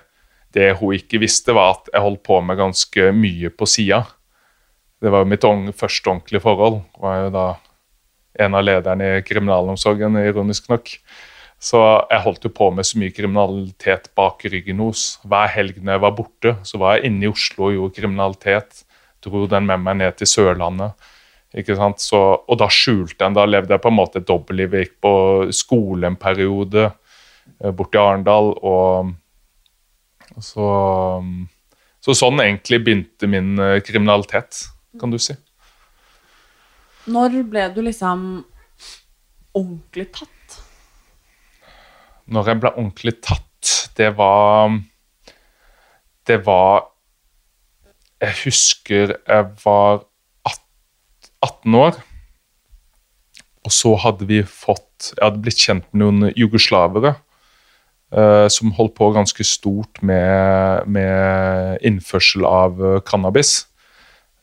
det 0.56 0.70
hun 0.80 0.94
ikke 0.96 1.20
visste, 1.20 1.52
var 1.52 1.74
at 1.74 1.90
jeg 1.92 2.04
holdt 2.04 2.22
på 2.24 2.38
med 2.44 2.56
ganske 2.60 3.10
mye 3.12 3.50
på 3.52 3.68
sida. 3.68 4.04
Det 5.02 5.12
var 5.12 5.24
jo 5.24 5.28
mitt 5.28 5.44
første 5.76 6.08
ordentlige 6.08 6.44
forhold. 6.44 6.80
Jeg 6.96 7.04
var 7.04 7.18
jo 7.20 7.32
da 7.34 7.46
en 8.46 8.56
av 8.56 8.64
lederne 8.64 9.10
i 9.18 9.24
kriminalomsorgen, 9.24 10.16
ironisk 10.22 10.70
nok. 10.72 10.92
Så 11.60 11.80
jeg 12.10 12.24
holdt 12.24 12.44
jo 12.44 12.52
på 12.52 12.70
med 12.72 12.88
så 12.88 13.00
mye 13.00 13.12
kriminalitet 13.16 14.10
bak 14.16 14.44
ryggen 14.44 14.80
hos. 14.84 15.18
Hver 15.24 15.52
helg 15.52 15.78
når 15.80 15.96
jeg 15.96 16.04
var 16.04 16.16
borte, 16.16 16.56
så 16.68 16.80
var 16.80 16.96
jeg 16.96 17.10
inne 17.10 17.26
i 17.26 17.32
Oslo 17.32 17.68
og 17.68 17.76
gjorde 17.76 17.96
kriminalitet. 18.00 18.82
Dro 19.26 19.44
den 19.50 19.66
med 19.68 19.82
meg 19.82 19.98
ned 20.00 20.16
til 20.20 20.30
Sørlandet. 20.30 20.94
Ikke 21.56 21.76
sant? 21.78 22.02
Så, 22.02 22.18
og 22.18 22.58
da 22.60 22.68
skjulte 22.72 23.22
jeg 23.22 23.36
Da 23.36 23.46
levde 23.48 23.74
jeg 23.74 23.82
på 23.82 23.90
en 23.90 23.98
måte 23.98 24.20
et 24.20 24.28
dobbeltliv. 24.28 24.74
Jeg 24.74 24.88
gikk 24.88 24.96
på 25.06 25.14
skole 25.54 26.10
en 26.10 26.18
periode 26.20 26.90
bort 27.60 27.76
borte 27.78 27.98
i 27.98 28.02
Arendal. 28.02 28.52
og 28.60 29.14
så, 30.42 30.66
um, 31.22 31.46
så, 32.02 32.14
sånn 32.14 32.42
egentlig 32.42 32.82
begynte 32.84 33.28
min 33.30 33.54
uh, 33.60 33.78
kriminalitet, 33.84 34.66
kan 35.00 35.12
du 35.12 35.18
si. 35.22 35.36
Når 37.06 37.38
ble 37.46 37.68
du 37.74 37.80
liksom 37.86 38.26
ordentlig 39.56 40.08
tatt? 40.16 40.58
Når 42.26 42.50
jeg 42.50 42.60
ble 42.62 42.72
ordentlig 42.74 43.14
tatt, 43.22 43.72
det 43.96 44.10
var 44.18 44.74
Det 46.26 46.40
var 46.42 46.88
Jeg 48.22 48.38
husker 48.44 49.16
jeg 49.16 49.48
var 49.64 50.04
18 51.44 51.74
år. 51.74 51.98
Og 53.66 53.74
så 53.74 53.96
hadde 53.98 54.28
vi 54.28 54.40
fått 54.46 55.10
Jeg 55.12 55.24
hadde 55.24 55.42
blitt 55.44 55.60
kjent 55.60 55.86
med 55.92 56.04
noen 56.04 56.36
jugoslavere 56.38 57.16
Uh, 58.14 58.46
som 58.46 58.70
holdt 58.76 58.94
på 58.94 59.08
ganske 59.10 59.42
stort 59.42 59.98
med, 59.98 60.86
med 60.86 61.80
innførsel 61.82 62.44
av 62.46 62.78
uh, 62.78 63.00
cannabis. 63.02 63.64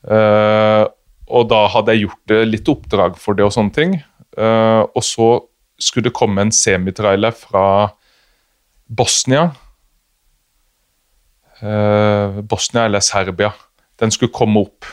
Uh, 0.03 0.83
og 1.31 1.47
da 1.47 1.61
hadde 1.71 1.95
jeg 1.95 2.03
gjort 2.03 2.33
litt 2.49 2.67
oppdrag 2.67 3.15
for 3.17 3.39
det 3.39 3.45
og 3.47 3.53
sånne 3.55 3.73
ting. 3.73 3.93
og 4.35 5.03
så 5.05 5.27
skulle 5.79 6.09
det 6.09 6.17
komme 6.17 6.41
en 6.41 6.51
semitrailer 6.51 7.31
fra 7.31 7.93
Bosnia. 8.89 9.53
Bosnia 11.61 12.87
eller 12.87 13.03
Serbia. 13.03 13.51
Den 14.01 14.11
skulle 14.11 14.33
komme 14.33 14.65
opp. 14.65 14.87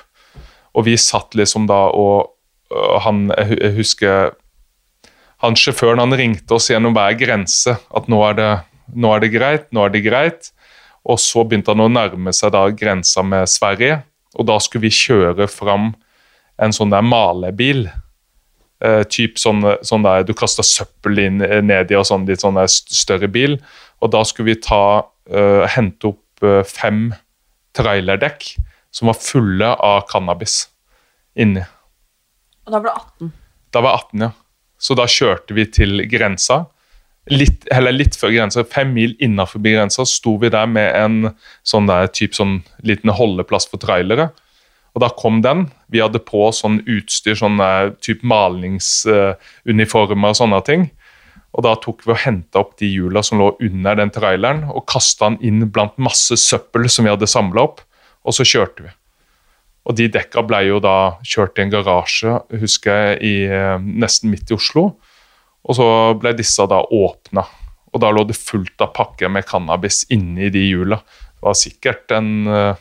Og 0.76 0.84
vi 0.86 0.96
satt 1.00 1.34
liksom 1.34 1.64
da 1.66 1.78
og 1.96 2.36
han, 3.02 3.32
Jeg 3.34 3.72
husker 3.74 4.34
han 5.40 5.56
sjåføren 5.56 6.02
han 6.02 6.16
ringte 6.16 6.56
oss 6.56 6.68
gjennom 6.70 6.94
hver 6.96 7.16
grense 7.18 7.72
at 7.72 8.08
nå 8.12 8.20
er, 8.28 8.36
det, 8.36 8.50
nå 8.92 9.12
er 9.14 9.22
det 9.24 9.32
greit, 9.32 9.66
nå 9.72 9.86
er 9.86 9.94
det 9.94 10.02
greit. 10.04 10.50
Og 11.08 11.16
så 11.22 11.46
begynte 11.48 11.72
han 11.72 11.86
å 11.86 11.88
nærme 11.88 12.34
seg 12.36 12.52
da 12.52 12.66
grensa 12.76 13.24
med 13.24 13.48
Sverige, 13.48 14.02
og 14.36 14.46
da 14.50 14.58
skulle 14.60 14.84
vi 14.84 14.94
kjøre 14.94 15.48
fram 15.50 15.94
en 16.60 16.74
sånn 16.76 16.92
der 16.92 17.06
malebil. 17.06 17.86
Eh, 18.84 19.02
typ 19.08 19.40
sånn, 19.40 19.64
sånn, 19.84 20.04
der 20.04 20.26
du 20.28 20.34
kaster 20.36 20.64
søppel 20.64 21.22
inn, 21.24 21.40
eh, 21.44 21.62
ned 21.64 21.90
i 21.92 21.96
og 21.96 22.06
sånn 22.08 22.28
litt 22.28 22.44
sånn 22.44 22.60
der 22.60 22.68
større 22.68 23.28
bil. 23.32 23.56
Og 24.04 24.12
da 24.12 24.22
skulle 24.28 24.52
vi 24.52 24.60
ta, 24.60 25.08
eh, 25.32 25.64
hente 25.72 26.12
opp 26.12 26.19
fem 26.68 27.10
trailerdekk 27.76 28.56
som 28.90 29.10
var 29.10 29.18
fulle 29.20 29.68
av 29.76 30.02
cannabis 30.10 30.64
inni. 31.38 31.62
Og 32.66 32.74
da 32.74 32.80
ble 32.82 32.90
du 32.90 33.26
18. 33.26 33.32
Da 33.70 33.82
var 33.84 33.94
jeg 33.94 34.04
18, 34.04 34.26
ja. 34.26 34.30
Så 34.80 34.96
da 34.96 35.06
kjørte 35.10 35.56
vi 35.56 35.64
til 35.68 36.06
grensa. 36.10 36.64
Litt, 37.30 37.66
eller 37.70 37.92
litt 37.94 38.16
før 38.18 38.32
grensa, 38.32 38.64
fem 38.66 38.94
mil 38.96 39.12
innafor 39.22 39.60
grensa, 39.62 40.04
sto 40.08 40.36
vi 40.40 40.48
der 40.50 40.66
med 40.66 40.88
en 40.96 41.34
sånn 41.68 41.90
der, 41.90 42.08
typ 42.10 42.34
sånn 42.34 42.62
liten 42.86 43.10
holdeplass 43.14 43.68
for 43.70 43.78
trailere. 43.82 44.30
Og 44.96 45.04
da 45.04 45.08
kom 45.14 45.42
den. 45.44 45.68
Vi 45.92 46.02
hadde 46.02 46.26
på 46.26 46.48
sånn 46.56 46.80
utstyr, 46.88 47.36
sånn 47.38 47.60
type 48.02 48.26
malingsuniformer 48.26 50.32
og 50.32 50.38
sånne 50.40 50.60
ting. 50.66 50.88
Og 51.50 51.64
da 51.66 51.74
tok 51.82 52.04
vi 52.06 52.14
og 52.14 52.22
henta 52.22 52.62
opp 52.62 52.76
de 52.78 52.86
hjula 52.86 53.22
som 53.26 53.40
lå 53.40 53.50
under 53.66 53.98
den 53.98 54.12
traileren, 54.14 54.64
og 54.70 54.86
kasta 54.90 55.32
den 55.32 55.40
inn 55.46 55.68
blant 55.72 55.96
masse 55.98 56.38
søppel 56.38 56.86
som 56.90 57.06
vi 57.06 57.12
hadde 57.12 57.28
samla 57.30 57.64
opp, 57.66 57.82
og 58.22 58.36
så 58.36 58.46
kjørte 58.46 58.86
vi. 58.86 58.92
Og 59.88 59.96
de 59.96 60.06
dekka 60.12 60.44
ble 60.46 60.60
jo 60.68 60.78
da 60.84 61.16
kjørt 61.26 61.58
i 61.58 61.64
en 61.64 61.72
garasje, 61.72 62.36
husker 62.60 63.00
jeg, 63.00 63.16
i, 63.26 63.34
eh, 63.50 63.78
nesten 63.80 64.30
midt 64.30 64.52
i 64.52 64.54
Oslo. 64.54 64.92
Og 65.66 65.76
så 65.76 65.88
ble 66.20 66.34
disse 66.36 66.64
da 66.70 66.82
åpna, 66.84 67.44
og 67.90 68.02
da 68.04 68.12
lå 68.14 68.24
det 68.28 68.38
fullt 68.38 68.80
av 68.84 68.92
pakker 68.94 69.32
med 69.32 69.48
cannabis 69.48 70.04
inni 70.12 70.50
de 70.52 70.62
hjula. 70.68 71.00
Det 71.00 71.48
var 71.48 71.58
sikkert 71.58 72.14
en, 72.14 72.46
eh, 72.46 72.74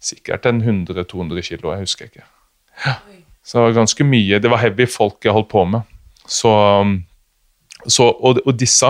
sikkert 0.00 0.46
en 0.46 0.60
100-200 0.60 1.42
kilo, 1.42 1.70
jeg 1.70 1.86
husker 1.86 2.10
ikke. 2.10 2.24
Ja. 2.84 2.96
Så 3.44 3.72
ganske 3.74 4.04
mye. 4.04 4.40
Det 4.40 4.50
var 4.50 4.58
heavy 4.58 4.86
folk 4.86 5.22
jeg 5.22 5.34
holdt 5.34 5.50
på 5.50 5.64
med. 5.68 5.82
Så, 6.26 6.50
så, 7.86 8.08
og, 8.12 8.42
og, 8.44 8.52
disse 8.58 8.88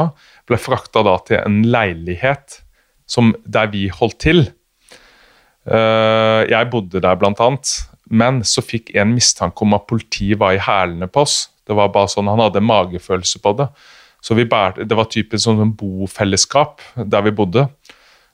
ble 0.48 0.58
frakta 0.60 1.02
til 1.26 1.38
en 1.40 1.62
leilighet 1.70 2.60
som, 3.08 3.32
der 3.44 3.70
vi 3.72 3.88
holdt 3.92 4.18
til. 4.22 4.44
Uh, 5.68 6.42
jeg 6.50 6.70
bodde 6.72 7.02
der, 7.02 7.18
blant 7.18 7.40
annet. 7.40 7.72
Men 8.12 8.42
så 8.44 8.64
fikk 8.64 8.92
en 8.98 9.14
mistanke 9.14 9.64
om 9.64 9.76
at 9.76 9.86
politiet 9.88 10.40
var 10.40 10.56
i 10.56 10.62
hælene 10.62 11.08
på 11.08 11.24
oss. 11.24 11.46
Det 11.66 11.76
var 11.78 11.92
bare 11.94 12.10
sånn, 12.10 12.28
Han 12.28 12.42
hadde 12.42 12.64
magefølelse 12.64 13.40
på 13.42 13.54
det. 13.60 13.68
Så 14.22 14.34
bærte, 14.34 14.84
Det 14.84 14.96
var 14.96 15.10
typisk 15.10 15.44
sånn 15.44 15.72
bofellesskap 15.76 16.82
der 16.96 17.22
vi 17.22 17.30
bodde. 17.30 17.66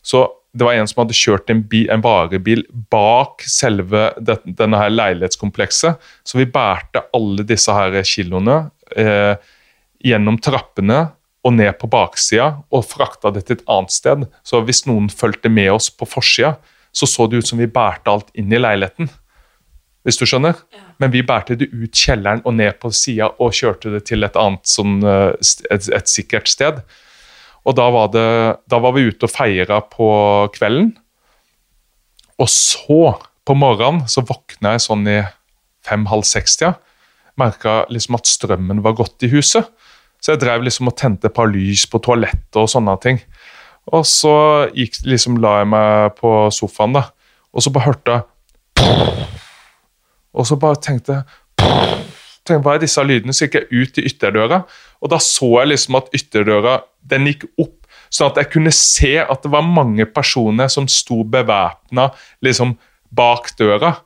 Så 0.02 0.26
det 0.52 0.64
var 0.64 0.74
en 0.74 0.88
som 0.88 1.02
hadde 1.02 1.16
kjørt 1.16 1.50
en, 1.52 1.60
bil, 1.68 1.88
en 1.92 2.02
varebil 2.02 2.64
bak 2.90 3.44
selve 3.46 4.08
det, 4.18 4.38
denne 4.58 4.80
her 4.80 4.90
leilighetskomplekset. 4.90 6.00
Så 6.24 6.40
vi 6.40 6.48
bærte 6.50 7.04
alle 7.14 7.44
disse 7.46 7.72
her 7.72 7.94
kiloene 8.08 8.70
eh, 8.96 9.36
gjennom 10.04 10.38
trappene 10.42 11.08
og 11.46 11.54
ned 11.54 11.72
på 11.80 11.88
baksida 11.90 12.50
og 12.74 12.86
frakta 12.86 13.32
det 13.34 13.46
til 13.46 13.58
et 13.58 13.64
annet 13.70 13.94
sted. 13.94 14.26
Så 14.46 14.60
hvis 14.66 14.84
noen 14.88 15.08
fulgte 15.12 15.50
med 15.52 15.70
oss 15.74 15.88
på 15.90 16.08
forsida, 16.08 16.56
så 16.92 17.06
så 17.06 17.26
det 17.28 17.42
ut 17.42 17.48
som 17.48 17.60
vi 17.60 17.70
bærte 17.70 18.10
alt 18.10 18.30
inn 18.38 18.52
i 18.52 18.60
leiligheten. 18.60 19.10
Hvis 20.06 20.18
du 20.18 20.24
skjønner? 20.26 20.56
Ja. 20.72 20.84
Men 21.02 21.12
vi 21.12 21.22
bærte 21.26 21.56
det 21.58 21.68
ut 21.70 21.94
kjelleren 21.94 22.40
og 22.46 22.56
ned 22.58 22.78
på 22.82 22.90
sida 22.94 23.28
og 23.38 23.54
kjørte 23.54 23.92
det 23.92 24.04
til 24.08 24.26
et 24.26 24.38
annet 24.40 24.66
sånn, 24.66 25.02
eh, 25.04 25.34
et, 25.70 25.90
et 25.94 26.10
sikkert 26.10 26.50
sted. 26.50 26.80
Og 27.68 27.76
da 27.76 27.88
var, 27.92 28.08
det, 28.14 28.28
da 28.70 28.80
var 28.80 28.94
vi 28.96 29.08
ute 29.10 29.28
og 29.28 29.34
feira 29.34 29.82
på 29.84 30.08
kvelden. 30.54 30.94
Og 32.38 32.48
så, 32.48 33.02
på 33.44 33.56
morgenen, 33.58 34.06
så 34.08 34.22
våkna 34.24 34.76
jeg 34.76 34.86
sånn 34.86 35.04
i 35.10 35.18
fem-halv 35.86 36.24
seks-tida. 36.26 36.76
Merka 37.38 37.82
liksom 37.92 38.16
at 38.18 38.30
strømmen 38.30 38.80
var 38.84 38.96
gått 38.98 39.26
i 39.26 39.30
huset. 39.32 39.68
Så 40.18 40.34
jeg 40.34 40.42
drev 40.42 40.64
liksom 40.66 40.90
og 40.90 40.96
tente 40.98 41.28
et 41.28 41.34
par 41.34 41.48
lys 41.50 41.86
på 41.90 42.00
toalettet 42.02 42.58
og 42.58 42.68
sånne 42.70 42.96
ting. 43.02 43.20
Og 43.94 44.04
så 44.06 44.34
gikk, 44.76 45.00
liksom, 45.08 45.38
la 45.42 45.60
jeg 45.62 45.70
meg 45.72 46.18
på 46.18 46.32
sofaen, 46.54 46.96
da. 46.98 47.06
Og 47.54 47.64
så 47.64 47.72
bare 47.72 47.88
hørte 47.88 48.16
jeg 48.16 48.24
Og 50.36 50.44
så 50.46 50.58
bare 50.60 50.76
tenkte 50.84 51.22
jeg 51.22 52.60
Hva 52.64 52.74
er 52.74 52.82
disse 52.82 53.02
lydene? 53.04 53.32
Så 53.32 53.46
gikk 53.46 53.56
jeg 53.58 53.68
ut 53.72 53.98
i 54.00 54.04
ytterdøra, 54.08 54.62
og 55.04 55.10
da 55.12 55.18
så 55.20 55.48
jeg 55.58 55.72
liksom 55.72 55.98
at 55.98 56.12
ytterdøra 56.16 56.78
den 57.08 57.26
gikk 57.28 57.44
opp, 57.60 57.74
sånn 58.08 58.30
at 58.30 58.38
jeg 58.40 58.50
kunne 58.54 58.72
se 58.72 59.10
at 59.20 59.42
det 59.44 59.50
var 59.52 59.66
mange 59.66 60.06
personer 60.08 60.70
som 60.72 60.86
sto 60.88 61.18
bevæpna 61.28 62.06
liksom, 62.44 62.72
bak 63.12 63.50
døra. 63.60 63.98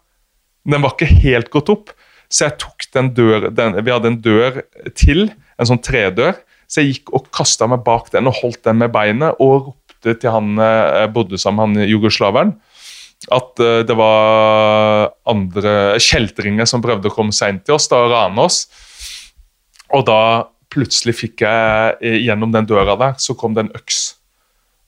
Den 0.67 0.83
var 0.83 0.97
ikke 0.97 1.23
helt 1.23 1.53
gått 1.55 1.71
opp, 1.71 1.95
så 2.27 2.49
jeg 2.49 2.59
tok 2.65 2.89
den 2.97 3.13
dør, 3.15 3.47
den, 3.55 3.79
Vi 3.79 3.95
hadde 3.95 4.11
en 4.11 4.21
dør 4.25 4.63
til, 4.99 5.29
en 5.59 5.69
sånn 5.69 5.83
tredør, 5.85 6.37
så 6.71 6.83
jeg 6.83 6.97
gikk 6.97 7.13
og 7.17 7.29
kasta 7.35 7.69
meg 7.69 7.83
bak 7.85 8.11
den 8.15 8.31
og 8.31 8.39
holdt 8.41 8.63
den 8.65 8.81
med 8.81 8.93
beinet 8.95 9.41
og 9.43 9.73
ropte 9.73 10.15
til 10.19 10.33
han 10.35 10.57
jeg 10.57 11.11
bodde 11.15 11.39
sammen 11.41 11.77
han 11.77 11.89
jugoslaveren, 11.89 12.55
at 13.31 13.61
uh, 13.63 13.83
det 13.87 13.95
var 13.95 15.13
andre 15.31 16.01
kjeltringer 16.03 16.67
som 16.67 16.83
prøvde 16.83 17.11
å 17.11 17.15
komme 17.15 17.35
seg 17.37 17.61
til 17.63 17.77
oss 17.77 17.87
da, 17.91 18.01
og 18.03 18.11
rane 18.11 18.49
oss. 18.49 18.65
Og 19.93 20.07
da 20.09 20.49
plutselig 20.73 21.15
fikk 21.19 21.45
jeg 21.45 21.97
eh, 22.01 22.19
gjennom 22.25 22.53
den 22.55 22.67
døra 22.69 22.97
der, 22.99 23.17
så 23.21 23.37
kom 23.39 23.55
det 23.55 23.67
en 23.67 23.75
øks. 23.77 24.01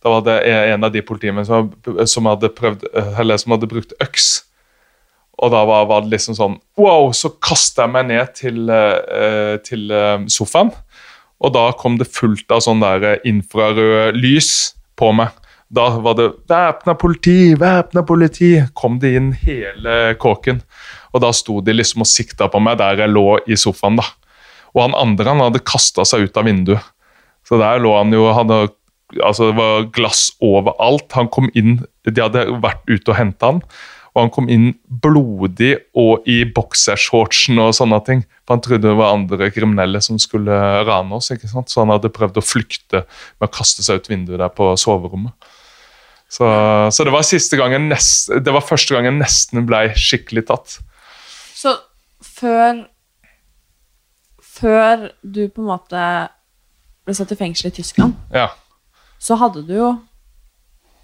Da 0.04 0.12
var 0.12 0.24
det 0.26 0.36
en 0.48 0.84
av 0.84 0.92
de 0.92 1.02
politimennene 1.04 1.48
som, 1.48 1.70
som, 2.08 2.28
eh, 2.32 3.36
som 3.40 3.54
hadde 3.54 3.70
brukt 3.70 3.94
øks. 4.04 4.28
Og 5.42 5.50
da 5.50 5.64
var, 5.66 5.86
var, 5.90 6.04
det 6.04 6.14
liksom 6.14 6.36
sånn 6.38 6.58
Wow! 6.78 7.10
Så 7.16 7.32
kasta 7.42 7.86
jeg 7.86 7.94
meg 7.94 8.10
ned 8.12 8.34
til, 8.38 8.60
uh, 8.70 9.56
til 9.66 9.90
uh, 9.90 10.22
sofaen. 10.30 10.70
Og 11.44 11.52
da 11.54 11.68
kom 11.76 11.98
det 12.00 12.12
fullt 12.14 12.50
av 12.54 12.62
sånn 12.64 12.82
der 12.82 13.18
infrarød 13.26 14.16
lys 14.16 14.52
på 14.98 15.10
meg. 15.16 15.34
Da 15.74 15.88
var 15.98 16.14
det 16.14 16.28
'væpna 16.46 16.94
politi', 16.94 17.56
'væpna 17.58 18.02
politi'. 18.06 18.68
Kom 18.74 18.98
det 18.98 19.14
inn 19.16 19.32
hele 19.32 20.14
kåken. 20.14 20.62
Og 21.12 21.20
da 21.20 21.32
sto 21.32 21.60
de 21.60 21.72
liksom 21.72 22.04
og 22.04 22.06
sikta 22.06 22.48
på 22.48 22.60
meg 22.62 22.78
der 22.78 23.02
jeg 23.02 23.10
lå 23.10 23.40
i 23.48 23.56
sofaen. 23.56 23.96
da. 23.96 24.04
Og 24.74 24.82
han 24.82 24.94
andre 24.94 25.28
han 25.28 25.40
hadde 25.40 25.64
kasta 25.64 26.04
seg 26.04 26.28
ut 26.28 26.36
av 26.36 26.44
vinduet. 26.44 26.82
Så 27.44 27.58
der 27.58 27.82
lå 27.82 27.96
han 27.96 28.12
jo 28.12 28.32
hadde, 28.32 28.68
altså 29.22 29.50
Det 29.50 29.56
var 29.56 29.90
glass 29.92 30.32
overalt. 30.40 31.12
Han 31.12 31.28
kom 31.28 31.50
inn, 31.54 31.84
De 32.04 32.20
hadde 32.20 32.46
vært 32.60 32.84
ute 32.88 33.10
og 33.10 33.16
henta 33.16 33.46
han. 33.46 33.62
Og 34.14 34.22
han 34.22 34.30
kom 34.30 34.46
inn 34.52 34.68
blodig 34.86 35.72
og 35.98 36.26
i 36.30 36.44
boksershortsen 36.54 37.58
og 37.58 37.74
sånne 37.74 37.98
ting. 38.06 38.22
For 38.46 38.54
han 38.54 38.62
trodde 38.62 38.86
det 38.86 38.94
var 38.98 39.16
andre 39.16 39.50
kriminelle 39.50 40.00
som 40.04 40.20
skulle 40.22 40.54
rane 40.86 41.18
oss. 41.18 41.32
ikke 41.34 41.50
sant? 41.50 41.72
Så 41.72 41.82
han 41.82 41.90
hadde 41.90 42.12
prøvd 42.14 42.38
å 42.38 42.46
flykte 42.46 43.02
med 43.08 43.48
å 43.48 43.52
kaste 43.52 43.82
seg 43.82 43.98
ut 43.98 44.10
vinduet 44.12 44.38
der 44.38 44.54
på 44.54 44.70
soverommet. 44.78 45.34
Så, 46.30 46.46
så 46.90 47.04
det 47.06 47.12
var 47.14 47.58
gangen 47.60 47.90
det 47.90 48.54
var 48.54 48.64
første 48.64 48.94
gang 48.94 49.06
jeg 49.06 49.18
nesten 49.18 49.66
ble 49.68 49.84
skikkelig 49.98 50.46
tatt. 50.48 50.78
Så 51.54 51.74
før 52.24 52.86
før 54.54 55.08
du 55.22 55.46
på 55.50 55.62
en 55.62 55.70
måte 55.72 56.02
ble 57.04 57.14
satt 57.16 57.32
i 57.34 57.38
fengsel 57.38 57.70
i 57.70 57.74
Tyskland, 57.74 58.14
ja. 58.32 58.48
så 59.18 59.36
hadde 59.40 59.64
du 59.66 59.74
jo 59.76 59.90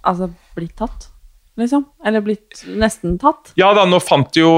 altså 0.06 0.30
blitt 0.56 0.76
tatt, 0.78 1.09
liksom? 1.60 1.84
Eller 2.06 2.24
blitt 2.24 2.62
nesten 2.66 3.18
tatt? 3.20 3.52
Ja 3.60 3.70
da, 3.76 3.84
nå 3.88 4.00
fant 4.02 4.32
de 4.34 4.42
jo 4.42 4.52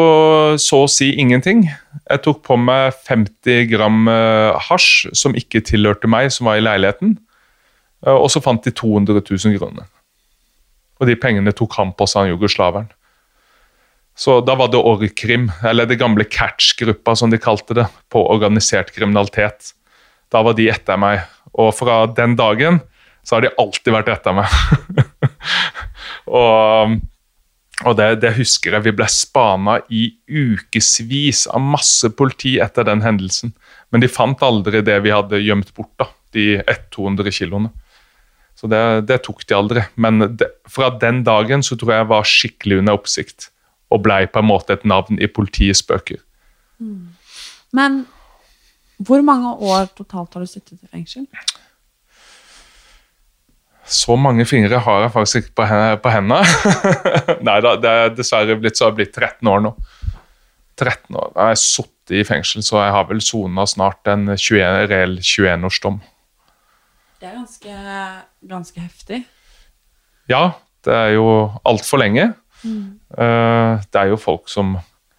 så 0.62 0.84
å 0.84 0.90
si 0.90 1.12
ingenting. 1.20 1.66
Jeg 2.06 2.22
tok 2.24 2.42
på 2.46 2.56
meg 2.60 2.96
50 3.08 3.68
gram 3.72 4.06
eh, 4.10 4.54
hasj 4.70 5.12
som 5.18 5.36
ikke 5.38 5.64
tilhørte 5.66 6.10
meg, 6.10 6.30
som 6.34 6.48
var 6.50 6.60
i 6.60 6.64
leiligheten. 6.64 7.16
Eh, 8.06 8.14
og 8.14 8.30
så 8.32 8.42
fant 8.44 8.64
de 8.64 8.74
200 8.74 9.20
000 9.20 9.58
kroner. 9.58 9.88
Og 11.00 11.08
de 11.10 11.18
pengene 11.18 11.54
tok 11.56 11.74
han 11.80 11.94
på 11.98 12.06
seg, 12.06 12.26
han 12.26 12.34
jugoslaveren. 12.36 12.90
Så 14.14 14.40
da 14.44 14.54
var 14.58 14.68
det 14.70 14.80
Orkrim, 14.80 15.48
eller 15.64 15.88
det 15.88 15.98
gamle 16.00 16.26
Catch-gruppa 16.28 17.14
som 17.16 17.30
de 17.32 17.40
kalte 17.40 17.76
det, 17.78 17.86
på 18.12 18.22
organisert 18.30 18.92
kriminalitet. 18.94 19.72
Da 20.32 20.42
var 20.44 20.56
de 20.56 20.68
etter 20.70 21.00
meg, 21.00 21.24
og 21.56 21.72
fra 21.76 22.04
den 22.12 22.36
dagen 22.36 22.82
så 23.24 23.36
har 23.36 23.46
de 23.46 23.54
alltid 23.60 23.94
vært 23.94 24.12
etter 24.12 24.36
meg. 24.36 24.52
og, 26.32 26.96
og 27.84 27.96
det, 27.98 28.08
det, 28.22 28.32
husker 28.38 28.76
jeg. 28.76 28.86
Vi 28.86 28.94
ble 28.96 29.08
spana 29.12 29.78
i 29.92 30.06
ukevis 30.28 31.44
av 31.52 31.64
masse 31.64 32.08
politi 32.16 32.56
etter 32.62 32.88
den 32.88 33.04
hendelsen. 33.04 33.52
Men 33.92 34.04
de 34.04 34.10
fant 34.10 34.40
aldri 34.44 34.80
det 34.84 34.98
vi 35.04 35.12
hadde 35.12 35.42
gjemt 35.42 35.74
bort, 35.76 35.92
da, 36.00 36.08
de 36.36 36.56
100-200 36.62 37.36
kiloene. 37.36 37.72
Så 38.56 38.68
det, 38.70 38.82
det, 39.08 39.22
tok 39.26 39.44
de 39.48 39.56
aldri. 39.56 39.84
Men 40.00 40.22
det, 40.38 40.48
fra 40.70 40.92
den 41.02 41.22
dagen 41.26 41.64
så 41.66 41.76
tror 41.76 41.92
jeg 41.92 42.04
jeg 42.04 42.12
var 42.12 42.28
skikkelig 42.30 42.82
under 42.82 43.00
oppsikt 43.00 43.50
og 43.92 44.04
blei 44.06 44.24
på 44.30 44.40
en 44.40 44.48
måte 44.48 44.76
et 44.76 44.86
navn 44.88 45.18
i 45.20 45.28
politiets 45.28 45.82
bøker. 45.84 46.22
Mm. 46.80 47.12
Men 47.76 48.04
hvor 49.02 49.24
mange 49.26 49.50
år 49.66 49.90
totalt 49.98 50.32
har 50.34 50.44
du 50.44 50.48
sittet 50.48 50.78
i 50.78 50.88
fengsel? 50.88 51.26
Så 53.88 54.14
mange 54.16 54.44
fingre 54.46 54.78
har 54.84 55.00
jeg 55.02 55.12
faktisk 55.14 55.40
ikke 55.42 55.54
på, 56.02 56.10
hendene. 56.12 56.42
Nei 57.48 57.56
da, 57.64 57.74
det 57.82 57.90
er 58.04 58.12
dessverre 58.16 58.54
blitt, 58.60 58.78
så 58.78 58.88
har 58.88 58.96
blitt 58.96 59.14
13 59.18 59.48
år 59.50 59.64
nå. 59.64 59.72
13 60.78 61.16
år. 61.18 61.32
Jeg 61.34 61.50
har 61.52 61.58
sittet 61.60 62.14
i 62.18 62.22
fengsel, 62.26 62.62
så 62.66 62.78
jeg 62.82 62.94
har 62.94 63.08
vel 63.10 63.20
sona 63.24 63.66
snart 63.68 64.08
en 64.10 64.28
21, 64.34 64.86
reell 64.90 65.16
21-årsdom. 65.22 65.98
Det 67.22 67.28
er 67.30 67.34
ganske, 67.38 67.74
ganske 68.50 68.82
heftig. 68.82 69.20
Ja, 70.30 70.44
det 70.86 70.94
er 70.96 71.12
jo 71.16 71.26
altfor 71.68 72.00
lenge. 72.02 72.32
Mm. 72.62 72.98
det 73.10 73.98
er 73.98 74.12
jo 74.12 74.16
folk 74.22 74.46
som 74.46 74.76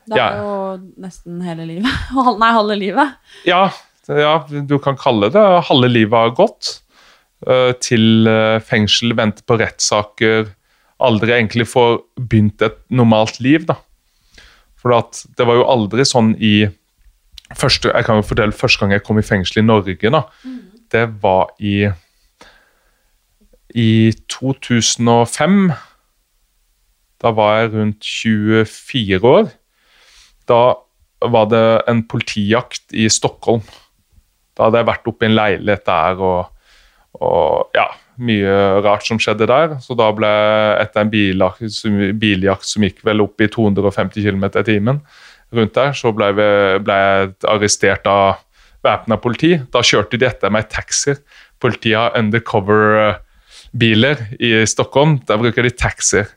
Det 0.07 0.15
er 0.15 0.19
Ja. 0.19 0.27
jo 0.39 0.77
nesten 1.03 1.41
hele 1.43 1.65
livet. 1.67 1.91
Nei, 2.39 2.51
halve 2.55 2.75
livet. 2.79 3.17
Ja, 3.47 3.65
ja, 4.07 4.33
du 4.47 4.77
kan 4.83 4.95
kalle 4.99 5.29
det 5.31 5.43
halve 5.67 5.87
livet 5.91 6.15
har 6.17 6.31
gått. 6.35 6.79
Eh, 7.47 7.71
til 7.83 8.27
eh, 8.29 8.59
fengsel, 8.63 9.15
vente 9.17 9.45
på 9.47 9.57
rettssaker, 9.61 10.51
aldri 11.03 11.35
egentlig 11.35 11.67
få 11.67 11.87
begynt 12.19 12.61
et 12.63 12.77
normalt 12.89 13.39
liv. 13.43 13.65
da. 13.67 13.77
For 14.79 14.95
at 14.97 15.23
det 15.37 15.47
var 15.47 15.59
jo 15.59 15.67
aldri 15.71 16.05
sånn 16.07 16.33
i 16.39 16.67
første, 17.55 17.91
Jeg 17.93 18.05
kan 18.05 18.17
jo 18.17 18.25
fortelle 18.25 18.55
første 18.55 18.79
gang 18.79 18.91
jeg 18.91 19.03
kom 19.03 19.19
i 19.19 19.25
fengsel 19.25 19.61
i 19.61 19.65
Norge. 19.65 20.09
da, 20.09 20.23
Det 20.89 21.21
var 21.21 21.49
i 21.59 21.91
i 23.73 24.13
2005. 24.29 25.71
Da 27.23 27.31
var 27.31 27.59
jeg 27.59 27.73
rundt 27.73 28.05
24 28.05 29.23
år. 29.23 29.51
Da 30.47 30.75
var 31.23 31.45
det 31.49 31.65
en 31.87 32.03
politijakt 32.07 32.93
i 32.93 33.07
Stockholm. 33.09 33.63
Da 34.53 34.67
hadde 34.67 34.81
jeg 34.81 34.89
vært 34.91 35.07
oppe 35.09 35.25
i 35.25 35.29
en 35.31 35.37
leilighet 35.37 35.85
der 35.87 36.19
og, 36.21 36.52
og 37.21 37.69
ja, 37.77 37.87
mye 38.17 38.81
rart 38.85 39.05
som 39.05 39.19
skjedde 39.21 39.47
der. 39.49 39.75
Så 39.83 39.95
da 39.97 40.11
ble 40.15 40.29
etter 40.81 41.01
en 41.03 41.11
biljakt, 41.13 41.61
som- 41.71 42.17
biljakt 42.19 42.65
som 42.65 42.83
gikk 42.85 43.03
vel 43.05 43.21
opp 43.21 43.41
i 43.41 43.47
250 43.47 44.23
km 44.23 44.43
i 44.49 44.63
timen 44.63 45.01
rundt 45.53 45.73
der, 45.75 45.91
så 45.93 46.09
ble, 46.15 46.31
vi, 46.33 46.79
ble 46.81 46.93
jeg 46.97 47.33
arrestert 47.45 48.07
av 48.09 48.39
væpna 48.83 49.17
politi. 49.21 49.53
Da 49.71 49.79
kjørte 49.85 50.17
de 50.17 50.25
etter 50.25 50.49
meg 50.49 50.69
taxier. 50.69 51.17
Politiet 51.61 51.95
har 51.95 52.17
undercover-biler 52.19 54.17
i 54.41 54.65
Stockholm. 54.65 55.19
Der 55.27 55.37
bruker 55.37 55.63
de 55.63 55.69
taxier. 55.69 56.27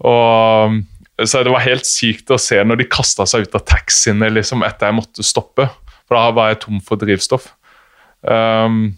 Og 0.00 0.82
så 1.20 1.44
Det 1.44 1.52
var 1.52 1.60
helt 1.60 1.84
sykt 1.84 2.30
å 2.32 2.38
se 2.40 2.56
når 2.64 2.76
de 2.80 2.84
kasta 2.88 3.26
seg 3.28 3.42
ut 3.44 3.54
av 3.54 3.64
taxiene 3.68 4.30
liksom, 4.32 4.62
etter 4.64 4.86
jeg 4.88 4.96
måtte 4.96 5.22
stoppe. 5.22 5.68
For 6.08 6.16
da 6.16 6.30
var 6.32 6.48
jeg 6.48 6.60
tom 6.64 6.80
for 6.80 6.96
drivstoff. 6.96 7.52
Um, 8.24 8.96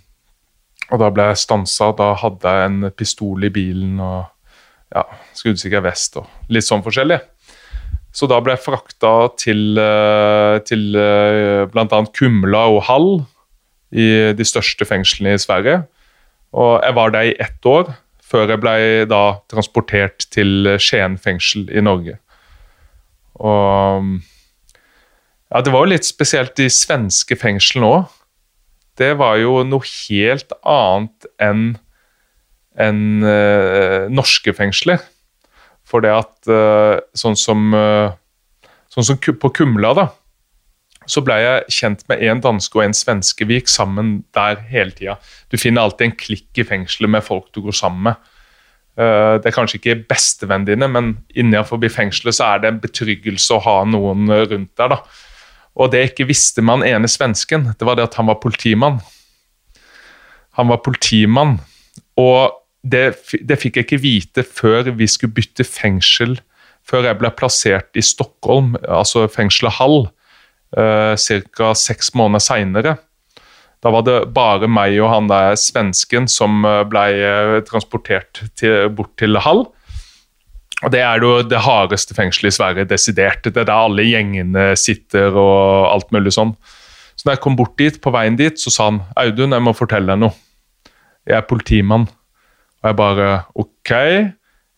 og 0.93 1.01
da 1.01 1.09
ble 1.13 1.31
jeg 1.31 1.41
stansa. 1.41 1.91
Da 1.97 2.13
hadde 2.21 2.53
jeg 2.53 2.69
en 2.69 2.91
pistol 2.97 3.47
i 3.47 3.53
bilen 3.53 4.01
og 4.03 4.27
ja, 4.93 5.07
skuddsikker 5.39 5.85
vest 5.85 6.19
og 6.21 6.29
litt 6.53 6.67
sånn 6.67 6.85
forskjellig. 6.85 7.19
Så 8.13 8.29
da 8.29 8.43
ble 8.45 8.53
jeg 8.53 8.65
frakta 8.67 9.13
til, 9.41 9.79
eh, 9.81 10.59
til 10.69 10.99
eh, 11.01 11.65
bl.a. 11.73 12.01
Kumla 12.13 12.67
og 12.75 12.83
Hall, 12.91 13.11
i 13.93 14.33
de 14.37 14.45
største 14.49 14.87
fengslene 14.89 15.35
i 15.37 15.41
Sverige. 15.41 15.83
Og 16.57 16.81
jeg 16.81 16.97
var 16.97 17.13
der 17.13 17.31
i 17.31 17.37
ett 17.41 17.69
år, 17.69 17.93
før 18.25 18.53
jeg 18.53 18.61
ble 18.61 18.75
da 19.09 19.23
transportert 19.53 20.29
til 20.33 20.75
Skien 20.81 21.19
fengsel 21.21 21.67
i 21.73 21.85
Norge. 21.85 22.19
Og 23.41 24.13
ja, 25.53 25.61
det 25.61 25.73
var 25.73 25.85
jo 25.85 25.93
litt 25.93 26.09
spesielt 26.09 26.57
de 26.57 26.69
svenske 26.73 27.37
fengslene 27.37 27.89
òg. 27.89 28.13
Det 28.99 29.15
var 29.21 29.39
jo 29.41 29.63
noe 29.65 29.87
helt 29.87 30.53
annet 30.63 31.33
enn 31.41 31.73
enn 32.81 33.21
uh, 33.25 34.09
norske 34.13 34.55
fengsler. 34.57 35.03
For 35.89 36.05
det 36.05 36.13
at 36.15 36.51
uh, 36.51 36.97
sånn 37.19 37.37
som, 37.37 37.73
uh, 37.77 38.15
sånn 38.93 39.09
som 39.11 39.19
på 39.21 39.53
Kumla, 39.53 39.93
da, 39.99 40.07
så 41.11 41.21
ble 41.25 41.37
jeg 41.43 41.77
kjent 41.81 42.05
med 42.09 42.23
en 42.25 42.43
danske 42.45 42.79
og 42.79 42.85
en 42.85 42.97
svenske. 42.97 43.47
Vi 43.49 43.59
gikk 43.59 43.73
sammen 43.73 44.23
der 44.37 44.61
hele 44.71 44.95
tida. 44.97 45.19
Du 45.51 45.59
finner 45.61 45.85
alltid 45.85 46.09
en 46.09 46.17
klikk 46.19 46.63
i 46.63 46.67
fengselet 46.69 47.11
med 47.11 47.27
folk 47.27 47.51
du 47.53 47.61
går 47.65 47.77
sammen 47.77 48.13
med. 48.13 48.29
Det 48.93 49.49
er 49.49 49.55
kanskje 49.57 49.79
ikke 49.81 50.03
bestevennene 50.05 50.69
dine, 50.69 50.87
men 50.93 51.07
innenfor 51.35 51.81
fengselet 51.91 52.37
så 52.37 52.53
er 52.53 52.63
det 52.63 52.71
en 52.71 52.81
betryggelse 52.83 53.57
å 53.57 53.63
ha 53.65 53.77
noen 53.89 54.29
rundt 54.31 54.77
der. 54.79 54.93
da. 54.93 55.01
Og 55.79 55.93
det 55.93 56.03
ikke 56.11 56.29
visste 56.29 56.65
med 56.65 56.81
han 56.81 56.89
ene 56.97 57.11
svensken, 57.11 57.71
det 57.79 57.87
var 57.87 57.97
det 57.97 58.11
at 58.11 58.19
han 58.21 58.29
var 58.29 58.41
politimann. 58.43 59.01
Han 60.59 60.69
var 60.69 60.83
politimann, 60.85 61.57
og 62.21 62.59
det, 62.83 63.15
det 63.41 63.57
fikk 63.61 63.79
jeg 63.79 63.87
ikke 63.87 64.03
vite 64.03 64.45
før 64.45 64.91
vi 64.99 65.07
skulle 65.09 65.33
bytte 65.37 65.65
fengsel, 65.65 66.37
før 66.85 67.07
jeg 67.09 67.19
ble 67.21 67.31
plassert 67.39 67.97
i 67.97 68.05
Stockholm, 68.05 68.75
altså 68.85 69.25
fengselet 69.33 69.79
Hall, 69.79 70.05
uh, 70.77 71.15
ca. 71.17 71.73
seks 71.79 72.13
måneder 72.19 72.45
seinere. 72.45 72.97
Da 73.83 73.91
var 73.91 74.05
det 74.07 74.19
bare 74.35 74.69
meg 74.71 74.99
og 75.01 75.11
han 75.11 75.31
der 75.31 75.57
svensken 75.59 76.29
som 76.31 76.63
eh, 76.63 76.85
ble 76.87 77.01
eh, 77.19 77.55
transportert 77.67 78.45
til, 78.55 78.87
bort 78.95 79.11
til 79.19 79.41
Hall. 79.43 79.65
Og 80.83 80.91
Det 80.91 81.01
er 81.01 81.23
jo 81.23 81.43
det 81.47 81.61
hardeste 81.63 82.15
fengselet 82.15 82.51
i 82.51 82.57
Sverige, 82.57 82.89
desidert. 82.91 83.45
Det 83.45 83.57
er 83.57 83.69
der 83.69 83.85
alle 83.87 84.03
gjengene 84.03 84.73
sitter 84.79 85.31
og 85.31 85.93
alt 85.93 86.11
mulig 86.15 86.35
sånn. 86.35 86.57
Så 87.15 87.29
da 87.29 87.37
jeg 87.37 87.43
kom 87.45 87.57
bort 87.59 87.77
dit, 87.79 88.01
på 88.03 88.11
veien 88.11 88.39
dit, 88.39 88.59
så 88.59 88.73
sa 88.73 88.89
han 88.91 89.03
Audun, 89.21 89.55
jeg 89.55 89.63
må 89.63 89.75
fortelle 89.79 90.11
deg 90.11 90.25
noe. 90.25 90.35
Jeg 91.29 91.39
er 91.39 91.47
politimann. 91.47 92.09
Og 92.83 92.91
jeg 92.91 92.99
bare 92.99 93.29
OK. 93.55 93.93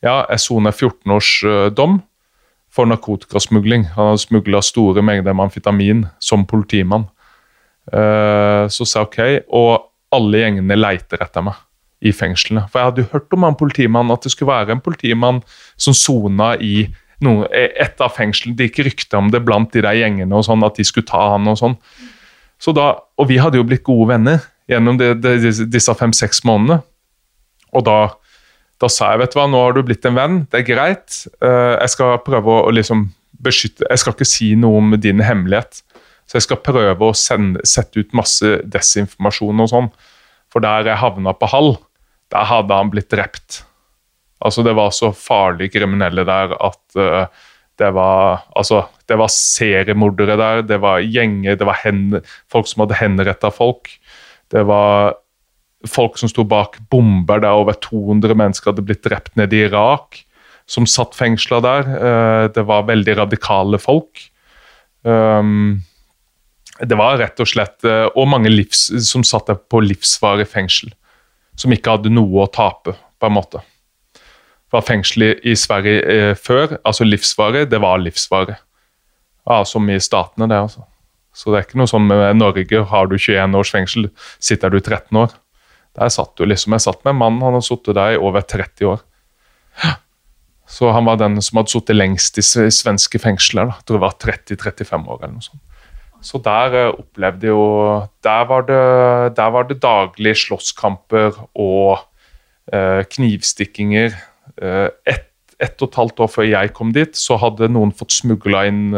Ja, 0.04 0.18
jeg 0.28 0.42
soner 0.44 0.74
14 0.76 1.14
års 1.14 1.30
eh, 1.48 1.70
dom 1.72 2.02
for 2.74 2.90
narkotikasmugling. 2.90 3.86
Han 3.94 4.12
hadde 4.12 4.24
smugla 4.26 4.60
store 4.60 5.00
mengder 5.00 5.32
med 5.32 5.48
amfetamin 5.48 6.04
som 6.20 6.44
politimann. 6.44 7.06
Eh, 7.88 8.64
så 8.68 8.84
sa 8.84 9.06
jeg 9.06 9.08
OK, 9.08 9.20
og 9.56 9.88
alle 10.12 10.44
gjengene 10.44 10.76
leiter 10.76 11.24
etter 11.24 11.48
meg 11.48 11.56
i 12.04 12.12
fengslene. 12.12 12.66
For 12.70 12.80
jeg 12.80 12.90
hadde 12.90 13.04
jo 13.04 13.10
hørt 13.14 13.34
om 13.36 13.46
han 13.46 13.56
politimannen, 13.58 14.12
at 14.14 14.26
det 14.26 14.34
skulle 14.34 14.52
være 14.52 14.76
en 14.76 14.82
politimann 14.84 15.40
som 15.80 15.96
sona 15.96 16.54
i 16.60 16.86
noe, 17.24 17.46
et 17.54 18.00
av 18.04 18.12
fengslene. 18.12 18.56
Det 18.58 18.68
gikk 18.68 18.82
rykter 18.88 19.20
om 19.20 19.30
det 19.32 19.40
blant 19.46 19.72
de 19.72 19.82
der 19.84 19.96
gjengene, 19.96 20.34
og 20.36 20.44
sånn, 20.46 20.64
at 20.66 20.76
de 20.76 20.84
skulle 20.84 21.08
ta 21.08 21.22
han 21.34 21.48
og 21.48 21.56
sånn. 21.60 21.78
Så 22.60 22.74
da, 22.76 22.90
og 23.18 23.28
vi 23.30 23.38
hadde 23.40 23.58
jo 23.60 23.64
blitt 23.66 23.84
gode 23.86 24.10
venner 24.12 24.44
gjennom 24.70 24.98
det, 25.00 25.14
det, 25.24 25.38
disse- 25.72 25.96
fem-seks 25.98 26.44
månedene. 26.48 26.82
Og 27.74 27.84
da, 27.86 27.96
da 28.80 28.88
sa 28.92 29.12
jeg, 29.12 29.22
vet 29.24 29.34
du 29.34 29.38
hva, 29.40 29.48
nå 29.50 29.60
har 29.64 29.74
du 29.76 29.82
blitt 29.86 30.06
en 30.08 30.16
venn, 30.18 30.38
det 30.52 30.60
er 30.62 30.68
greit. 30.68 31.24
Eh, 31.42 31.74
jeg 31.80 31.94
skal 31.96 32.18
prøve 32.26 32.60
å, 32.60 32.70
liksom 32.72 33.08
beskytte 33.44 33.84
Jeg 33.90 34.00
skal 34.00 34.14
ikke 34.14 34.28
si 34.28 34.46
noe 34.56 34.78
om 34.80 34.94
din 35.00 35.20
hemmelighet. 35.20 35.82
Så 36.24 36.38
jeg 36.38 36.46
skal 36.46 36.60
prøve 36.64 37.10
å 37.10 37.16
sende, 37.18 37.60
sette 37.68 38.00
ut 38.00 38.14
masse 38.16 38.54
desinformasjon 38.64 39.60
og 39.60 39.68
sånn. 39.72 39.88
For 40.54 40.64
der 40.64 40.86
jeg 40.88 41.00
havna 41.02 41.34
på 41.36 41.48
Hall, 41.52 41.74
der 42.34 42.50
hadde 42.50 42.76
han 42.76 42.90
blitt 42.92 43.12
drept. 43.12 43.62
Altså, 44.44 44.64
det 44.66 44.74
var 44.76 44.92
så 44.92 45.12
farlige 45.16 45.76
kriminelle 45.78 46.26
der 46.28 46.56
at 46.58 46.98
uh, 46.98 47.26
det 47.80 47.90
var 47.94 48.44
Altså, 48.54 48.84
det 49.08 49.18
var 49.18 49.32
seriemordere 49.32 50.36
der, 50.38 50.62
det 50.62 50.80
var 50.82 51.02
gjenger, 51.02 51.56
det 51.58 51.66
var 51.66 51.80
hen, 51.82 52.20
folk 52.50 52.68
som 52.70 52.84
hadde 52.84 52.98
henretta 53.00 53.50
folk. 53.54 53.90
Det 54.52 54.62
var 54.66 55.16
folk 55.88 56.18
som 56.18 56.30
sto 56.30 56.44
bak 56.48 56.78
bomber 56.90 57.42
der 57.44 57.56
over 57.56 57.76
200 57.76 58.36
mennesker 58.38 58.72
hadde 58.72 58.84
blitt 58.86 59.04
drept 59.04 59.34
nede 59.36 59.56
i 59.56 59.66
Irak, 59.66 60.22
som 60.66 60.86
satt 60.88 61.16
fengsla 61.16 61.60
der. 61.64 61.90
Uh, 61.96 62.44
Det 62.54 62.66
var 62.66 62.88
veldig 62.90 63.18
radikale 63.24 63.78
folk. 63.78 64.30
Um, 65.02 65.82
det 66.82 66.96
var 66.98 67.18
rett 67.20 67.38
og 67.38 67.46
slett 67.46 67.84
eh, 67.86 68.06
Og 68.16 68.24
mange 68.26 68.50
livs, 68.50 68.88
som 69.06 69.22
satt 69.22 69.50
der 69.50 69.58
på 69.70 69.82
livsvarig 69.84 70.46
fengsel. 70.50 70.90
Som 71.58 71.74
ikke 71.74 71.96
hadde 71.96 72.12
noe 72.12 72.44
å 72.44 72.50
tape, 72.50 72.96
på 73.20 73.28
en 73.28 73.36
måte. 73.36 73.62
Det 74.14 74.74
var 74.74 74.86
fengsel 74.88 75.28
i, 75.30 75.54
Sverige 75.58 76.00
eh, 76.10 76.32
før, 76.34 76.78
altså 76.82 77.06
livsvare, 77.06 77.62
det 77.70 77.78
var 77.82 78.02
livsvare. 78.02 78.58
Ja, 79.46 79.60
som 79.68 79.86
i 79.92 80.00
statene, 80.02 80.48
det, 80.50 80.58
altså. 80.66 80.86
Så 81.34 81.50
det 81.50 81.58
er 81.58 81.66
ikke 81.66 81.78
noe 81.80 81.90
sånn 81.90 82.06
med 82.06 82.38
Norge, 82.38 82.84
har 82.90 83.10
du 83.10 83.16
21 83.18 83.58
års 83.58 83.72
fengsel, 83.74 84.08
sitter 84.42 84.72
du 84.72 84.80
13 84.80 85.18
år. 85.18 85.34
Der 85.94 86.10
satt 86.10 86.34
du 86.38 86.46
liksom, 86.46 86.74
Jeg 86.74 86.86
satt 86.86 87.04
med 87.04 87.14
en 87.14 87.20
mann, 87.20 87.42
han 87.42 87.58
har 87.58 87.62
sittet 87.62 87.94
der 87.98 88.16
i 88.16 88.20
over 88.20 88.42
30 88.42 88.90
år. 88.90 89.04
Så 90.66 90.90
han 90.94 91.06
var 91.06 91.20
den 91.20 91.38
som 91.44 91.60
hadde 91.60 91.74
sittet 91.74 91.98
lengst 91.98 92.38
i 92.40 92.42
svenske 92.42 93.20
fengsler. 93.20 93.68
da. 93.68 93.78
Jeg 93.78 93.86
tror 93.86 93.98
det 93.98 94.06
var 94.06 94.18
30-35 94.24 95.08
år 95.12 95.18
eller 95.20 95.34
noe 95.36 95.44
sånt. 95.44 95.62
Så 96.24 96.40
der 96.40 96.74
eh, 96.78 96.90
opplevde 96.92 97.52
jo 97.52 97.64
Der 98.24 98.48
var 98.48 98.64
det, 98.68 99.36
der 99.36 99.50
var 99.52 99.68
det 99.68 99.82
daglige 99.82 100.34
slåsskamper 100.34 101.36
og 101.54 101.98
eh, 102.72 103.04
knivstikkinger. 103.04 104.16
Eh, 104.56 104.88
ett 105.06 105.30
et 105.62 105.80
og 105.82 105.88
et 105.88 105.94
halvt 105.96 106.20
år 106.20 106.28
før 106.28 106.42
jeg 106.42 106.72
kom 106.74 106.90
dit, 106.92 107.14
så 107.16 107.36
hadde 107.38 107.68
noen 107.70 107.92
fått 107.94 108.10
smugla 108.10 108.64
inn, 108.66 108.90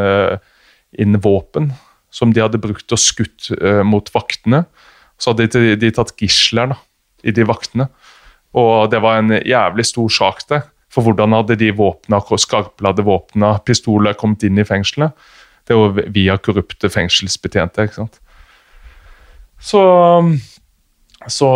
inn 0.97 1.19
våpen 1.21 1.69
som 2.11 2.33
de 2.33 2.41
hadde 2.41 2.59
brukt 2.59 2.91
og 2.97 2.99
skutt 2.99 3.51
mot 3.85 4.09
vaktene. 4.15 4.63
Så 5.21 5.35
hadde 5.35 5.51
de, 5.53 5.75
de 5.77 5.91
tatt 5.95 6.15
gisler 6.17 6.73
i 7.23 7.31
de 7.37 7.45
vaktene. 7.47 7.91
Og 8.57 8.89
det 8.91 9.03
var 9.05 9.21
en 9.21 9.37
jævlig 9.37 9.85
stor 9.85 10.09
sak 10.17 10.43
der. 10.49 10.65
For 10.89 11.05
hvordan 11.05 11.37
hadde 11.37 11.61
de 11.61 11.69
våpna, 11.77 12.23
skarpladde 12.25 13.05
våpna, 13.05 13.59
pistoler 13.69 14.17
kommet 14.17 14.49
inn 14.49 14.57
i 14.59 14.65
fengselet? 14.67 15.13
Det 15.67 15.75
er 15.75 15.81
jo 15.81 16.07
via 16.15 16.37
korrupte 16.39 16.91
fengselsbetjente. 16.93 17.87
ikke 17.89 17.99
sant? 18.01 18.21
Så, 19.59 19.83
så, 21.27 21.51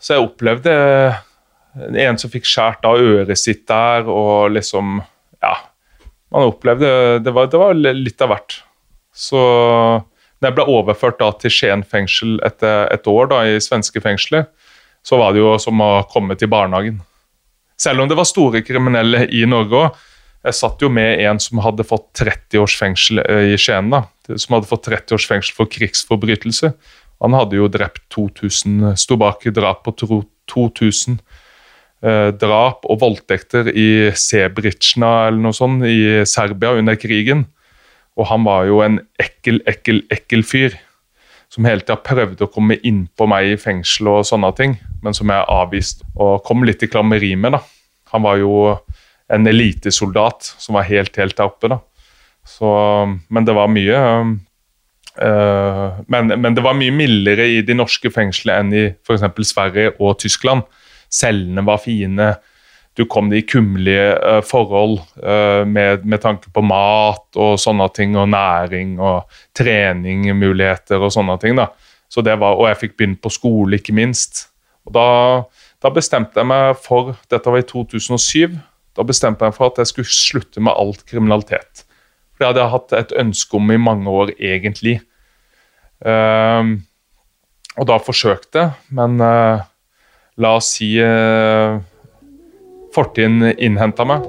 så 0.00 0.14
jeg 0.14 0.24
opplevde 0.24 0.72
En 2.00 2.16
som 2.18 2.30
fikk 2.32 2.46
skåret 2.48 2.86
av 2.88 2.96
øret 2.98 3.38
sitt 3.38 3.66
der, 3.68 4.08
og 4.08 4.54
liksom 4.56 5.02
Ja. 5.44 5.54
Man 6.32 6.48
opplevde 6.48 7.20
Det 7.22 7.32
var, 7.32 7.46
det 7.46 7.60
var 7.60 7.76
litt 7.76 8.24
av 8.24 8.32
hvert. 8.32 8.62
Så 9.14 9.38
når 10.38 10.48
jeg 10.48 10.56
ble 10.56 10.66
overført 10.70 11.18
da 11.18 11.32
til 11.34 11.50
Skien 11.50 11.82
fengsel 11.82 12.36
etter 12.46 12.86
et 12.94 13.06
år 13.10 13.30
da 13.30 13.42
i 13.46 13.58
svenske 13.62 14.00
fengsler, 14.02 14.46
så 15.02 15.18
var 15.18 15.34
det 15.34 15.42
jo 15.42 15.56
som 15.58 15.80
å 15.82 16.04
komme 16.10 16.36
til 16.38 16.50
barnehagen. 16.52 17.00
Selv 17.78 18.02
om 18.02 18.10
det 18.10 18.18
var 18.18 18.26
store 18.28 18.62
kriminelle 18.66 19.24
i 19.34 19.44
Norge 19.50 19.82
òg. 19.82 19.98
Jeg 20.46 20.54
satt 20.54 20.82
jo 20.84 20.90
med 20.92 21.18
en 21.26 21.40
som 21.42 21.58
hadde 21.64 21.86
fått 21.86 22.12
30 22.20 22.62
års 22.62 22.76
fengsel 22.78 23.22
eh, 23.24 23.52
i 23.54 23.58
Skien. 23.58 23.90
Som 24.30 24.54
hadde 24.56 24.70
fått 24.70 24.86
30 24.86 25.16
års 25.16 25.26
fengsel 25.28 25.56
for 25.56 25.70
krigsforbrytelse. 25.72 26.72
Han 27.24 27.34
hadde 27.34 27.58
jo 27.58 27.66
drept 27.72 28.04
2000, 28.14 28.94
sto 29.00 29.18
bak 29.18 29.42
drap 29.54 29.82
på 29.86 29.94
2000 29.98 31.18
eh, 32.06 32.28
drap 32.38 32.86
og 32.86 33.00
voldtekter 33.02 33.72
i 33.72 33.88
Sebritsjna 34.14 35.12
eller 35.26 35.42
noe 35.48 35.56
sånt 35.56 35.86
i 35.88 36.22
Serbia 36.28 36.76
under 36.78 36.98
krigen. 37.00 37.48
Og 38.18 38.30
han 38.30 38.46
var 38.46 38.68
jo 38.70 38.78
en 38.82 39.00
ekkel, 39.18 39.58
ekkel, 39.66 40.04
ekkel 40.14 40.46
fyr. 40.46 40.78
Som 41.50 41.66
hele 41.66 41.82
tida 41.82 41.96
prøvde 42.04 42.44
å 42.44 42.52
komme 42.52 42.76
innpå 42.86 43.26
meg 43.30 43.54
i 43.54 43.58
fengsel 43.58 44.10
og 44.12 44.26
sånne 44.28 44.50
ting, 44.54 44.74
men 45.02 45.16
som 45.16 45.30
jeg 45.32 45.46
avviste 45.48 46.04
og 46.20 46.42
kom 46.46 46.66
litt 46.68 46.82
i 46.84 46.90
klammeri 46.92 47.32
med. 47.40 47.56
da. 47.56 47.62
Han 48.12 48.24
var 48.26 48.38
jo 48.40 48.52
en 49.32 49.46
elitesoldat 49.46 50.54
som 50.58 50.78
var 50.78 50.88
helt, 50.88 51.16
helt 51.16 51.36
der 51.36 51.50
oppe. 51.50 51.70
da. 51.72 51.80
Så, 52.48 52.68
men 53.28 53.44
det 53.44 53.54
var 53.56 53.68
mye 53.68 53.96
øh, 55.20 55.98
men, 56.08 56.32
men, 56.40 56.54
det 56.56 56.64
var 56.64 56.78
mye 56.78 56.94
mildere 56.94 57.48
i 57.58 57.60
de 57.60 57.76
norske 57.76 58.10
fengslene 58.10 58.58
enn 58.62 58.72
i 58.72 58.84
f.eks. 59.04 59.50
Sverige 59.50 59.92
og 60.00 60.16
Tyskland. 60.22 60.64
Cellene 61.12 61.64
var 61.66 61.82
fine 61.82 62.32
du 62.98 63.04
kom 63.06 63.30
i 63.32 63.44
kummerlige 63.46 64.16
uh, 64.18 64.40
forhold 64.42 64.98
uh, 65.22 65.62
med, 65.66 66.04
med, 66.04 66.18
tanke 66.22 66.50
på 66.50 66.62
mat 66.66 67.38
og 67.38 67.58
sånne 67.62 67.86
ting, 67.94 68.16
og 68.18 68.26
næring 68.32 68.96
og 68.98 69.28
treningmuligheter 69.54 70.98
og 70.98 71.12
sånne 71.14 71.38
ting. 71.38 71.54
da. 71.58 71.68
Så 72.10 72.24
det 72.26 72.34
var, 72.40 72.58
Og 72.58 72.66
jeg 72.68 72.80
fikk 72.80 72.96
begynne 72.96 73.20
på 73.22 73.30
skole, 73.30 73.78
ikke 73.78 73.94
minst. 73.94 74.48
Og 74.88 74.96
da, 74.96 75.06
da, 75.82 75.92
bestemte 75.94 76.40
jeg 76.40 76.48
meg 76.48 76.74
for 76.82 77.14
Dette 77.30 77.52
var 77.52 77.62
i 77.62 77.68
2007. 77.68 78.58
Da 78.98 79.06
bestemte 79.06 79.46
jeg 79.46 79.52
meg 79.52 79.58
for 79.58 79.70
at 79.70 79.78
jeg 79.78 79.92
skulle 79.92 80.10
slutte 80.10 80.62
med 80.64 80.74
alt 80.74 81.04
kriminalitet. 81.06 81.84
For 82.34 82.42
det 82.42 82.50
hadde 82.50 82.64
jeg 82.64 82.74
hatt 82.74 82.96
et 82.98 83.16
ønske 83.22 83.58
om 83.58 83.70
i 83.70 83.78
mange 83.78 84.10
år, 84.10 84.34
egentlig. 84.38 84.98
Uh, 86.02 86.76
og 87.78 87.86
da 87.86 87.98
forsøkte 88.02 88.64
jeg, 88.64 88.74
men 88.98 89.20
la 89.22 90.50
oss 90.58 90.72
si 90.74 90.96
fortiden 92.94 93.52
innhenta 93.54 94.06
meg. 94.08 94.26